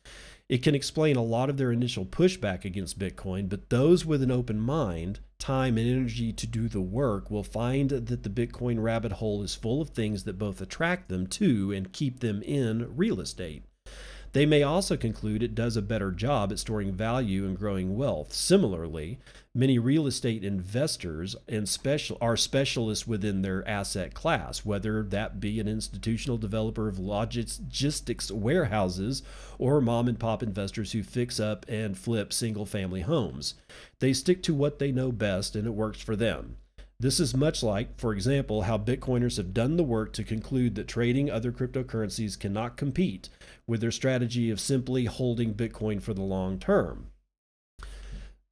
It 0.50 0.64
can 0.64 0.76
explain 0.76 1.16
a 1.16 1.24
lot 1.24 1.50
of 1.50 1.58
their 1.58 1.72
initial 1.72 2.06
pushback 2.06 2.66
against 2.66 3.00
Bitcoin, 3.00 3.48
but 3.48 3.70
those 3.70 4.06
with 4.06 4.24
an 4.24 4.32
open 4.32 4.60
mind, 4.60 5.20
time, 5.42 5.78
and 5.78 5.90
energy 5.90 6.32
to 6.32 6.48
do 6.48 6.70
the 6.70 6.80
work 6.80 7.30
will 7.30 7.44
find 7.44 7.90
that 7.90 8.24
the 8.24 8.30
Bitcoin 8.30 8.82
rabbit 8.82 9.14
hole 9.14 9.42
is 9.42 9.56
full 9.56 9.82
of 9.82 9.90
things 9.90 10.24
that 10.24 10.40
both 10.40 10.62
attract 10.62 11.10
them 11.10 11.28
to 11.28 11.74
and 11.74 11.92
keep 11.92 12.22
them 12.22 12.42
in 12.44 12.96
real 12.96 13.20
estate. 13.20 13.64
They 14.34 14.46
may 14.46 14.64
also 14.64 14.96
conclude 14.96 15.44
it 15.44 15.56
does 15.56 15.76
a 15.76 15.82
better 15.82 16.12
job 16.12 16.54
at 16.54 16.60
storing 16.60 16.94
value 16.94 17.46
and 17.46 17.58
growing 17.58 17.98
wealth. 17.98 18.32
Similarly, 18.32 19.20
Many 19.54 19.80
real 19.80 20.08
estate 20.08 20.46
investors 20.46 21.36
and 21.46 21.68
special 21.68 22.18
are 22.22 22.38
specialists 22.38 23.06
within 23.06 23.42
their 23.42 23.68
asset 23.68 24.14
class, 24.14 24.64
whether 24.64 25.04
that 25.04 25.42
be 25.42 25.60
an 25.60 25.68
institutional 25.68 26.38
developer 26.38 26.88
of 26.88 26.98
logistics 26.98 28.32
warehouses 28.32 29.24
or 29.60 29.82
mom 29.82 30.08
and 30.08 30.18
pop 30.18 30.42
investors 30.42 30.94
who 30.94 31.04
fix 31.04 31.38
up 31.38 31.66
and 31.68 31.98
flip 31.98 32.32
single 32.32 32.66
family 32.66 33.02
homes. 33.02 33.56
They 34.00 34.14
stick 34.14 34.42
to 34.44 34.54
what 34.54 34.80
they 34.80 34.94
know 34.94 35.12
best 35.12 35.58
and 35.58 35.68
it 35.68 35.72
works 35.72 36.02
for 36.02 36.16
them. 36.16 36.56
This 36.98 37.20
is 37.20 37.36
much 37.36 37.62
like, 37.62 38.00
for 38.00 38.14
example, 38.14 38.62
how 38.62 38.78
Bitcoiners 38.78 39.36
have 39.36 39.54
done 39.54 39.76
the 39.76 39.84
work 39.84 40.14
to 40.14 40.24
conclude 40.24 40.76
that 40.76 40.88
trading 40.88 41.30
other 41.30 41.52
cryptocurrencies 41.52 42.40
cannot 42.40 42.78
compete 42.78 43.28
with 43.68 43.82
their 43.82 43.92
strategy 43.92 44.50
of 44.50 44.62
simply 44.62 45.06
holding 45.06 45.54
Bitcoin 45.54 46.02
for 46.02 46.14
the 46.14 46.22
long 46.22 46.58
term. 46.58 47.11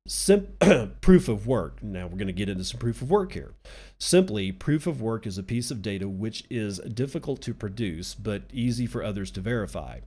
Sim- 0.09 0.55
proof 1.01 1.27
of 1.29 1.45
work. 1.45 1.83
Now 1.83 2.07
we're 2.07 2.17
going 2.17 2.25
to 2.25 2.33
get 2.33 2.49
into 2.49 2.63
some 2.63 2.79
proof 2.79 3.03
of 3.03 3.11
work 3.11 3.33
here. 3.33 3.53
Simply, 3.99 4.51
proof 4.51 4.87
of 4.87 5.03
work 5.03 5.27
is 5.27 5.37
a 5.37 5.43
piece 5.43 5.69
of 5.69 5.83
data 5.83 6.09
which 6.09 6.45
is 6.49 6.79
difficult 6.79 7.43
to 7.43 7.53
produce 7.53 8.15
but 8.15 8.41
easy 8.51 8.87
for 8.87 9.03
others 9.03 9.29
to 9.31 9.41
verify. 9.41 9.99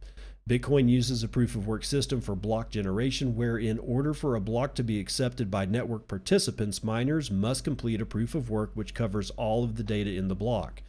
Bitcoin 0.50 0.88
uses 0.88 1.22
a 1.22 1.28
proof 1.28 1.54
of 1.54 1.68
work 1.68 1.84
system 1.84 2.20
for 2.20 2.34
block 2.34 2.68
generation, 2.68 3.36
where, 3.36 3.56
in 3.56 3.78
order 3.78 4.12
for 4.12 4.34
a 4.34 4.40
block 4.40 4.74
to 4.74 4.82
be 4.82 4.98
accepted 4.98 5.52
by 5.52 5.66
network 5.66 6.08
participants, 6.08 6.82
miners 6.82 7.30
must 7.30 7.62
complete 7.62 8.00
a 8.00 8.06
proof 8.06 8.34
of 8.34 8.50
work 8.50 8.72
which 8.74 8.94
covers 8.94 9.30
all 9.30 9.62
of 9.62 9.76
the 9.76 9.84
data 9.84 10.10
in 10.10 10.26
the 10.26 10.34
block. 10.34 10.82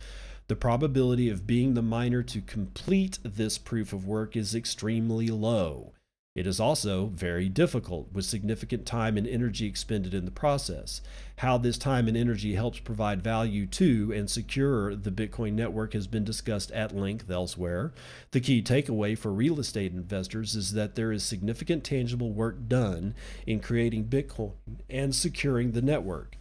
The 0.47 0.55
probability 0.55 1.30
of 1.30 1.45
being 1.45 1.76
the 1.76 1.84
miner 1.84 2.24
to 2.24 2.41
complete 2.41 3.20
this 3.24 3.59
proof 3.59 3.93
of 3.93 4.07
work 4.07 4.36
is 4.36 4.55
extremely 4.55 5.28
low. 5.28 5.93
It 6.36 6.47
is 6.47 6.59
also 6.59 7.11
very 7.13 7.47
difficult, 7.47 8.11
with 8.11 8.25
significant 8.25 8.88
time 8.88 9.17
and 9.17 9.27
energy 9.27 9.67
expended 9.67 10.15
in 10.15 10.25
the 10.25 10.31
process. 10.31 10.99
How 11.38 11.59
this 11.59 11.77
time 11.77 12.07
and 12.07 12.17
energy 12.17 12.55
helps 12.55 12.79
provide 12.79 13.23
value 13.23 13.67
to 13.67 14.11
and 14.11 14.27
secure 14.27 14.95
the 14.95 15.11
Bitcoin 15.11 15.53
network 15.53 15.93
has 15.93 16.07
been 16.07 16.23
discussed 16.23 16.71
at 16.71 16.95
length 16.95 17.29
elsewhere. 17.29 17.93
The 18.31 18.41
key 18.41 18.63
takeaway 18.63 19.15
for 19.15 19.31
real 19.31 19.59
estate 19.59 19.91
investors 19.91 20.55
is 20.55 20.73
that 20.73 20.95
there 20.95 21.11
is 21.11 21.23
significant 21.23 21.84
tangible 21.84 22.31
work 22.31 22.67
done 22.67 23.13
in 23.45 23.59
creating 23.59 24.05
Bitcoin 24.05 24.53
and 24.89 25.13
securing 25.13 25.73
the 25.73 25.84
network. 25.84 26.38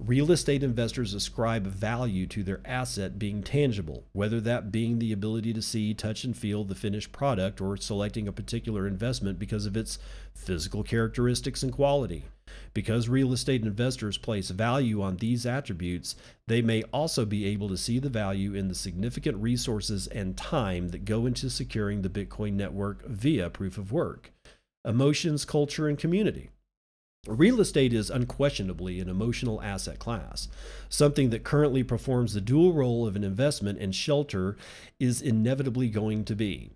Real 0.00 0.32
estate 0.32 0.64
investors 0.64 1.14
ascribe 1.14 1.66
value 1.68 2.26
to 2.26 2.42
their 2.42 2.60
asset 2.64 3.16
being 3.16 3.44
tangible, 3.44 4.04
whether 4.12 4.40
that 4.40 4.72
being 4.72 4.98
the 4.98 5.12
ability 5.12 5.52
to 5.52 5.62
see, 5.62 5.94
touch, 5.94 6.24
and 6.24 6.36
feel 6.36 6.64
the 6.64 6.74
finished 6.74 7.12
product 7.12 7.60
or 7.60 7.76
selecting 7.76 8.26
a 8.26 8.32
particular 8.32 8.88
investment 8.88 9.38
because 9.38 9.66
of 9.66 9.76
its 9.76 10.00
physical 10.34 10.82
characteristics 10.82 11.62
and 11.62 11.72
quality. 11.72 12.24
Because 12.74 13.08
real 13.08 13.32
estate 13.32 13.62
investors 13.62 14.18
place 14.18 14.50
value 14.50 15.00
on 15.00 15.16
these 15.18 15.46
attributes, 15.46 16.16
they 16.48 16.60
may 16.60 16.82
also 16.92 17.24
be 17.24 17.46
able 17.46 17.68
to 17.68 17.76
see 17.76 18.00
the 18.00 18.10
value 18.10 18.52
in 18.52 18.66
the 18.66 18.74
significant 18.74 19.36
resources 19.36 20.08
and 20.08 20.36
time 20.36 20.88
that 20.88 21.04
go 21.04 21.24
into 21.24 21.48
securing 21.48 22.02
the 22.02 22.08
Bitcoin 22.08 22.54
network 22.54 23.06
via 23.06 23.48
proof 23.48 23.78
of 23.78 23.92
work. 23.92 24.32
Emotions, 24.84 25.44
culture, 25.44 25.86
and 25.86 25.98
community. 25.98 26.50
Real 27.26 27.60
estate 27.60 27.94
is 27.94 28.10
unquestionably 28.10 29.00
an 29.00 29.08
emotional 29.08 29.62
asset 29.62 29.98
class. 29.98 30.48
Something 30.88 31.30
that 31.30 31.42
currently 31.42 31.82
performs 31.82 32.34
the 32.34 32.40
dual 32.40 32.74
role 32.74 33.06
of 33.06 33.16
an 33.16 33.24
investment 33.24 33.78
and 33.78 33.94
shelter 33.94 34.56
is 35.00 35.22
inevitably 35.22 35.88
going 35.88 36.24
to 36.26 36.36
be. 36.36 36.70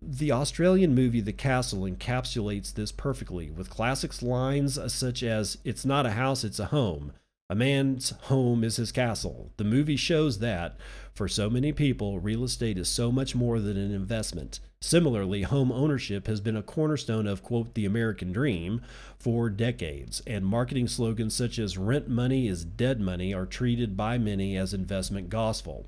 The 0.00 0.32
Australian 0.32 0.94
movie 0.94 1.20
The 1.20 1.32
Castle 1.32 1.80
encapsulates 1.80 2.72
this 2.72 2.92
perfectly, 2.92 3.50
with 3.50 3.68
classics 3.68 4.22
lines 4.22 4.78
such 4.92 5.22
as, 5.22 5.58
It's 5.64 5.84
not 5.84 6.06
a 6.06 6.12
house, 6.12 6.44
it's 6.44 6.60
a 6.60 6.66
home. 6.66 7.12
A 7.50 7.56
man's 7.56 8.10
home 8.10 8.62
is 8.62 8.76
his 8.76 8.92
castle. 8.92 9.50
The 9.56 9.64
movie 9.64 9.96
shows 9.96 10.38
that, 10.38 10.76
for 11.14 11.28
so 11.28 11.50
many 11.50 11.72
people, 11.72 12.18
real 12.18 12.44
estate 12.44 12.78
is 12.78 12.88
so 12.88 13.12
much 13.12 13.34
more 13.34 13.60
than 13.60 13.76
an 13.76 13.92
investment. 13.92 14.60
Similarly, 14.80 15.42
home 15.42 15.70
ownership 15.70 16.26
has 16.26 16.40
been 16.40 16.56
a 16.56 16.62
cornerstone 16.62 17.26
of, 17.26 17.42
quote, 17.42 17.74
the 17.74 17.84
American 17.84 18.32
dream 18.32 18.80
for 19.18 19.50
decades, 19.50 20.22
and 20.26 20.46
marketing 20.46 20.88
slogans 20.88 21.34
such 21.34 21.58
as 21.58 21.76
rent 21.76 22.08
money 22.08 22.48
is 22.48 22.64
dead 22.64 23.00
money 23.00 23.34
are 23.34 23.46
treated 23.46 23.96
by 23.96 24.16
many 24.16 24.56
as 24.56 24.72
investment 24.72 25.28
gospel. 25.28 25.86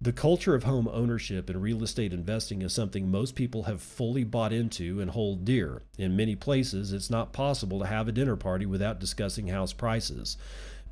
The 0.00 0.12
culture 0.12 0.54
of 0.54 0.62
home 0.62 0.88
ownership 0.92 1.50
and 1.50 1.60
real 1.60 1.82
estate 1.82 2.12
investing 2.12 2.62
is 2.62 2.72
something 2.72 3.10
most 3.10 3.34
people 3.34 3.64
have 3.64 3.82
fully 3.82 4.22
bought 4.22 4.52
into 4.52 5.00
and 5.00 5.10
hold 5.10 5.44
dear. 5.44 5.82
In 5.96 6.16
many 6.16 6.36
places, 6.36 6.92
it's 6.92 7.10
not 7.10 7.32
possible 7.32 7.80
to 7.80 7.86
have 7.86 8.06
a 8.06 8.12
dinner 8.12 8.36
party 8.36 8.64
without 8.64 9.00
discussing 9.00 9.48
house 9.48 9.72
prices. 9.72 10.36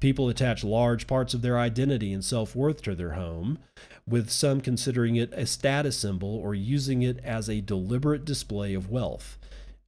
People 0.00 0.28
attach 0.28 0.62
large 0.62 1.06
parts 1.06 1.32
of 1.32 1.42
their 1.42 1.58
identity 1.58 2.12
and 2.12 2.24
self 2.24 2.54
worth 2.54 2.82
to 2.82 2.94
their 2.94 3.12
home, 3.12 3.58
with 4.06 4.30
some 4.30 4.60
considering 4.60 5.16
it 5.16 5.32
a 5.32 5.46
status 5.46 5.96
symbol 5.98 6.36
or 6.36 6.54
using 6.54 7.02
it 7.02 7.18
as 7.24 7.48
a 7.48 7.60
deliberate 7.60 8.24
display 8.24 8.74
of 8.74 8.90
wealth. 8.90 9.38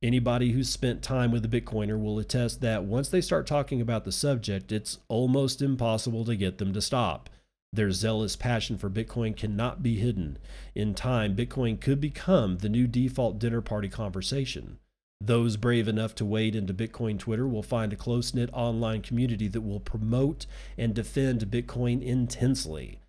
Anybody 0.03 0.53
who's 0.53 0.69
spent 0.71 1.03
time 1.03 1.33
with 1.33 1.45
a 1.45 1.49
Bitcoiner 1.49 2.01
will 2.01 2.19
attest 2.19 2.61
that 2.61 2.85
once 2.85 3.09
they 3.09 3.21
start 3.21 3.47
talking 3.47 3.81
about 3.81 4.05
the 4.05 4.13
subject, 4.13 4.71
it's 4.71 4.99
almost 5.09 5.61
impossible 5.61 6.25
to 6.25 6.37
get 6.37 6.59
them 6.59 6.73
to 6.73 6.81
stop. 6.81 7.29
Their 7.73 7.91
zealous 7.91 8.37
passion 8.37 8.79
for 8.79 8.89
Bitcoin 8.89 9.37
cannot 9.37 9.83
be 9.83 9.97
hidden. 9.97 10.39
In 10.75 10.95
time, 10.95 11.37
Bitcoin 11.37 11.81
could 11.81 12.01
become 12.01 12.59
the 12.59 12.69
new 12.69 12.87
default 12.87 13.39
dinner 13.39 13.61
party 13.61 13.89
conversation. 13.89 14.79
Those 15.21 15.57
brave 15.57 15.89
enough 15.89 16.15
to 16.17 16.25
wade 16.25 16.55
into 16.55 16.73
Bitcoin 16.73 17.19
Twitter 17.19 17.47
will 17.47 17.63
find 17.63 17.93
a 17.93 17.97
close 17.97 18.33
knit 18.33 18.51
online 18.53 19.03
community 19.03 19.49
that 19.49 19.63
will 19.63 19.81
promote 19.81 20.47
and 20.77 20.95
defend 20.95 21.51
Bitcoin 21.51 22.03
intensely. 22.03 23.01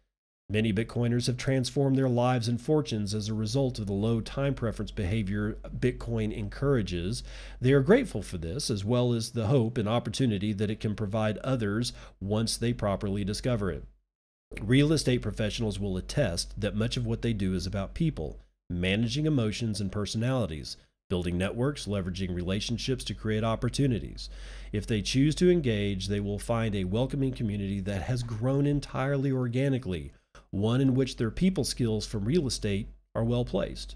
Many 0.51 0.73
Bitcoiners 0.73 1.27
have 1.27 1.37
transformed 1.37 1.95
their 1.95 2.09
lives 2.09 2.47
and 2.47 2.59
fortunes 2.59 3.13
as 3.13 3.29
a 3.29 3.35
result 3.35 3.77
of 3.77 3.85
the 3.85 3.93
low 3.93 4.19
time 4.19 4.55
preference 4.55 4.89
behavior 4.89 5.59
Bitcoin 5.77 6.35
encourages. 6.35 7.21
They 7.61 7.71
are 7.73 7.81
grateful 7.81 8.23
for 8.23 8.39
this, 8.39 8.71
as 8.71 8.83
well 8.83 9.13
as 9.13 9.31
the 9.31 9.45
hope 9.45 9.77
and 9.77 9.87
opportunity 9.87 10.51
that 10.53 10.71
it 10.71 10.79
can 10.79 10.95
provide 10.95 11.37
others 11.39 11.93
once 12.19 12.57
they 12.57 12.73
properly 12.73 13.23
discover 13.23 13.69
it. 13.69 13.83
Real 14.59 14.91
estate 14.91 15.21
professionals 15.21 15.79
will 15.79 15.97
attest 15.97 16.59
that 16.59 16.75
much 16.75 16.97
of 16.97 17.05
what 17.05 17.21
they 17.21 17.33
do 17.33 17.53
is 17.53 17.67
about 17.67 17.93
people, 17.93 18.39
managing 18.71 19.27
emotions 19.27 19.79
and 19.79 19.91
personalities 19.91 20.75
building 21.09 21.39
networks, 21.39 21.87
leveraging 21.87 22.35
relationships 22.35 23.03
to 23.03 23.15
create 23.15 23.43
opportunities. 23.43 24.29
If 24.71 24.85
they 24.85 25.01
choose 25.01 25.33
to 25.35 25.49
engage, 25.49 26.07
they 26.07 26.19
will 26.19 26.37
find 26.37 26.75
a 26.75 26.83
welcoming 26.83 27.33
community 27.33 27.79
that 27.81 28.03
has 28.03 28.21
grown 28.21 28.67
entirely 28.67 29.31
organically, 29.31 30.11
one 30.51 30.81
in 30.81 30.93
which 30.93 31.17
their 31.17 31.31
people 31.31 31.63
skills 31.63 32.05
from 32.05 32.25
real 32.25 32.45
estate 32.45 32.89
are 33.15 33.23
well 33.23 33.43
placed. 33.43 33.95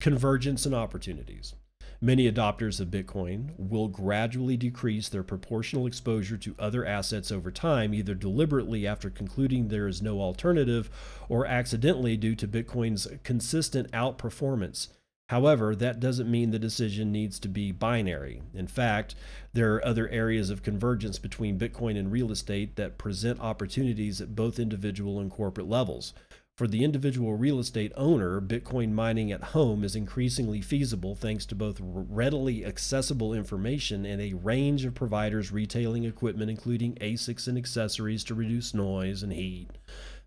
Convergence 0.00 0.66
and 0.66 0.74
opportunities. 0.74 1.54
Many 2.00 2.28
adopters 2.32 2.80
of 2.80 2.88
Bitcoin 2.88 3.50
will 3.56 3.86
gradually 3.86 4.56
decrease 4.56 5.08
their 5.08 5.22
proportional 5.22 5.86
exposure 5.86 6.38
to 6.38 6.56
other 6.58 6.84
assets 6.84 7.30
over 7.30 7.52
time, 7.52 7.94
either 7.94 8.14
deliberately 8.14 8.86
after 8.88 9.08
concluding 9.08 9.68
there 9.68 9.86
is 9.86 10.02
no 10.02 10.20
alternative 10.20 10.90
or 11.28 11.46
accidentally 11.46 12.16
due 12.16 12.34
to 12.34 12.48
Bitcoin's 12.48 13.06
consistent 13.22 13.88
outperformance 13.92 14.88
However, 15.30 15.76
that 15.76 16.00
doesn't 16.00 16.28
mean 16.28 16.50
the 16.50 16.58
decision 16.58 17.12
needs 17.12 17.38
to 17.38 17.46
be 17.46 17.70
binary. 17.70 18.42
In 18.52 18.66
fact, 18.66 19.14
there 19.52 19.72
are 19.76 19.86
other 19.86 20.08
areas 20.08 20.50
of 20.50 20.64
convergence 20.64 21.20
between 21.20 21.56
Bitcoin 21.56 21.96
and 21.96 22.10
real 22.10 22.32
estate 22.32 22.74
that 22.74 22.98
present 22.98 23.38
opportunities 23.38 24.20
at 24.20 24.34
both 24.34 24.58
individual 24.58 25.20
and 25.20 25.30
corporate 25.30 25.68
levels. 25.68 26.14
For 26.56 26.66
the 26.66 26.82
individual 26.82 27.36
real 27.36 27.60
estate 27.60 27.92
owner, 27.96 28.40
Bitcoin 28.40 28.90
mining 28.90 29.30
at 29.30 29.54
home 29.54 29.84
is 29.84 29.94
increasingly 29.94 30.60
feasible 30.60 31.14
thanks 31.14 31.46
to 31.46 31.54
both 31.54 31.78
readily 31.80 32.66
accessible 32.66 33.32
information 33.32 34.04
and 34.04 34.20
a 34.20 34.34
range 34.34 34.84
of 34.84 34.96
providers 34.96 35.52
retailing 35.52 36.02
equipment, 36.02 36.50
including 36.50 36.96
ASICs 36.96 37.46
and 37.46 37.56
accessories 37.56 38.24
to 38.24 38.34
reduce 38.34 38.74
noise 38.74 39.22
and 39.22 39.32
heat. 39.32 39.70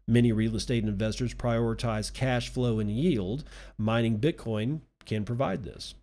Many 0.08 0.34
real 0.34 0.56
estate 0.56 0.84
investors 0.84 1.34
prioritize 1.34 2.12
cash 2.12 2.50
flow 2.50 2.80
and 2.80 2.92
yield. 2.92 3.46
Mining 3.78 4.20
Bitcoin 4.20 4.82
can 5.06 5.26
provide 5.26 5.64
this. 5.64 5.96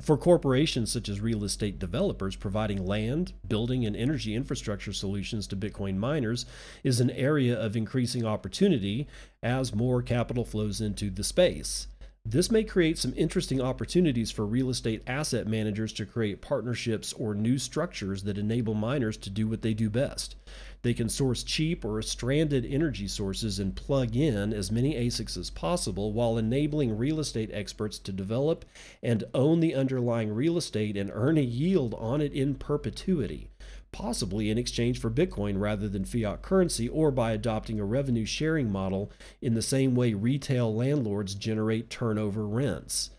For 0.00 0.16
corporations 0.16 0.92
such 0.92 1.08
as 1.08 1.20
real 1.20 1.44
estate 1.44 1.78
developers, 1.78 2.36
providing 2.36 2.86
land, 2.86 3.32
building, 3.46 3.86
and 3.86 3.96
energy 3.96 4.34
infrastructure 4.34 4.92
solutions 4.92 5.46
to 5.48 5.56
Bitcoin 5.56 5.96
miners 5.96 6.46
is 6.84 7.00
an 7.00 7.10
area 7.10 7.58
of 7.58 7.74
increasing 7.74 8.24
opportunity 8.24 9.08
as 9.42 9.74
more 9.74 10.02
capital 10.02 10.44
flows 10.44 10.80
into 10.80 11.10
the 11.10 11.24
space. 11.24 11.88
This 12.24 12.50
may 12.50 12.62
create 12.62 12.98
some 12.98 13.14
interesting 13.16 13.60
opportunities 13.60 14.30
for 14.30 14.44
real 14.44 14.68
estate 14.68 15.02
asset 15.06 15.46
managers 15.46 15.94
to 15.94 16.04
create 16.04 16.42
partnerships 16.42 17.14
or 17.14 17.34
new 17.34 17.56
structures 17.56 18.24
that 18.24 18.36
enable 18.36 18.74
miners 18.74 19.16
to 19.16 19.30
do 19.30 19.48
what 19.48 19.62
they 19.62 19.72
do 19.72 19.88
best. 19.88 20.36
They 20.82 20.94
can 20.94 21.08
source 21.08 21.42
cheap 21.42 21.84
or 21.84 22.00
stranded 22.02 22.64
energy 22.64 23.08
sources 23.08 23.58
and 23.58 23.74
plug 23.74 24.16
in 24.16 24.52
as 24.52 24.70
many 24.70 24.94
ASICs 24.94 25.36
as 25.36 25.50
possible 25.50 26.12
while 26.12 26.38
enabling 26.38 26.96
real 26.96 27.18
estate 27.20 27.50
experts 27.52 27.98
to 28.00 28.12
develop 28.12 28.64
and 29.02 29.24
own 29.34 29.60
the 29.60 29.74
underlying 29.74 30.32
real 30.32 30.56
estate 30.56 30.96
and 30.96 31.10
earn 31.12 31.36
a 31.36 31.42
yield 31.42 31.94
on 31.94 32.20
it 32.20 32.32
in 32.32 32.54
perpetuity 32.54 33.50
possibly 33.92 34.50
in 34.50 34.58
exchange 34.58 35.00
for 35.00 35.10
Bitcoin 35.10 35.58
rather 35.58 35.88
than 35.88 36.04
fiat 36.04 36.42
currency, 36.42 36.88
or 36.88 37.10
by 37.10 37.32
adopting 37.32 37.80
a 37.80 37.84
revenue 37.84 38.26
sharing 38.26 38.70
model 38.70 39.10
in 39.40 39.54
the 39.54 39.62
same 39.62 39.94
way 39.94 40.12
retail 40.14 40.74
landlords 40.74 41.34
generate 41.34 41.90
turnover 41.90 42.46
rents. 42.46 43.10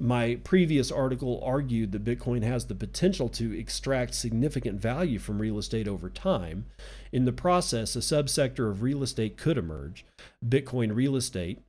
My 0.00 0.36
previous 0.44 0.90
article 0.92 1.40
argued 1.44 1.92
that 1.92 2.04
Bitcoin 2.04 2.42
has 2.42 2.66
the 2.66 2.74
potential 2.74 3.28
to 3.30 3.58
extract 3.58 4.14
significant 4.14 4.80
value 4.80 5.18
from 5.18 5.40
real 5.40 5.58
estate 5.58 5.88
over 5.88 6.08
time. 6.08 6.66
In 7.12 7.24
the 7.24 7.32
process, 7.32 7.96
a 7.96 8.00
subsector 8.00 8.70
of 8.70 8.82
real 8.82 9.02
estate 9.02 9.36
could 9.36 9.58
emerge 9.58 10.04
Bitcoin 10.46 10.94
real 10.94 11.16
estate. 11.16 11.60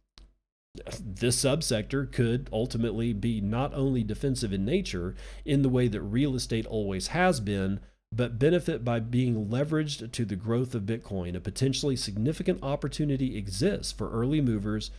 This 1.00 1.44
subsector 1.44 2.12
could 2.12 2.50
ultimately 2.54 3.14
be 3.14 3.42
not 3.42 3.74
only 3.74 4.04
defensive 4.04 4.54
in 4.54 4.66
nature, 4.66 5.16
in 5.44 5.62
the 5.64 5.70
way 5.70 5.88
that 5.88 6.02
real 6.02 6.36
estate 6.36 6.68
always 6.68 7.08
has 7.08 7.40
been, 7.40 7.80
but 8.12 8.40
benefit 8.40 8.84
by 8.84 9.00
being 9.00 9.48
leveraged 9.48 10.12
to 10.12 10.26
the 10.26 10.36
growth 10.36 10.74
of 10.74 10.84
Bitcoin. 10.84 11.36
A 11.36 11.40
potentially 11.40 11.96
significant 11.96 12.64
opportunity 12.64 13.38
exists 13.38 13.92
for 13.92 14.12
early 14.12 14.42
movers 14.42 14.90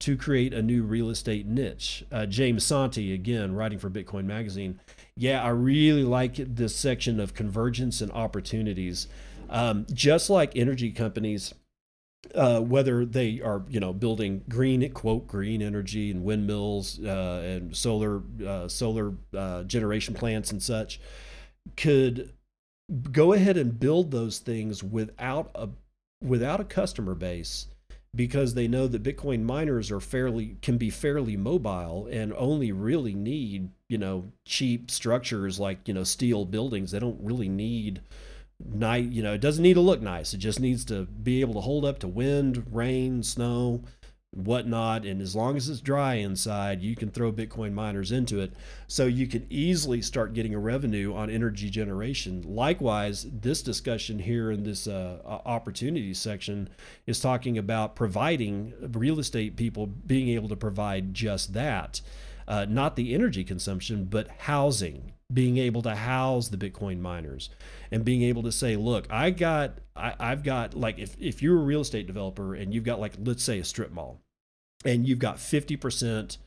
to 0.00 0.16
create 0.16 0.54
a 0.54 0.62
new 0.62 0.82
real 0.82 1.10
estate 1.10 1.46
niche. 1.46 2.04
Uh, 2.10 2.26
James 2.26 2.64
Santi, 2.64 3.12
again, 3.12 3.54
writing 3.54 3.78
for 3.78 3.90
Bitcoin 3.90 4.24
Magazine. 4.24 4.80
Yeah, 5.14 5.44
I 5.44 5.50
really 5.50 6.04
like 6.04 6.36
this 6.36 6.74
section 6.74 7.20
of 7.20 7.34
convergence 7.34 8.00
and 8.00 8.10
opportunities. 8.12 9.08
Um, 9.50 9.86
just 9.92 10.30
like 10.30 10.56
energy 10.56 10.90
companies, 10.90 11.52
uh, 12.34 12.60
whether 12.60 13.04
they 13.04 13.40
are 13.42 13.64
you 13.68 13.80
know 13.80 13.92
building 13.92 14.42
green 14.48 14.88
quote 14.92 15.26
green 15.26 15.60
energy 15.60 16.10
and 16.10 16.24
windmills 16.24 17.00
uh, 17.00 17.42
and 17.44 17.76
solar 17.76 18.22
uh, 18.46 18.68
solar 18.68 19.12
uh, 19.36 19.64
generation 19.64 20.14
plants 20.14 20.50
and 20.50 20.62
such, 20.62 21.00
could 21.76 22.32
go 23.12 23.32
ahead 23.32 23.56
and 23.56 23.78
build 23.78 24.10
those 24.10 24.38
things 24.38 24.82
without 24.82 25.50
a 25.54 25.68
without 26.22 26.60
a 26.60 26.64
customer 26.64 27.14
base 27.14 27.66
because 28.14 28.54
they 28.54 28.66
know 28.66 28.86
that 28.88 29.02
Bitcoin 29.02 29.42
miners 29.42 29.90
are 29.90 30.00
fairly 30.00 30.56
can 30.62 30.76
be 30.78 30.90
fairly 30.90 31.36
mobile 31.36 32.08
and 32.10 32.32
only 32.36 32.72
really 32.72 33.14
need 33.14 33.70
you 33.88 33.98
know 33.98 34.32
cheap 34.44 34.90
structures 34.90 35.60
like 35.60 35.86
you 35.86 35.94
know 35.94 36.04
steel 36.04 36.44
buildings. 36.44 36.90
They 36.90 36.98
don't 36.98 37.22
really 37.22 37.48
need 37.48 38.00
night 38.62 39.06
you 39.06 39.22
know 39.22 39.32
it 39.32 39.40
doesn't 39.40 39.62
need 39.62 39.74
to 39.74 39.80
look 39.80 40.02
nice. 40.02 40.34
It 40.34 40.38
just 40.38 40.60
needs 40.60 40.84
to 40.86 41.04
be 41.04 41.40
able 41.40 41.54
to 41.54 41.60
hold 41.60 41.84
up 41.84 41.98
to 42.00 42.08
wind, 42.08 42.66
rain, 42.72 43.22
snow, 43.22 43.82
whatnot. 44.32 45.04
And 45.04 45.20
as 45.20 45.34
long 45.34 45.56
as 45.56 45.68
it's 45.68 45.80
dry 45.80 46.14
inside, 46.14 46.82
you 46.82 46.94
can 46.94 47.10
throw 47.10 47.32
Bitcoin 47.32 47.72
miners 47.72 48.12
into 48.12 48.40
it. 48.40 48.52
So 48.86 49.06
you 49.06 49.26
can 49.26 49.46
easily 49.50 50.02
start 50.02 50.34
getting 50.34 50.54
a 50.54 50.58
revenue 50.58 51.14
on 51.14 51.30
energy 51.30 51.68
generation. 51.68 52.44
Likewise, 52.46 53.26
this 53.30 53.62
discussion 53.62 54.20
here 54.20 54.50
in 54.50 54.62
this 54.62 54.86
uh, 54.86 55.18
opportunity 55.24 56.14
section 56.14 56.68
is 57.06 57.20
talking 57.20 57.58
about 57.58 57.96
providing 57.96 58.72
real 58.92 59.18
estate 59.18 59.56
people 59.56 59.86
being 59.86 60.28
able 60.28 60.48
to 60.48 60.56
provide 60.56 61.12
just 61.12 61.52
that. 61.54 62.00
Uh, 62.46 62.66
not 62.68 62.96
the 62.96 63.14
energy 63.14 63.44
consumption, 63.44 64.04
but 64.04 64.28
housing, 64.38 65.12
being 65.32 65.58
able 65.58 65.82
to 65.82 65.94
house 65.94 66.48
the 66.48 66.56
Bitcoin 66.56 67.00
miners 67.00 67.50
and 67.90 68.04
being 68.04 68.22
able 68.22 68.42
to 68.42 68.52
say, 68.52 68.76
look, 68.76 69.06
I 69.10 69.30
got, 69.30 69.78
I, 69.94 70.14
I've 70.18 70.42
got 70.42 70.74
like, 70.74 70.98
if, 70.98 71.16
if 71.18 71.42
you're 71.42 71.58
a 71.58 71.64
real 71.64 71.82
estate 71.82 72.06
developer 72.06 72.54
and 72.54 72.74
you've 72.74 72.84
got 72.84 73.00
like, 73.00 73.14
let's 73.22 73.42
say 73.42 73.58
a 73.58 73.64
strip 73.64 73.92
mall 73.92 74.20
and 74.84 75.06
you've 75.06 75.18
got 75.18 75.36
50% 75.36 76.38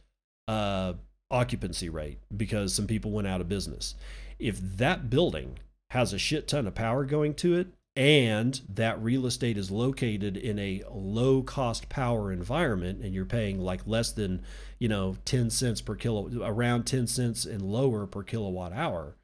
uh, 0.48 0.94
occupancy 1.32 1.90
rate 1.90 2.20
because 2.36 2.74
some 2.74 2.88
people 2.88 3.12
went 3.12 3.28
out 3.28 3.42
of 3.42 3.50
business. 3.50 3.96
If 4.40 4.60
that 4.78 5.10
building 5.10 5.60
has 5.92 6.14
a 6.14 6.18
shit 6.18 6.48
ton 6.48 6.68
of 6.68 6.76
power 6.76 7.06
going 7.06 7.34
to 7.36 7.56
it, 7.56 7.68
and 7.96 8.62
that 8.68 9.02
real 9.02 9.26
estate 9.26 9.58
is 9.58 9.70
located 9.70 10.36
in 10.36 10.58
a 10.58 10.84
low 10.92 11.44
cost 11.44 11.90
power 11.90 12.32
environment 12.32 13.04
and 13.04 13.14
you're 13.14 13.26
paying 13.26 13.60
like 13.60 13.82
less 13.86 14.12
than 14.12 14.42
you 14.80 14.88
know 14.88 15.16
10 15.26 15.52
cents 15.52 15.80
per 15.80 15.96
kilo 15.96 16.30
around 16.44 16.86
10 16.86 17.06
cents 17.06 17.46
and 17.46 17.62
lower 17.62 18.08
per 18.08 18.24
kilowatt 18.24 18.74
hour 18.74 19.16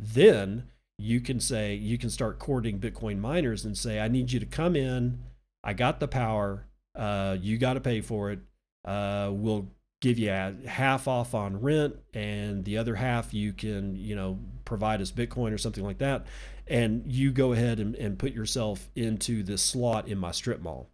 then 0.00 0.64
you 0.98 1.20
can 1.20 1.38
say 1.38 1.74
you 1.74 1.96
can 1.96 2.10
start 2.10 2.40
courting 2.40 2.80
bitcoin 2.80 3.20
miners 3.20 3.64
and 3.64 3.78
say 3.78 4.00
i 4.00 4.08
need 4.08 4.32
you 4.32 4.40
to 4.40 4.46
come 4.46 4.74
in. 4.74 5.20
I 5.64 5.72
got 5.72 6.00
the 6.00 6.08
power. 6.08 6.66
Uh, 6.94 7.36
you 7.40 7.58
got 7.58 7.74
to 7.74 7.80
pay 7.80 8.00
for 8.00 8.30
it. 8.30 8.40
Uh, 8.84 9.30
we'll 9.32 9.68
give 10.00 10.18
you 10.18 10.30
half 10.30 11.08
off 11.08 11.34
on 11.34 11.60
rent 11.60 11.96
and 12.14 12.64
the 12.64 12.78
other 12.78 12.94
half 12.94 13.34
you 13.34 13.52
can 13.52 13.96
you 13.96 14.14
know 14.14 14.38
provide 14.64 15.00
us 15.00 15.10
bitcoin 15.10 15.52
or 15.52 15.58
something 15.58 15.82
like 15.82 15.98
that 15.98 16.24
and 16.68 17.04
you 17.06 17.32
go 17.32 17.52
ahead 17.52 17.80
and, 17.80 17.94
and 17.96 18.18
put 18.18 18.32
yourself 18.32 18.90
into 18.94 19.42
this 19.42 19.62
slot 19.62 20.08
in 20.08 20.18
my 20.18 20.30
strip 20.32 20.60
mall. 20.60 20.88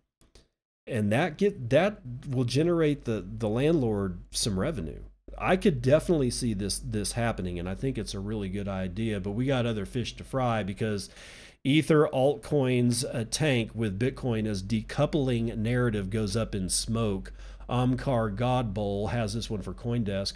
And 0.86 1.10
that 1.12 1.38
get 1.38 1.70
that 1.70 2.00
will 2.28 2.44
generate 2.44 3.04
the 3.04 3.24
the 3.26 3.48
landlord 3.48 4.20
some 4.30 4.58
revenue. 4.58 5.02
I 5.38 5.56
could 5.56 5.82
definitely 5.82 6.30
see 6.30 6.54
this 6.54 6.78
this 6.78 7.12
happening 7.12 7.58
and 7.58 7.68
i 7.68 7.74
think 7.74 7.98
it's 7.98 8.14
a 8.14 8.20
really 8.20 8.48
good 8.48 8.68
idea 8.68 9.18
but 9.18 9.32
we 9.32 9.46
got 9.46 9.66
other 9.66 9.84
fish 9.84 10.14
to 10.16 10.22
fry 10.22 10.62
because 10.62 11.10
ether 11.64 12.08
altcoins 12.12 13.04
a 13.12 13.24
tank 13.24 13.70
with 13.74 13.98
bitcoin 13.98 14.46
as 14.46 14.62
decoupling 14.62 15.56
narrative 15.56 16.10
goes 16.10 16.36
up 16.36 16.54
in 16.54 16.68
smoke. 16.68 17.32
Omkar 17.68 18.36
Godbole 18.36 19.10
has 19.10 19.34
this 19.34 19.48
one 19.48 19.62
for 19.62 19.72
coindesk. 19.72 20.34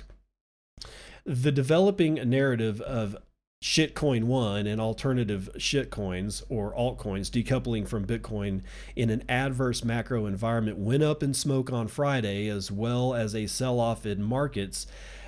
The 1.26 1.52
developing 1.52 2.14
narrative 2.14 2.80
of 2.80 3.16
shitcoin 3.62 4.24
one 4.24 4.66
and 4.66 4.80
alternative 4.80 5.50
shitcoins 5.56 6.42
or 6.48 6.72
altcoins 6.74 7.28
decoupling 7.28 7.88
from 7.88 8.06
Bitcoin 8.06 8.62
in 8.94 9.10
an 9.10 9.24
adverse 9.28 9.84
macro 9.84 10.26
environment 10.26 10.78
went 10.78 11.02
up 11.02 11.22
in 11.22 11.34
smoke 11.34 11.72
on 11.72 11.88
Friday, 11.88 12.48
as 12.48 12.70
well 12.70 13.14
as 13.14 13.34
a 13.34 13.46
sell 13.46 13.80
off 13.80 14.06
in 14.06 14.22
markets. 14.22 14.86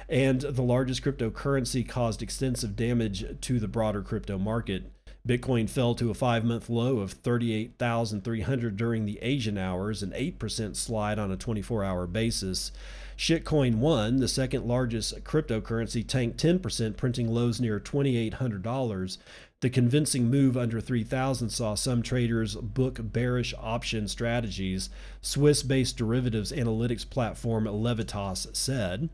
And 0.08 0.40
the 0.40 0.62
largest 0.62 1.02
cryptocurrency 1.02 1.88
caused 1.88 2.22
extensive 2.22 2.76
damage 2.76 3.24
to 3.40 3.60
the 3.60 3.68
broader 3.68 4.02
crypto 4.02 4.38
market. 4.38 4.90
Bitcoin 5.26 5.68
fell 5.68 5.94
to 5.96 6.10
a 6.10 6.14
five 6.14 6.44
month 6.44 6.70
low 6.70 6.98
of 6.98 7.12
38,300 7.12 8.76
during 8.76 9.04
the 9.04 9.18
Asian 9.22 9.58
hours, 9.58 10.02
an 10.02 10.10
8% 10.12 10.76
slide 10.76 11.18
on 11.18 11.30
a 11.30 11.36
24 11.36 11.84
hour 11.84 12.06
basis. 12.06 12.72
Shitcoin 13.20 13.74
1, 13.74 14.16
the 14.16 14.28
second 14.28 14.64
largest 14.64 15.24
cryptocurrency, 15.24 16.06
tanked 16.06 16.42
10%, 16.42 16.96
printing 16.96 17.28
lows 17.28 17.60
near 17.60 17.78
$2,800. 17.78 19.18
The 19.60 19.68
convincing 19.68 20.30
move 20.30 20.56
under 20.56 20.80
3,000 20.80 21.50
saw 21.50 21.74
some 21.74 22.00
traders 22.02 22.54
book 22.54 22.98
bearish 23.02 23.52
option 23.58 24.08
strategies, 24.08 24.88
Swiss 25.20 25.62
based 25.62 25.98
derivatives 25.98 26.50
analytics 26.50 27.08
platform 27.08 27.64
Laevitas 27.66 28.56
said. 28.56 29.10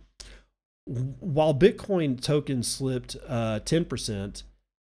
While 0.85 1.53
Bitcoin 1.53 2.23
tokens 2.23 2.69
slipped 2.69 3.17
uh, 3.27 3.59
10%, 3.65 4.45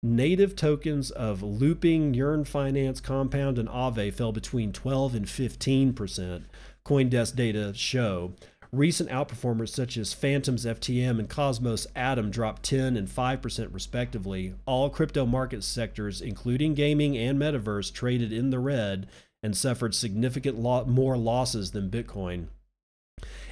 native 0.02 0.56
tokens 0.56 1.12
of 1.12 1.40
Loopring, 1.40 2.16
Yearn 2.16 2.44
Finance, 2.44 3.00
Compound, 3.00 3.60
and 3.60 3.68
Aave 3.68 4.12
fell 4.12 4.32
between 4.32 4.72
12 4.72 5.14
and 5.14 5.26
15%, 5.26 6.42
Coindesk 6.84 7.34
data 7.34 7.72
show. 7.74 8.34
Recent 8.74 9.08
outperformers 9.08 9.68
such 9.68 9.96
as 9.96 10.12
Fantom's 10.12 10.66
FTM 10.66 11.20
and 11.20 11.28
Cosmos 11.28 11.86
Atom 11.94 12.32
dropped 12.32 12.64
10 12.64 12.96
and 12.96 13.06
5% 13.06 13.72
respectively. 13.72 14.54
All 14.66 14.90
crypto 14.90 15.24
market 15.24 15.62
sectors, 15.62 16.20
including 16.20 16.74
gaming 16.74 17.16
and 17.16 17.38
metaverse, 17.38 17.92
traded 17.92 18.32
in 18.32 18.50
the 18.50 18.58
red 18.58 19.06
and 19.44 19.56
suffered 19.56 19.94
significant 19.94 20.58
lo- 20.58 20.84
more 20.86 21.16
losses 21.16 21.70
than 21.70 21.88
Bitcoin. 21.88 22.48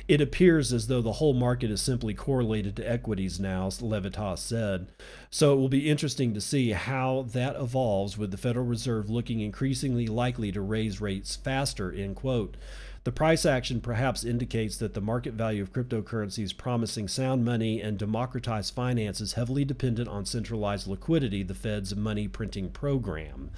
It 0.09 0.21
appears 0.21 0.73
as 0.73 0.89
though 0.89 1.01
the 1.01 1.13
whole 1.13 1.35
market 1.35 1.71
is 1.71 1.81
simply 1.81 2.15
correlated 2.15 2.75
to 2.75 2.91
equities 2.91 3.39
now, 3.39 3.69
Laevitas 3.69 4.39
said. 4.39 4.89
So 5.31 5.53
it 5.53 5.57
will 5.57 5.69
be 5.69 5.89
interesting 5.89 6.35
to 6.35 6.41
see 6.41 6.71
how 6.73 7.27
that 7.33 7.55
evolves 7.55 8.19
with 8.19 8.33
the 8.33 8.37
Federal 8.37 8.67
Reserve 8.67 9.09
looking 9.09 9.39
increasingly 9.39 10.09
likely 10.09 10.51
to 10.51 10.61
raise 10.61 11.01
rates 11.01 11.37
faster, 11.37 11.93
end 11.93 12.17
quote. 12.17 12.57
The 13.05 13.13
price 13.13 13.45
action 13.45 13.81
perhaps 13.81 14.25
indicates 14.25 14.77
that 14.77 14.95
the 14.95 15.01
market 15.01 15.35
value 15.35 15.63
of 15.63 15.73
cryptocurrencies 15.73 16.57
promising 16.57 17.09
sound 17.09 17.45
money 17.45 17.81
and 17.81 17.99
democratized 17.99 18.75
finance 18.75 19.21
is 19.21 19.33
heavily 19.33 19.65
dependent 19.65 20.09
on 20.09 20.25
centralized 20.25 20.87
liquidity, 20.87 21.43
the 21.43 21.55
Fed's 21.55 21.97
money 21.97 22.29
printing 22.29 22.71
program. 22.71 23.51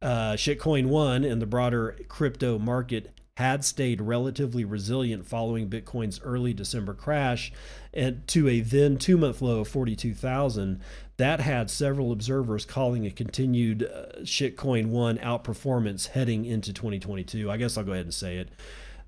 Uh, 0.00 0.34
Shitcoin 0.34 0.86
1 0.86 1.24
and 1.24 1.42
the 1.42 1.46
broader 1.46 1.96
crypto 2.06 2.60
market 2.60 3.10
had 3.36 3.64
stayed 3.64 4.00
relatively 4.00 4.64
resilient 4.64 5.26
following 5.26 5.68
Bitcoin's 5.68 6.20
early 6.22 6.54
December 6.54 6.94
crash 6.94 7.52
and 7.92 8.26
to 8.28 8.48
a 8.48 8.60
then 8.60 8.96
two 8.96 9.18
month 9.18 9.42
low 9.42 9.60
of 9.60 9.68
42,000. 9.68 10.80
That 11.18 11.40
had 11.40 11.70
several 11.70 12.12
observers 12.12 12.66
calling 12.66 13.06
a 13.06 13.10
continued 13.10 13.84
uh, 13.84 14.20
shitcoin 14.20 14.88
one 14.88 15.16
outperformance 15.18 16.08
heading 16.08 16.44
into 16.44 16.72
2022. 16.72 17.50
I 17.50 17.56
guess 17.56 17.78
I'll 17.78 17.84
go 17.84 17.92
ahead 17.92 18.04
and 18.04 18.14
say 18.14 18.36
it. 18.36 18.50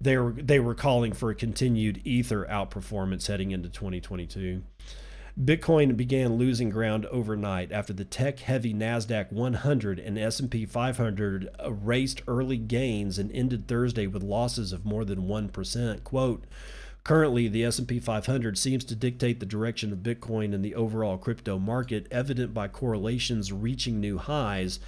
They 0.01 0.17
were, 0.17 0.33
they 0.33 0.61
were 0.61 0.75
calling 0.75 1.13
for 1.13 1.31
a 1.31 1.35
continued 1.35 2.01
Ether 2.05 2.47
outperformance 2.49 3.27
heading 3.27 3.51
into 3.51 3.69
2022. 3.69 4.63
Bitcoin 5.39 5.97
began 5.97 6.35
losing 6.35 6.71
ground 6.71 7.07
overnight 7.07 7.71
after 7.71 7.93
the 7.93 8.05
tech-heavy 8.05 8.75
Nasdaq 8.75 9.31
100 9.31 10.01
and 10.01 10.19
S&P 10.19 10.67
500 10.67 11.49
erased 11.65 12.23
early 12.27 12.57
gains 12.57 13.19
and 13.19 13.31
ended 13.33 13.69
Thursday 13.69 14.07
with 14.09 14.23
losses 14.23 14.73
of 14.73 14.85
more 14.85 15.05
than 15.05 15.29
1%. 15.29 16.03
Quote, 16.03 16.45
Currently, 17.09 17.49
the 17.49 17.65
S&P 17.65 18.01
500 18.01 18.59
seems 18.59 18.85
to 18.85 18.95
dictate 18.95 19.41
the 19.41 19.47
direction 19.47 19.95
of 19.95 20.01
Bitcoin 20.01 20.55
and 20.55 20.63
the 20.63 20.75
overall 20.75 21.17
crypto 21.17 21.59
market, 21.59 22.07
evident 22.11 22.53
by 22.53 22.69
correlations 22.69 23.51
reaching 23.51 23.99
new 23.99 24.19
highs 24.19 24.79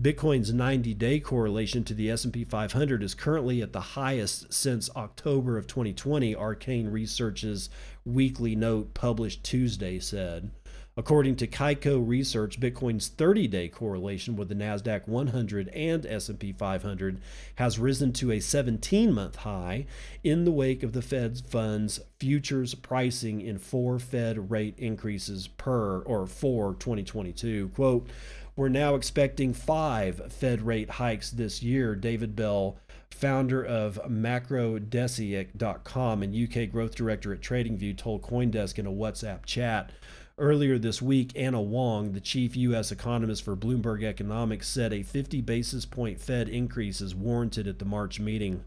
Bitcoin's 0.00 0.50
90-day 0.50 1.20
correlation 1.20 1.84
to 1.84 1.92
the 1.92 2.10
S&P 2.10 2.44
500 2.44 3.02
is 3.02 3.14
currently 3.14 3.60
at 3.60 3.74
the 3.74 3.80
highest 3.80 4.50
since 4.50 4.88
October 4.96 5.58
of 5.58 5.66
2020, 5.66 6.34
Arcane 6.34 6.88
Research's 6.88 7.68
weekly 8.06 8.56
note 8.56 8.94
published 8.94 9.44
Tuesday 9.44 9.98
said. 9.98 10.52
According 10.96 11.36
to 11.36 11.46
Kaiko 11.46 12.02
Research, 12.06 12.58
Bitcoin's 12.58 13.08
30-day 13.08 13.68
correlation 13.68 14.34
with 14.34 14.48
the 14.48 14.56
Nasdaq 14.56 15.06
100 15.06 15.68
and 15.68 16.04
S&P 16.04 16.52
500 16.52 17.20
has 17.54 17.78
risen 17.78 18.12
to 18.14 18.32
a 18.32 18.38
17-month 18.38 19.36
high 19.36 19.86
in 20.24 20.44
the 20.44 20.50
wake 20.50 20.82
of 20.82 20.92
the 20.92 21.00
Fed's 21.00 21.40
funds 21.40 22.00
futures 22.18 22.74
pricing 22.74 23.40
in 23.40 23.58
four 23.58 24.00
Fed 24.00 24.50
rate 24.50 24.74
increases 24.78 25.46
per 25.46 26.00
or 26.00 26.26
for 26.26 26.74
2022. 26.74 27.68
Quote, 27.68 28.08
we're 28.56 28.68
now 28.68 28.96
expecting 28.96 29.54
five 29.54 30.32
Fed 30.32 30.60
rate 30.60 30.90
hikes 30.90 31.30
this 31.30 31.62
year. 31.62 31.94
David 31.94 32.34
Bell, 32.34 32.78
founder 33.10 33.64
of 33.64 34.00
macrodesic.com 34.06 36.22
and 36.22 36.34
UK 36.34 36.70
growth 36.70 36.94
director 36.94 37.32
at 37.32 37.40
TradingView, 37.40 37.96
told 37.96 38.20
Coindesk 38.22 38.78
in 38.78 38.86
a 38.86 38.92
WhatsApp 38.92 39.46
chat. 39.46 39.92
Earlier 40.40 40.78
this 40.78 41.02
week, 41.02 41.32
Anna 41.36 41.60
Wong, 41.60 42.12
the 42.12 42.20
chief 42.20 42.56
U.S. 42.56 42.90
economist 42.90 43.42
for 43.42 43.54
Bloomberg 43.54 44.02
Economics, 44.02 44.68
said 44.68 44.90
a 44.90 45.02
50 45.02 45.42
basis 45.42 45.84
point 45.84 46.18
Fed 46.18 46.48
increase 46.48 47.02
is 47.02 47.14
warranted 47.14 47.66
at 47.66 47.78
the 47.78 47.84
March 47.84 48.18
meeting. 48.18 48.64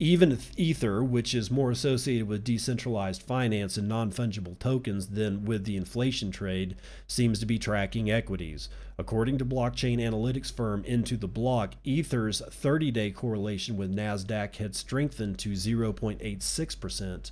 Even 0.00 0.36
Ether, 0.56 1.04
which 1.04 1.32
is 1.32 1.48
more 1.48 1.70
associated 1.70 2.26
with 2.26 2.42
decentralized 2.42 3.22
finance 3.22 3.76
and 3.76 3.88
non 3.88 4.10
fungible 4.10 4.58
tokens 4.58 5.10
than 5.10 5.44
with 5.44 5.62
the 5.62 5.76
inflation 5.76 6.32
trade, 6.32 6.74
seems 7.06 7.38
to 7.38 7.46
be 7.46 7.60
tracking 7.60 8.10
equities. 8.10 8.68
According 8.98 9.38
to 9.38 9.44
blockchain 9.44 9.98
analytics 10.00 10.52
firm 10.52 10.84
Into 10.84 11.16
the 11.16 11.28
Block, 11.28 11.74
Ether's 11.84 12.42
30 12.50 12.90
day 12.90 13.12
correlation 13.12 13.76
with 13.76 13.94
NASDAQ 13.94 14.56
had 14.56 14.74
strengthened 14.74 15.38
to 15.38 15.50
0.86%. 15.50 17.30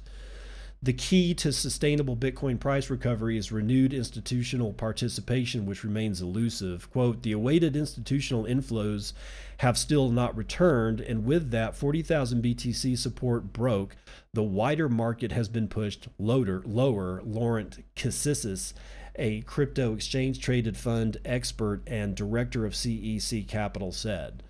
The 0.87 0.93
key 0.93 1.35
to 1.35 1.53
sustainable 1.53 2.17
Bitcoin 2.17 2.61
price 2.61 2.91
recovery 2.91 3.37
is 3.37 3.51
renewed 3.51 3.93
institutional 3.93 4.73
participation, 4.73 5.67
which 5.67 5.83
remains 5.83 6.23
elusive. 6.23 6.89
Quote, 6.93 7.25
the 7.25 7.33
awaited 7.33 7.75
institutional 7.75 8.45
inflows 8.45 9.13
have 9.57 9.77
still 9.77 10.11
not 10.11 10.37
returned, 10.37 11.01
and 11.01 11.25
with 11.25 11.51
that, 11.51 11.75
40,000 11.75 12.41
BTC 12.41 12.97
support 12.97 13.53
broke. 13.53 13.97
The 14.33 14.45
wider 14.45 14.89
market 14.89 15.33
has 15.33 15.49
been 15.49 15.67
pushed 15.67 16.07
lower. 16.21 16.63
lower. 16.65 17.21
Laurent 17.25 17.85
Kssis, 17.97 18.73
a 19.17 19.41
crypto 19.41 19.93
exchange 19.93 20.39
traded 20.39 20.77
fund 20.77 21.17
expert 21.25 21.83
and 21.89 22.15
director 22.15 22.65
of 22.65 22.75
CEC 22.75 23.49
Capital, 23.49 23.91
said. 23.91 24.45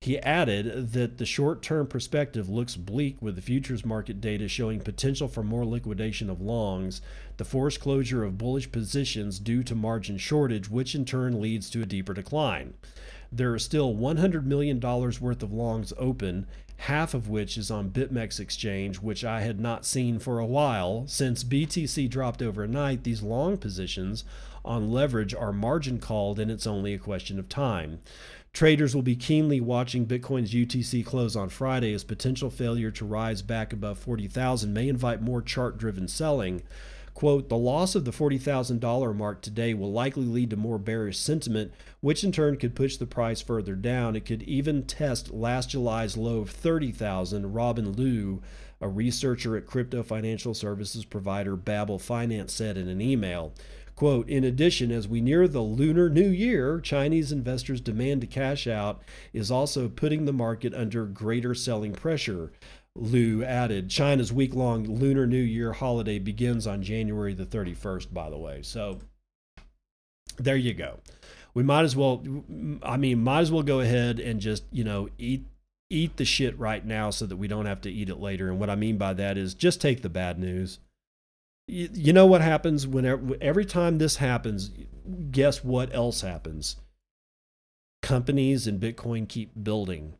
He 0.00 0.18
added 0.20 0.92
that 0.92 1.18
the 1.18 1.26
short 1.26 1.60
term 1.60 1.88
perspective 1.88 2.48
looks 2.48 2.76
bleak 2.76 3.20
with 3.20 3.34
the 3.34 3.42
futures 3.42 3.84
market 3.84 4.20
data 4.20 4.46
showing 4.46 4.80
potential 4.80 5.26
for 5.26 5.42
more 5.42 5.66
liquidation 5.66 6.30
of 6.30 6.40
longs, 6.40 7.02
the 7.36 7.44
forced 7.44 7.80
closure 7.80 8.24
of 8.24 8.38
bullish 8.38 8.70
positions 8.70 9.40
due 9.40 9.64
to 9.64 9.74
margin 9.74 10.16
shortage, 10.16 10.70
which 10.70 10.94
in 10.94 11.04
turn 11.04 11.40
leads 11.40 11.68
to 11.70 11.82
a 11.82 11.86
deeper 11.86 12.14
decline. 12.14 12.74
There 13.32 13.52
are 13.52 13.58
still 13.58 13.92
$100 13.92 14.44
million 14.44 14.80
worth 14.80 15.42
of 15.42 15.52
longs 15.52 15.92
open, 15.98 16.46
half 16.78 17.12
of 17.12 17.28
which 17.28 17.58
is 17.58 17.70
on 17.70 17.90
BitMEX 17.90 18.38
exchange, 18.38 19.00
which 19.00 19.24
I 19.24 19.40
had 19.40 19.58
not 19.58 19.84
seen 19.84 20.20
for 20.20 20.38
a 20.38 20.46
while. 20.46 21.04
Since 21.08 21.42
BTC 21.42 22.08
dropped 22.08 22.40
overnight, 22.40 23.02
these 23.02 23.22
long 23.22 23.58
positions 23.58 24.24
on 24.64 24.90
leverage 24.90 25.34
are 25.34 25.52
margin 25.52 25.98
called, 25.98 26.38
and 26.38 26.50
it's 26.50 26.66
only 26.66 26.94
a 26.94 26.98
question 26.98 27.38
of 27.38 27.48
time. 27.48 27.98
Traders 28.58 28.92
will 28.92 29.02
be 29.02 29.14
keenly 29.14 29.60
watching 29.60 30.04
Bitcoin's 30.04 30.52
UTC 30.52 31.06
close 31.06 31.36
on 31.36 31.48
Friday 31.48 31.92
as 31.92 32.02
potential 32.02 32.50
failure 32.50 32.90
to 32.90 33.04
rise 33.04 33.40
back 33.40 33.72
above 33.72 34.00
40,000 34.00 34.74
may 34.74 34.88
invite 34.88 35.22
more 35.22 35.40
chart 35.40 35.78
driven 35.78 36.08
selling. 36.08 36.64
Quote, 37.14 37.48
the 37.48 37.56
loss 37.56 37.94
of 37.94 38.04
the 38.04 38.10
$40,000 38.10 39.14
mark 39.14 39.42
today 39.42 39.74
will 39.74 39.92
likely 39.92 40.24
lead 40.24 40.50
to 40.50 40.56
more 40.56 40.76
bearish 40.76 41.18
sentiment, 41.18 41.70
which 42.00 42.24
in 42.24 42.32
turn 42.32 42.56
could 42.56 42.74
push 42.74 42.96
the 42.96 43.06
price 43.06 43.40
further 43.40 43.76
down. 43.76 44.16
It 44.16 44.24
could 44.24 44.42
even 44.42 44.82
test 44.82 45.32
last 45.32 45.70
July's 45.70 46.16
low 46.16 46.40
of 46.40 46.50
30,000, 46.50 47.54
Robin 47.54 47.92
Liu, 47.92 48.42
a 48.80 48.88
researcher 48.88 49.56
at 49.56 49.66
crypto 49.66 50.02
financial 50.02 50.52
services 50.52 51.04
provider 51.04 51.54
Babel 51.54 52.00
Finance 52.00 52.54
said 52.54 52.76
in 52.76 52.88
an 52.88 53.00
email. 53.00 53.52
Quote, 53.98 54.28
in 54.28 54.44
addition, 54.44 54.92
as 54.92 55.08
we 55.08 55.20
near 55.20 55.48
the 55.48 55.60
Lunar 55.60 56.08
New 56.08 56.28
Year, 56.28 56.78
Chinese 56.78 57.32
investors' 57.32 57.80
demand 57.80 58.20
to 58.20 58.28
cash 58.28 58.68
out 58.68 59.02
is 59.32 59.50
also 59.50 59.88
putting 59.88 60.24
the 60.24 60.32
market 60.32 60.72
under 60.72 61.04
greater 61.04 61.52
selling 61.52 61.94
pressure. 61.94 62.52
Liu 62.94 63.42
added, 63.42 63.90
China's 63.90 64.32
week 64.32 64.54
long 64.54 64.84
Lunar 64.84 65.26
New 65.26 65.42
Year 65.42 65.72
holiday 65.72 66.20
begins 66.20 66.64
on 66.64 66.80
January 66.80 67.34
the 67.34 67.44
31st, 67.44 68.14
by 68.14 68.30
the 68.30 68.38
way. 68.38 68.62
So 68.62 69.00
there 70.36 70.54
you 70.54 70.74
go. 70.74 71.00
We 71.52 71.64
might 71.64 71.82
as 71.82 71.96
well, 71.96 72.22
I 72.84 72.98
mean, 72.98 73.24
might 73.24 73.40
as 73.40 73.50
well 73.50 73.64
go 73.64 73.80
ahead 73.80 74.20
and 74.20 74.38
just, 74.40 74.62
you 74.70 74.84
know, 74.84 75.08
eat 75.18 75.44
eat 75.90 76.18
the 76.18 76.24
shit 76.24 76.56
right 76.56 76.86
now 76.86 77.10
so 77.10 77.26
that 77.26 77.36
we 77.36 77.48
don't 77.48 77.66
have 77.66 77.80
to 77.80 77.90
eat 77.90 78.10
it 78.10 78.20
later. 78.20 78.48
And 78.48 78.60
what 78.60 78.70
I 78.70 78.76
mean 78.76 78.96
by 78.96 79.14
that 79.14 79.36
is 79.36 79.54
just 79.54 79.80
take 79.80 80.02
the 80.02 80.08
bad 80.08 80.38
news 80.38 80.78
you, 81.68 81.88
you 81.92 82.12
know 82.12 82.26
what 82.26 82.40
happens 82.40 82.86
whenever 82.86 83.36
every 83.40 83.64
time 83.64 83.98
this 83.98 84.16
happens 84.16 84.70
guess 85.30 85.64
what 85.64 85.94
else 85.94 86.20
happens? 86.20 86.76
Companies 88.02 88.66
and 88.66 88.80
bitcoin 88.80 89.28
keep 89.28 89.52
building. 89.62 90.14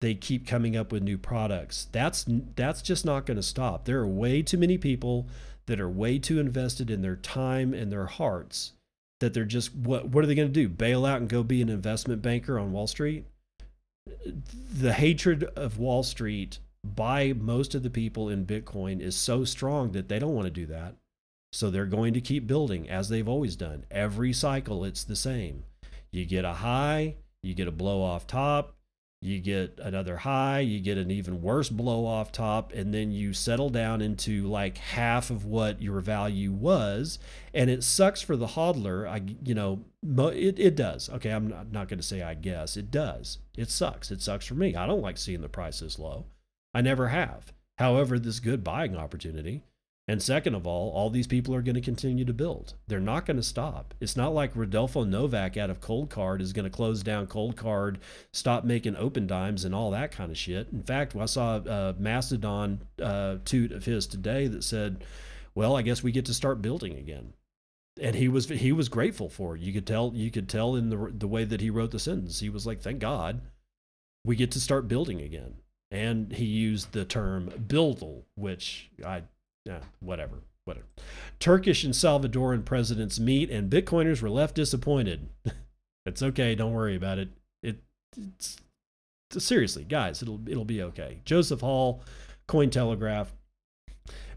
They 0.00 0.14
keep 0.14 0.46
coming 0.46 0.76
up 0.76 0.92
with 0.92 1.02
new 1.02 1.18
products. 1.18 1.88
That's 1.92 2.24
that's 2.28 2.82
just 2.82 3.04
not 3.04 3.26
going 3.26 3.36
to 3.36 3.42
stop. 3.42 3.84
There 3.84 3.98
are 3.98 4.06
way 4.06 4.42
too 4.42 4.58
many 4.58 4.78
people 4.78 5.28
that 5.66 5.80
are 5.80 5.88
way 5.88 6.18
too 6.18 6.38
invested 6.38 6.90
in 6.90 7.02
their 7.02 7.16
time 7.16 7.74
and 7.74 7.90
their 7.90 8.06
hearts 8.06 8.72
that 9.20 9.34
they're 9.34 9.44
just 9.44 9.74
what 9.74 10.08
what 10.08 10.22
are 10.22 10.26
they 10.26 10.36
going 10.36 10.48
to 10.48 10.54
do? 10.54 10.68
Bail 10.68 11.04
out 11.04 11.20
and 11.20 11.28
go 11.28 11.42
be 11.42 11.60
an 11.60 11.68
investment 11.68 12.22
banker 12.22 12.58
on 12.58 12.72
wall 12.72 12.86
street? 12.86 13.26
The 14.72 14.92
hatred 14.92 15.44
of 15.56 15.78
wall 15.78 16.02
street 16.02 16.60
by 16.84 17.32
most 17.32 17.74
of 17.74 17.82
the 17.82 17.90
people 17.90 18.28
in 18.28 18.46
Bitcoin 18.46 19.00
is 19.00 19.16
so 19.16 19.44
strong 19.44 19.92
that 19.92 20.08
they 20.08 20.18
don't 20.18 20.34
want 20.34 20.46
to 20.46 20.50
do 20.50 20.66
that. 20.66 20.94
So 21.52 21.70
they're 21.70 21.86
going 21.86 22.14
to 22.14 22.20
keep 22.20 22.46
building 22.46 22.88
as 22.88 23.08
they've 23.08 23.28
always 23.28 23.56
done. 23.56 23.84
Every 23.90 24.32
cycle, 24.32 24.84
it's 24.84 25.04
the 25.04 25.16
same. 25.16 25.64
You 26.10 26.24
get 26.24 26.44
a 26.44 26.54
high, 26.54 27.16
you 27.42 27.54
get 27.54 27.68
a 27.68 27.72
blow 27.72 28.02
off 28.02 28.26
top, 28.26 28.74
you 29.20 29.40
get 29.40 29.80
another 29.82 30.18
high, 30.18 30.60
you 30.60 30.78
get 30.78 30.96
an 30.96 31.10
even 31.10 31.42
worse 31.42 31.70
blow 31.70 32.06
off 32.06 32.30
top, 32.30 32.72
and 32.72 32.94
then 32.94 33.10
you 33.10 33.32
settle 33.32 33.68
down 33.68 34.00
into 34.00 34.46
like 34.46 34.78
half 34.78 35.30
of 35.30 35.44
what 35.44 35.82
your 35.82 36.00
value 36.00 36.52
was. 36.52 37.18
And 37.52 37.68
it 37.68 37.82
sucks 37.82 38.22
for 38.22 38.36
the 38.36 38.46
hodler. 38.46 39.08
I, 39.08 39.22
you 39.42 39.54
know, 39.54 39.84
it, 40.06 40.58
it 40.58 40.76
does. 40.76 41.08
Okay, 41.10 41.30
I'm 41.30 41.48
not, 41.48 41.72
not 41.72 41.88
going 41.88 41.98
to 41.98 42.06
say 42.06 42.22
I 42.22 42.34
guess. 42.34 42.76
It 42.76 42.90
does. 42.90 43.38
It 43.56 43.70
sucks. 43.70 44.10
It 44.10 44.22
sucks 44.22 44.46
for 44.46 44.54
me. 44.54 44.76
I 44.76 44.86
don't 44.86 45.02
like 45.02 45.18
seeing 45.18 45.40
the 45.40 45.48
price 45.48 45.82
low. 45.98 46.26
I 46.78 46.80
never 46.80 47.08
have. 47.08 47.52
However, 47.78 48.20
this 48.20 48.38
good 48.38 48.62
buying 48.62 48.96
opportunity. 48.96 49.64
And 50.06 50.22
second 50.22 50.54
of 50.54 50.64
all, 50.64 50.92
all 50.92 51.10
these 51.10 51.26
people 51.26 51.52
are 51.56 51.60
going 51.60 51.74
to 51.74 51.80
continue 51.80 52.24
to 52.24 52.32
build. 52.32 52.74
They're 52.86 53.00
not 53.00 53.26
going 53.26 53.36
to 53.36 53.42
stop. 53.42 53.94
It's 54.00 54.16
not 54.16 54.32
like 54.32 54.54
Rodolfo 54.54 55.02
Novak 55.02 55.56
out 55.56 55.70
of 55.70 55.80
Cold 55.80 56.08
Card 56.08 56.40
is 56.40 56.52
going 56.52 56.66
to 56.66 56.70
close 56.70 57.02
down 57.02 57.26
Cold 57.26 57.56
Card, 57.56 57.98
stop 58.32 58.62
making 58.64 58.94
Opendimes 58.94 59.64
and 59.64 59.74
all 59.74 59.90
that 59.90 60.12
kind 60.12 60.30
of 60.30 60.38
shit. 60.38 60.68
In 60.72 60.84
fact, 60.84 61.16
I 61.16 61.26
saw 61.26 61.56
a 61.56 61.96
Mastodon 61.98 62.82
uh, 63.02 63.38
toot 63.44 63.72
of 63.72 63.84
his 63.84 64.06
today 64.06 64.46
that 64.46 64.62
said, 64.62 65.02
"Well, 65.56 65.74
I 65.74 65.82
guess 65.82 66.04
we 66.04 66.12
get 66.12 66.26
to 66.26 66.34
start 66.34 66.62
building 66.62 66.96
again." 66.96 67.32
And 68.00 68.14
he 68.14 68.28
was 68.28 68.48
he 68.48 68.70
was 68.70 68.88
grateful 68.88 69.28
for 69.28 69.56
it. 69.56 69.62
You 69.62 69.72
could 69.72 69.86
tell 69.86 70.12
you 70.14 70.30
could 70.30 70.48
tell 70.48 70.76
in 70.76 70.90
the 70.90 71.12
the 71.12 71.26
way 71.26 71.42
that 71.42 71.60
he 71.60 71.70
wrote 71.70 71.90
the 71.90 71.98
sentence. 71.98 72.38
He 72.38 72.48
was 72.48 72.68
like, 72.68 72.80
"Thank 72.80 73.00
God, 73.00 73.40
we 74.24 74.36
get 74.36 74.52
to 74.52 74.60
start 74.60 74.86
building 74.86 75.20
again." 75.20 75.56
And 75.90 76.32
he 76.32 76.44
used 76.44 76.92
the 76.92 77.04
term 77.04 77.50
bildel, 77.66 78.24
which 78.34 78.90
I, 79.04 79.22
yeah, 79.64 79.80
whatever, 80.00 80.42
whatever. 80.64 80.86
Turkish 81.40 81.82
and 81.84 81.94
Salvadoran 81.94 82.64
presidents 82.64 83.18
meet, 83.18 83.50
and 83.50 83.70
Bitcoiners 83.70 84.20
were 84.20 84.30
left 84.30 84.54
disappointed. 84.54 85.28
it's 86.06 86.22
okay, 86.22 86.54
don't 86.54 86.74
worry 86.74 86.94
about 86.94 87.18
it. 87.18 87.30
It, 87.62 87.82
it's 88.16 88.58
seriously, 89.30 89.84
guys, 89.84 90.20
it'll 90.22 90.40
it'll 90.48 90.64
be 90.64 90.82
okay. 90.82 91.20
Joseph 91.24 91.60
Hall, 91.60 92.02
Cointelegraph. 92.48 93.28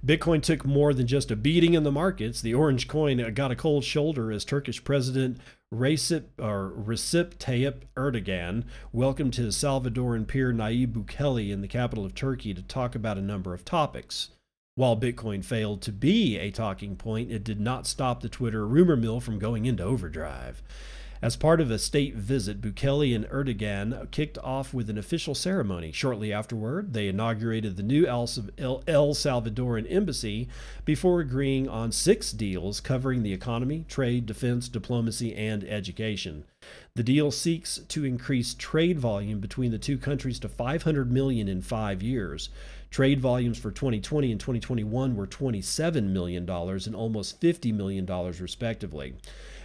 Bitcoin 0.06 0.42
took 0.42 0.66
more 0.66 0.94
than 0.94 1.06
just 1.06 1.30
a 1.30 1.36
beating 1.36 1.76
in 1.76 1.84
the 1.84 1.92
markets. 1.92 2.42
The 2.42 2.56
orange 2.56 2.88
coin 2.88 3.34
got 3.36 3.52
a 3.52 3.56
cold 3.56 3.84
shoulder 3.84 4.32
as 4.32 4.44
Turkish 4.44 4.84
President 4.84 5.38
Recep, 5.74 6.24
or 6.40 6.74
Recep 6.76 7.36
Tayyip 7.36 7.84
Erdogan 7.96 8.64
welcomed 8.92 9.36
his 9.36 9.56
Salvadoran 9.56 10.26
peer 10.26 10.52
Nayib 10.52 10.94
Bukele 10.94 11.52
in 11.52 11.62
the 11.62 11.68
capital 11.68 12.04
of 12.04 12.16
Turkey 12.16 12.54
to 12.56 12.64
talk 12.64 12.96
about 12.96 13.20
a 13.20 13.22
number 13.22 13.54
of 13.54 13.64
topics. 13.64 14.30
While 14.76 15.00
Bitcoin 15.00 15.46
failed 15.46 15.84
to 15.84 15.92
be 15.92 16.38
a 16.40 16.50
talking 16.50 16.96
point, 16.96 17.32
it 17.32 17.44
did 17.44 17.60
not 17.60 17.86
stop 17.86 18.22
the 18.22 18.30
Twitter 18.30 18.66
rumor 18.66 18.96
mill 18.96 19.20
from 19.20 19.38
going 19.38 19.66
into 19.66 19.84
overdrive. 19.84 20.64
As 21.24 21.36
part 21.36 21.62
of 21.62 21.70
a 21.70 21.78
state 21.78 22.16
visit, 22.16 22.62
Bukele 22.62 23.16
and 23.16 23.30
Erdogan 23.30 24.10
kicked 24.10 24.40
off 24.40 24.74
with 24.74 24.90
an 24.90 24.98
official 24.98 25.36
ceremony. 25.36 25.92
Shortly 25.92 26.34
afterward, 26.34 26.94
they 26.94 27.08
inaugurated 27.08 27.78
the 27.78 27.84
new 27.84 28.08
El 28.08 28.26
Salvadoran 28.26 29.86
embassy 29.88 30.50
before 30.84 31.20
agreeing 31.20 31.70
on 31.70 31.92
six 31.92 32.32
deals 32.32 32.80
covering 32.80 33.22
the 33.22 33.34
economy, 33.34 33.86
trade, 33.88 34.26
defense, 34.26 34.68
diplomacy, 34.68 35.36
and 35.36 35.64
education. 35.64 36.46
The 36.96 37.04
deal 37.04 37.30
seeks 37.30 37.78
to 37.78 38.04
increase 38.04 38.56
trade 38.56 38.98
volume 38.98 39.40
between 39.40 39.70
the 39.70 39.78
two 39.78 40.00
countries 40.00 40.40
to 40.40 40.50
500 40.50 41.12
million 41.12 41.48
in 41.48 41.62
5 41.62 42.02
years. 42.02 42.50
Trade 42.90 43.22
volumes 43.22 43.60
for 43.60 43.70
2020 43.70 44.32
and 44.32 44.40
2021 44.40 45.16
were 45.16 45.28
$27 45.28 46.10
million 46.10 46.50
and 46.50 46.96
almost 46.96 47.40
$50 47.40 47.74
million 47.74 48.08
respectively. 48.08 49.14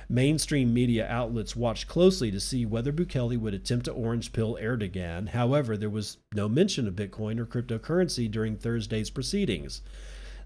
Mainstream 0.09 0.73
media 0.73 1.07
outlets 1.09 1.57
watched 1.57 1.89
closely 1.89 2.31
to 2.31 2.39
see 2.39 2.65
whether 2.65 2.93
Bukele 2.93 3.39
would 3.39 3.55
attempt 3.55 3.87
to 3.87 3.93
orange 3.93 4.33
pill 4.33 4.57
Erdogan. 4.61 5.31
However, 5.31 5.77
there 5.77 5.91
was 5.91 6.19
no 6.33 6.49
mention 6.49 6.87
of 6.87 6.95
Bitcoin 6.95 7.41
or 7.41 7.47
cryptocurrency 7.47 8.31
during 8.31 8.57
Thursday's 8.57 9.11
proceedings. 9.11 9.83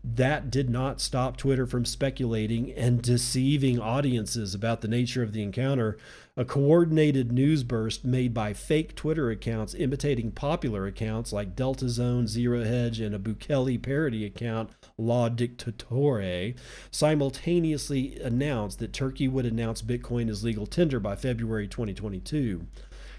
That 0.03 0.51
did 0.51 0.71
not 0.71 0.99
stop 0.99 1.37
Twitter 1.37 1.67
from 1.67 1.85
speculating 1.85 2.73
and 2.73 3.03
deceiving 3.03 3.79
audiences 3.79 4.55
about 4.55 4.81
the 4.81 4.89
nature 4.89 5.23
of 5.23 5.33
the 5.33 5.43
encounter. 5.43 5.99
A 6.39 6.45
coordinated 6.45 7.31
news 7.31 7.65
burst 7.65 8.03
made 8.03 8.33
by 8.33 8.55
fake 8.55 8.95
Twitter 8.95 9.31
accounts 9.31 9.75
imitating 9.75 10.31
popular 10.31 10.87
accounts 10.87 11.35
like 11.35 11.55
Delta 11.55 11.91
Zone, 11.91 12.27
Zero 12.27 12.65
Hedge, 12.65 12.99
and 12.99 13.15
a 13.15 13.19
Bukele 13.19 13.83
parody 13.83 14.25
account 14.25 14.71
La 14.97 15.29
Dictatore, 15.29 16.57
simultaneously 16.91 18.19
announced 18.21 18.79
that 18.79 18.95
Turkey 18.95 19.29
would 19.29 19.45
announce 19.45 19.83
Bitcoin 19.83 20.31
as 20.31 20.43
legal 20.43 20.67
tender 20.67 20.99
by 20.99 21.15
February 21.15 21.69
2022. 21.69 22.67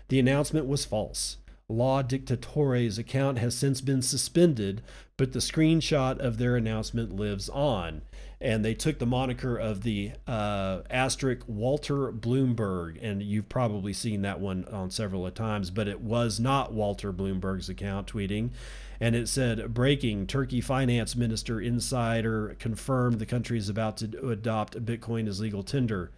The 0.08 0.20
announcement 0.20 0.66
was 0.66 0.84
false. 0.84 1.38
La 1.72 2.02
Dictatore's 2.02 2.98
account 2.98 3.38
has 3.40 3.56
since 3.56 3.82
been 3.82 4.02
suspended, 4.02 4.82
but 5.18 5.34
the 5.34 5.40
screenshot 5.40 6.20
of 6.20 6.38
their 6.38 6.56
announcement 6.56 7.16
lives 7.16 7.50
on. 7.50 8.02
And 8.40 8.66
they 8.66 8.74
took 8.74 8.98
the 8.98 9.06
moniker 9.06 9.56
of 9.56 9.84
the 9.84 10.14
uh, 10.28 10.82
asterisk 10.90 11.44
Walter 11.48 12.12
Bloomberg, 12.12 12.98
and 13.02 13.22
you've 13.22 13.50
probably 13.50 13.94
seen 13.94 14.24
that 14.24 14.40
one 14.40 14.66
on 14.66 14.90
several 14.90 15.30
times, 15.32 15.70
but 15.70 15.88
it 15.88 16.02
was 16.02 16.40
not 16.40 16.74
Walter 16.74 17.14
Bloomberg's 17.14 17.70
account 17.70 18.08
tweeting 18.08 18.50
and 19.02 19.16
it 19.16 19.28
said 19.28 19.74
breaking 19.74 20.28
Turkey 20.28 20.62
finance 20.62 21.16
minister 21.16 21.60
insider 21.60 22.56
confirmed 22.60 23.18
the 23.18 23.26
country 23.26 23.58
is 23.58 23.68
about 23.68 23.98
to 23.98 24.30
adopt 24.30 24.86
Bitcoin 24.86 25.28
as 25.28 25.42
legal 25.42 25.64
tender. 25.64 26.12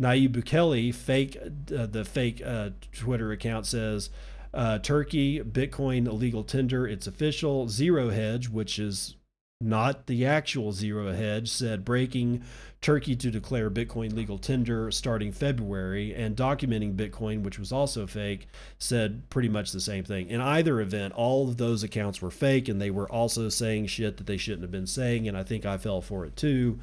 Nayib 0.00 0.30
Bukele, 0.30 0.94
fake 0.94 1.36
uh, 1.36 1.86
the 1.86 2.04
fake 2.04 2.42
uh, 2.44 2.70
Twitter 2.92 3.30
account 3.32 3.66
says 3.66 4.08
uh, 4.54 4.78
Turkey 4.78 5.40
Bitcoin 5.40 6.10
legal 6.18 6.44
tender. 6.44 6.86
It's 6.86 7.06
official. 7.06 7.68
Zero 7.68 8.10
Hedge, 8.10 8.48
which 8.48 8.78
is 8.78 9.16
not 9.60 10.06
the 10.06 10.26
actual 10.26 10.72
Zero 10.72 11.12
Hedge, 11.12 11.48
said 11.48 11.84
breaking 11.84 12.42
Turkey 12.80 13.14
to 13.14 13.30
declare 13.30 13.70
Bitcoin 13.70 14.12
legal 14.12 14.38
tender 14.38 14.90
starting 14.90 15.30
February, 15.30 16.12
and 16.14 16.36
documenting 16.36 16.96
Bitcoin, 16.96 17.42
which 17.42 17.58
was 17.58 17.70
also 17.70 18.06
fake, 18.06 18.48
said 18.78 19.22
pretty 19.30 19.48
much 19.48 19.70
the 19.70 19.80
same 19.80 20.02
thing. 20.02 20.28
In 20.28 20.40
either 20.40 20.80
event, 20.80 21.14
all 21.14 21.48
of 21.48 21.58
those 21.58 21.84
accounts 21.84 22.20
were 22.20 22.30
fake, 22.30 22.68
and 22.68 22.80
they 22.80 22.90
were 22.90 23.10
also 23.10 23.48
saying 23.48 23.86
shit 23.86 24.16
that 24.16 24.26
they 24.26 24.36
shouldn't 24.36 24.62
have 24.62 24.72
been 24.72 24.86
saying, 24.86 25.28
and 25.28 25.36
I 25.36 25.44
think 25.44 25.64
I 25.64 25.78
fell 25.78 26.00
for 26.00 26.26
it 26.26 26.36
too. 26.36 26.80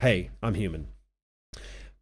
Hey, 0.00 0.30
I'm 0.42 0.54
human. 0.54 0.88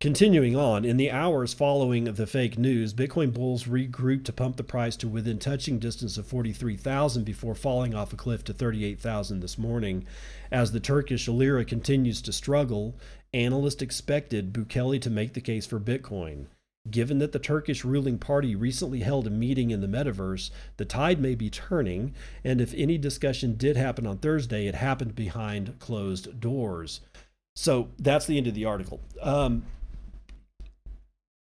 Continuing 0.01 0.57
on, 0.57 0.87
in 0.87 0.97
the 0.97 1.11
hours 1.11 1.53
following 1.53 2.05
the 2.05 2.27
fake 2.27 2.57
news, 2.57 2.95
Bitcoin 2.95 3.35
bulls 3.35 3.65
regrouped 3.65 4.25
to 4.25 4.33
pump 4.33 4.57
the 4.57 4.65
price 4.65 4.97
to 4.97 5.07
within 5.07 5.39
touching 5.39 5.79
distance 5.79 6.17
of 6.17 6.27
43,000 6.27 7.23
before 7.23 7.55
falling 7.55 7.95
off 7.95 8.11
a 8.11 8.17
cliff 8.17 8.43
to 8.45 8.55
38,000 8.55 9.41
this 9.41 9.59
morning. 9.59 10.07
As 10.51 10.73
the 10.73 10.81
Turkish 10.81 11.29
lira 11.29 11.67
continues 11.67 12.23
to 12.23 12.33
struggle, 12.33 12.95
analysts 13.35 13.83
expected 13.83 14.55
Bukele 14.55 15.03
to 15.03 15.11
make 15.11 15.35
the 15.35 15.41
case 15.43 15.67
for 15.67 15.79
Bitcoin. 15.79 16.47
Given 16.91 17.19
that 17.19 17.33
the 17.33 17.39
Turkish 17.39 17.85
ruling 17.85 18.17
party 18.17 18.55
recently 18.55 19.01
held 19.01 19.27
a 19.27 19.31
meeting 19.31 19.71
in 19.71 19.83
the 19.83 19.87
metaverse, 19.87 20.51
the 20.79 20.87
tide 20.87 21.21
may 21.21 21.35
be 21.35 21.51
turning, 21.51 22.15
and 22.43 22.63
if 22.63 22.73
any 22.73 22.97
discussion 22.97 23.55
did 23.55 23.77
happen 23.77 24.07
on 24.07 24.17
Thursday, 24.17 24.67
it 24.67 24.77
happened 24.77 25.15
behind 25.15 25.79
closed 25.79 26.41
doors. 26.41 27.03
So 27.55 27.91
that's 27.99 28.25
the 28.25 28.39
end 28.39 28.47
of 28.47 28.55
the 28.55 28.65
article. 28.65 29.01
Um, 29.21 29.65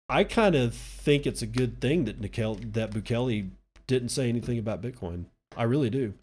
I 0.08 0.24
kind 0.24 0.54
of 0.54 0.74
think 0.74 1.26
it's 1.26 1.42
a 1.42 1.46
good 1.46 1.80
thing 1.80 2.04
that 2.06 2.20
Nikel, 2.20 2.56
that 2.72 2.92
Bukele 2.92 3.50
didn't 3.86 4.08
say 4.08 4.28
anything 4.28 4.58
about 4.58 4.82
Bitcoin. 4.82 5.26
I 5.56 5.64
really 5.64 5.90
do, 5.90 6.14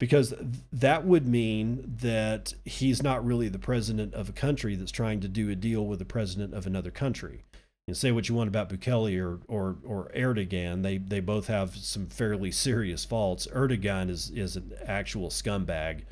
because 0.00 0.34
that 0.72 1.04
would 1.04 1.26
mean 1.26 1.96
that 2.00 2.54
he's 2.64 3.02
not 3.02 3.24
really 3.24 3.48
the 3.48 3.58
president 3.58 4.14
of 4.14 4.28
a 4.28 4.32
country 4.32 4.74
that's 4.74 4.90
trying 4.90 5.20
to 5.20 5.28
do 5.28 5.50
a 5.50 5.54
deal 5.54 5.86
with 5.86 5.98
the 5.98 6.04
president 6.04 6.54
of 6.54 6.66
another 6.66 6.90
country. 6.90 7.44
And 7.86 7.96
say 7.96 8.12
what 8.12 8.28
you 8.28 8.34
want 8.34 8.48
about 8.48 8.68
Bukele 8.68 9.18
or 9.18 9.40
or 9.48 9.78
or 9.82 10.10
Erdogan, 10.14 10.82
they 10.82 10.98
they 10.98 11.20
both 11.20 11.46
have 11.46 11.74
some 11.76 12.06
fairly 12.06 12.50
serious 12.50 13.04
faults. 13.04 13.46
Erdogan 13.46 14.10
is 14.10 14.30
is 14.30 14.56
an 14.56 14.72
actual 14.84 15.28
scumbag. 15.28 16.02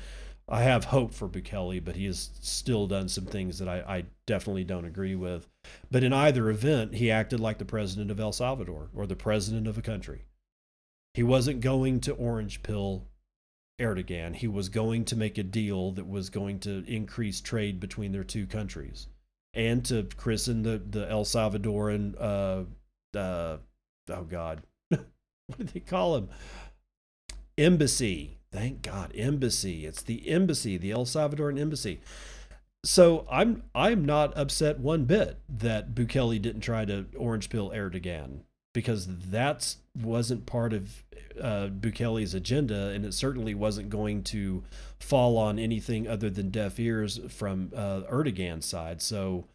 I 0.49 0.63
have 0.63 0.85
hope 0.85 1.13
for 1.13 1.27
Bukele, 1.27 1.83
but 1.83 1.95
he 1.95 2.05
has 2.05 2.29
still 2.41 2.87
done 2.87 3.09
some 3.09 3.25
things 3.25 3.59
that 3.59 3.67
I, 3.67 3.79
I 3.81 4.05
definitely 4.25 4.63
don't 4.63 4.85
agree 4.85 5.15
with. 5.15 5.45
But 5.89 6.03
in 6.03 6.13
either 6.13 6.49
event, 6.49 6.95
he 6.95 7.11
acted 7.11 7.39
like 7.39 7.57
the 7.57 7.65
president 7.65 8.11
of 8.11 8.19
El 8.19 8.31
Salvador 8.31 8.89
or 8.95 9.07
the 9.07 9.15
president 9.15 9.67
of 9.67 9.77
a 9.77 9.81
country. 9.81 10.25
He 11.13 11.23
wasn't 11.23 11.61
going 11.61 11.99
to 12.01 12.13
orange 12.13 12.61
pill 12.61 13.07
Erdogan. 13.79 14.35
He 14.35 14.47
was 14.47 14.69
going 14.69 15.05
to 15.05 15.15
make 15.15 15.37
a 15.37 15.43
deal 15.43 15.91
that 15.91 16.07
was 16.07 16.29
going 16.29 16.59
to 16.61 16.83
increase 16.87 17.41
trade 17.41 17.79
between 17.79 18.11
their 18.11 18.23
two 18.23 18.47
countries 18.47 19.07
and 19.53 19.83
to 19.85 20.07
christen 20.17 20.63
the, 20.63 20.77
the 20.77 21.09
El 21.09 21.25
Salvadoran, 21.25 22.15
uh, 22.19 23.17
uh, 23.17 23.57
oh 24.09 24.23
God, 24.23 24.61
what 24.89 25.57
do 25.57 25.63
they 25.63 25.79
call 25.79 26.15
him? 26.15 26.29
Embassy. 27.57 28.37
Thank 28.51 28.81
God, 28.81 29.11
embassy. 29.15 29.85
It's 29.85 30.03
the 30.03 30.29
embassy, 30.29 30.77
the 30.77 30.91
El 30.91 31.05
Salvadoran 31.05 31.59
embassy 31.59 31.99
so 32.83 33.25
I'm 33.29 33.63
I'm 33.75 34.05
not 34.05 34.37
upset 34.37 34.79
one 34.79 35.05
bit 35.05 35.39
that 35.49 35.93
Bukele 35.93 36.41
didn't 36.41 36.61
try 36.61 36.85
to 36.85 37.05
orange 37.17 37.49
pill 37.49 37.71
Erdogan 37.71 38.41
because 38.73 39.07
that 39.07 39.75
wasn't 39.99 40.45
part 40.45 40.73
of 40.73 41.03
uh, 41.41 41.67
Bukele's 41.67 42.33
agenda, 42.33 42.89
and 42.89 43.05
it 43.05 43.13
certainly 43.13 43.55
wasn't 43.55 43.89
going 43.89 44.23
to 44.23 44.63
fall 44.99 45.37
on 45.37 45.57
anything 45.59 46.07
other 46.07 46.29
than 46.29 46.49
deaf 46.49 46.79
ears 46.79 47.19
from 47.29 47.71
uh, 47.75 48.01
Erdogan's 48.01 48.65
side. 48.65 49.01
So 49.01 49.47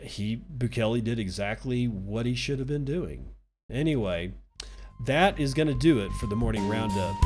he 0.00 0.42
Bukele 0.56 1.02
did 1.02 1.18
exactly 1.18 1.86
what 1.88 2.26
he 2.26 2.34
should 2.34 2.58
have 2.58 2.68
been 2.68 2.84
doing. 2.84 3.30
Anyway, 3.70 4.32
that 5.06 5.40
is 5.40 5.54
going 5.54 5.68
to 5.68 5.74
do 5.74 5.98
it 5.98 6.12
for 6.12 6.26
the 6.26 6.36
morning 6.36 6.68
roundup. 6.68 7.16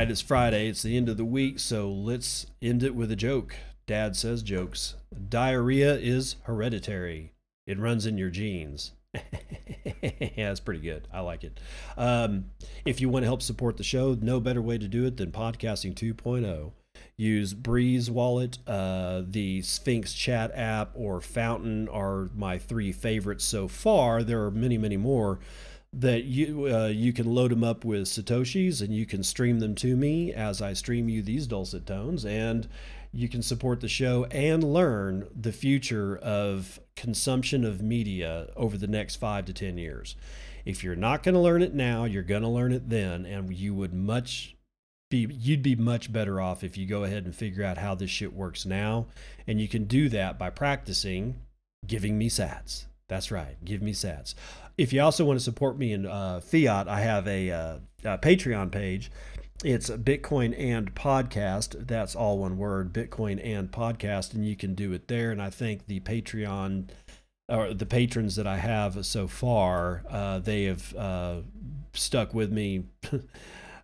Right, 0.00 0.10
it's 0.10 0.22
Friday. 0.22 0.66
It's 0.66 0.80
the 0.80 0.96
end 0.96 1.10
of 1.10 1.18
the 1.18 1.26
week, 1.26 1.58
so 1.58 1.90
let's 1.90 2.46
end 2.62 2.82
it 2.82 2.94
with 2.94 3.12
a 3.12 3.16
joke. 3.16 3.54
Dad 3.86 4.16
says 4.16 4.42
jokes. 4.42 4.94
Diarrhea 5.28 5.94
is 5.94 6.36
hereditary. 6.44 7.34
It 7.66 7.78
runs 7.78 8.06
in 8.06 8.16
your 8.16 8.30
genes. 8.30 8.92
yeah, 9.14 10.30
that's 10.48 10.58
pretty 10.58 10.80
good. 10.80 11.06
I 11.12 11.20
like 11.20 11.44
it. 11.44 11.60
Um, 11.98 12.46
if 12.86 13.02
you 13.02 13.10
want 13.10 13.24
to 13.24 13.26
help 13.26 13.42
support 13.42 13.76
the 13.76 13.84
show, 13.84 14.16
no 14.18 14.40
better 14.40 14.62
way 14.62 14.78
to 14.78 14.88
do 14.88 15.04
it 15.04 15.18
than 15.18 15.32
Podcasting 15.32 15.94
2.0. 15.94 16.72
use 17.18 17.52
Breez 17.52 18.08
Wallet, 18.08 18.56
uh, 18.66 19.20
the 19.28 19.60
Sphinx 19.60 20.14
Chat 20.14 20.50
app, 20.54 20.92
or 20.94 21.20
Fountain 21.20 21.90
are 21.90 22.30
my 22.34 22.56
three 22.56 22.90
favorites 22.90 23.44
so 23.44 23.68
far. 23.68 24.22
There 24.22 24.46
are 24.46 24.50
many, 24.50 24.78
many 24.78 24.96
more 24.96 25.40
that 25.92 26.24
you 26.24 26.68
uh, 26.72 26.86
you 26.86 27.12
can 27.12 27.26
load 27.26 27.50
them 27.50 27.64
up 27.64 27.84
with 27.84 28.02
satoshis 28.02 28.80
and 28.80 28.94
you 28.94 29.04
can 29.04 29.22
stream 29.22 29.58
them 29.58 29.74
to 29.74 29.96
me 29.96 30.32
as 30.32 30.62
I 30.62 30.72
stream 30.72 31.08
you 31.08 31.20
these 31.20 31.46
dulcet 31.46 31.86
tones 31.86 32.24
and 32.24 32.68
you 33.12 33.28
can 33.28 33.42
support 33.42 33.80
the 33.80 33.88
show 33.88 34.24
and 34.26 34.62
learn 34.62 35.26
the 35.34 35.52
future 35.52 36.16
of 36.18 36.78
consumption 36.94 37.64
of 37.64 37.82
media 37.82 38.48
over 38.54 38.78
the 38.78 38.86
next 38.86 39.16
5 39.16 39.46
to 39.46 39.52
10 39.52 39.78
years. 39.78 40.14
If 40.64 40.84
you're 40.84 40.94
not 40.94 41.24
going 41.24 41.34
to 41.34 41.40
learn 41.40 41.62
it 41.62 41.74
now, 41.74 42.04
you're 42.04 42.22
going 42.22 42.42
to 42.42 42.48
learn 42.48 42.72
it 42.72 42.88
then 42.88 43.26
and 43.26 43.52
you 43.52 43.74
would 43.74 43.92
much 43.92 44.56
be 45.10 45.26
you'd 45.28 45.62
be 45.62 45.74
much 45.74 46.12
better 46.12 46.40
off 46.40 46.62
if 46.62 46.76
you 46.76 46.86
go 46.86 47.02
ahead 47.02 47.24
and 47.24 47.34
figure 47.34 47.64
out 47.64 47.78
how 47.78 47.96
this 47.96 48.10
shit 48.10 48.32
works 48.32 48.64
now 48.64 49.06
and 49.44 49.60
you 49.60 49.66
can 49.66 49.84
do 49.86 50.08
that 50.08 50.38
by 50.38 50.50
practicing 50.50 51.34
giving 51.84 52.16
me 52.16 52.28
sats. 52.28 52.86
That's 53.08 53.32
right, 53.32 53.56
give 53.64 53.82
me 53.82 53.92
sats. 53.92 54.34
If 54.80 54.94
you 54.94 55.02
also 55.02 55.26
want 55.26 55.38
to 55.38 55.44
support 55.44 55.76
me 55.76 55.92
in 55.92 56.06
uh, 56.06 56.40
fiat, 56.40 56.88
I 56.88 57.00
have 57.00 57.28
a, 57.28 57.50
uh, 57.50 57.78
a 58.02 58.16
Patreon 58.16 58.72
page. 58.72 59.10
It's 59.62 59.90
Bitcoin 59.90 60.58
and 60.58 60.94
podcast. 60.94 61.86
That's 61.86 62.16
all 62.16 62.38
one 62.38 62.56
word, 62.56 62.90
Bitcoin 62.90 63.44
and 63.44 63.70
podcast, 63.70 64.32
and 64.32 64.42
you 64.42 64.56
can 64.56 64.74
do 64.74 64.94
it 64.94 65.06
there. 65.06 65.32
And 65.32 65.42
I 65.42 65.50
think 65.50 65.86
the 65.86 66.00
Patreon 66.00 66.88
or 67.50 67.74
the 67.74 67.84
patrons 67.84 68.36
that 68.36 68.46
I 68.46 68.56
have 68.56 69.04
so 69.04 69.28
far, 69.28 70.02
uh, 70.08 70.38
they 70.38 70.64
have 70.64 70.94
uh, 70.96 71.40
stuck 71.92 72.32
with 72.32 72.50
me. 72.50 72.86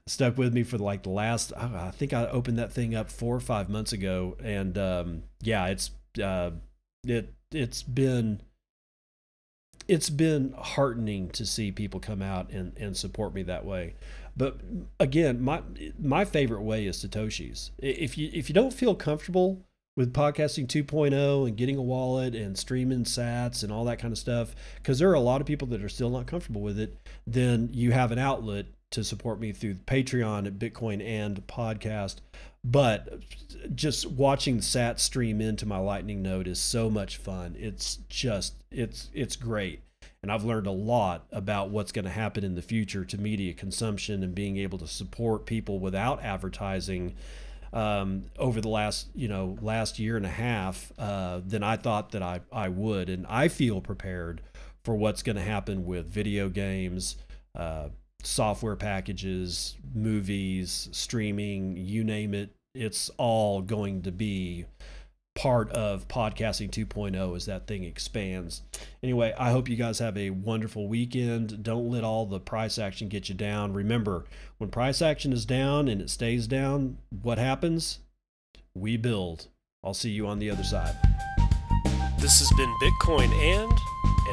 stuck 0.07 0.39
with 0.39 0.55
me 0.55 0.63
for 0.63 0.79
like 0.79 1.03
the 1.03 1.11
last 1.11 1.53
i 1.57 1.91
think 1.91 2.13
i 2.13 2.29
opened 2.29 2.57
that 2.57 2.73
thing 2.73 2.95
up 2.95 3.11
four 3.11 3.35
or 3.35 3.41
five 3.41 3.69
months 3.69 3.93
ago 3.93 4.37
and 4.41 4.79
um, 4.79 5.25
yeah 5.43 5.67
it's 5.67 5.91
uh, 6.23 6.53
it 7.05 7.35
it's 7.51 7.83
been 7.83 8.41
it's 9.89 10.11
been 10.11 10.55
heartening 10.57 11.31
to 11.31 11.47
see 11.47 11.71
people 11.71 12.01
come 12.01 12.23
out 12.23 12.51
and, 12.51 12.77
and 12.77 12.97
support 12.97 13.35
me 13.35 13.43
that 13.45 13.65
way. 13.65 13.95
But 14.37 14.61
again, 15.01 15.41
my 15.41 15.63
my 15.99 16.25
favorite 16.25 16.63
way 16.63 16.87
is 16.87 17.03
Satoshi's. 17.03 17.71
If 17.79 18.19
you 18.19 18.31
if 18.33 18.49
you 18.49 18.55
don't 18.55 18.73
feel 18.73 18.95
comfortable 18.95 19.63
with 19.97 20.13
podcasting 20.13 20.67
2.0 20.67 21.49
and 21.49 21.57
getting 21.57 21.79
a 21.79 21.83
wallet 21.83 22.35
and 22.35 22.59
streaming 22.59 23.05
sats 23.05 23.63
and 23.63 23.73
all 23.73 23.85
that 23.87 23.99
kind 23.99 24.13
of 24.13 24.19
stuff, 24.19 24.55
because 24.77 24.99
there 24.99 25.09
are 25.09 25.15
a 25.15 25.21
lot 25.21 25.41
of 25.41 25.47
people 25.47 25.67
that 25.69 25.83
are 25.83 25.89
still 25.89 26.11
not 26.11 26.27
comfortable 26.27 26.61
with 26.61 26.79
it, 26.79 26.99
then 27.27 27.71
you 27.73 27.93
have 27.93 28.13
an 28.13 28.19
outlet 28.19 28.67
to 28.91 29.03
support 29.03 29.41
me 29.41 29.53
through 29.53 29.75
Patreon 29.75 30.47
at 30.47 30.59
Bitcoin 30.59 31.05
and 31.05 31.47
podcast. 31.47 32.17
But 32.69 33.21
just 33.77 34.11
watching 34.11 34.57
the 34.57 34.63
sat 34.63 34.99
stream 34.99 35.41
into 35.41 35.65
my 35.67 35.79
Lightning 35.79 36.21
node 36.21 36.49
is 36.49 36.59
so 36.59 36.91
much 36.91 37.17
fun. 37.17 37.55
It's 37.57 37.97
just 38.09 38.55
it's 38.73 39.09
it's 39.15 39.37
great. 39.37 39.83
And 40.21 40.33
I've 40.33 40.43
learned 40.43 40.67
a 40.67 40.73
lot 40.73 41.27
about 41.31 41.71
what's 41.71 41.93
going 41.93 42.07
to 42.07 42.11
happen 42.11 42.43
in 42.43 42.57
the 42.57 42.63
future 42.63 43.05
to 43.05 43.19
media 43.19 43.55
consumption 43.55 44.25
and 44.25 44.35
being 44.35 44.57
able 44.57 44.79
to 44.79 44.89
support 44.89 45.47
people 45.47 45.79
without 45.79 46.25
advertising 46.25 47.15
um, 47.73 48.25
over 48.37 48.61
the 48.61 48.69
last 48.69 49.09
you 49.15 49.29
know 49.29 49.57
last 49.61 50.01
year 50.01 50.17
and 50.17 50.27
a 50.27 50.31
half 50.31 50.91
uh, 50.99 51.41
than 51.47 51.63
I 51.63 51.77
thought 51.77 52.11
that 52.13 52.23
I, 52.23 52.41
I 52.51 52.69
would. 52.69 53.09
And 53.09 53.27
I 53.29 53.47
feel 53.47 53.81
prepared 53.81 54.43
for 54.83 54.97
what's 54.97 55.23
going 55.23 55.37
to 55.37 55.43
happen 55.43 55.87
with 55.87 56.11
video 56.11 56.49
games, 56.49 57.17
uh, 57.55 57.91
software 58.23 58.77
packages, 58.77 59.77
movies, 59.95 60.89
streaming, 60.93 61.77
you 61.77 62.05
name 62.05 62.35
it. 62.35 62.51
It's 62.75 63.11
all 63.17 63.63
going 63.63 64.03
to 64.03 64.13
be 64.13 64.67
part 65.35 65.71
of 65.71 66.09
podcasting 66.09 66.71
2.0 66.71 67.37
as 67.37 67.47
that 67.47 67.67
thing 67.67 67.85
expands. 67.85 68.63
Anyway, 69.03 69.35
I 69.39 69.51
hope 69.51 69.69
you 69.69 69.77
guys 69.77 69.99
have 69.99 70.17
a 70.17 70.31
wonderful 70.31 70.89
weekend. 70.89 71.63
Don't 71.63 71.91
let 71.91 72.05
all 72.05 72.27
the 72.27 72.41
price 72.41 72.79
action 72.79 73.09
get 73.09 73.29
you 73.29 73.35
down. 73.35 73.73
Remember, 73.73 74.25
when 74.59 74.71
price 74.71 75.01
action 75.01 75.33
is 75.33 75.45
down 75.45 75.89
and 75.89 76.01
it 76.01 76.11
stays 76.11 76.47
down, 76.47 76.99
what 77.23 77.39
happens? 77.39 78.01
We 78.75 78.97
build. 78.97 79.49
I'll 79.85 79.95
see 79.95 80.11
you 80.11 80.27
on 80.27 80.39
the 80.39 80.51
other 80.51 80.65
side. 80.65 80.97
This 82.19 82.41
has 82.41 82.51
been 82.57 82.75
Bitcoin 82.83 83.31
and 83.31 84.16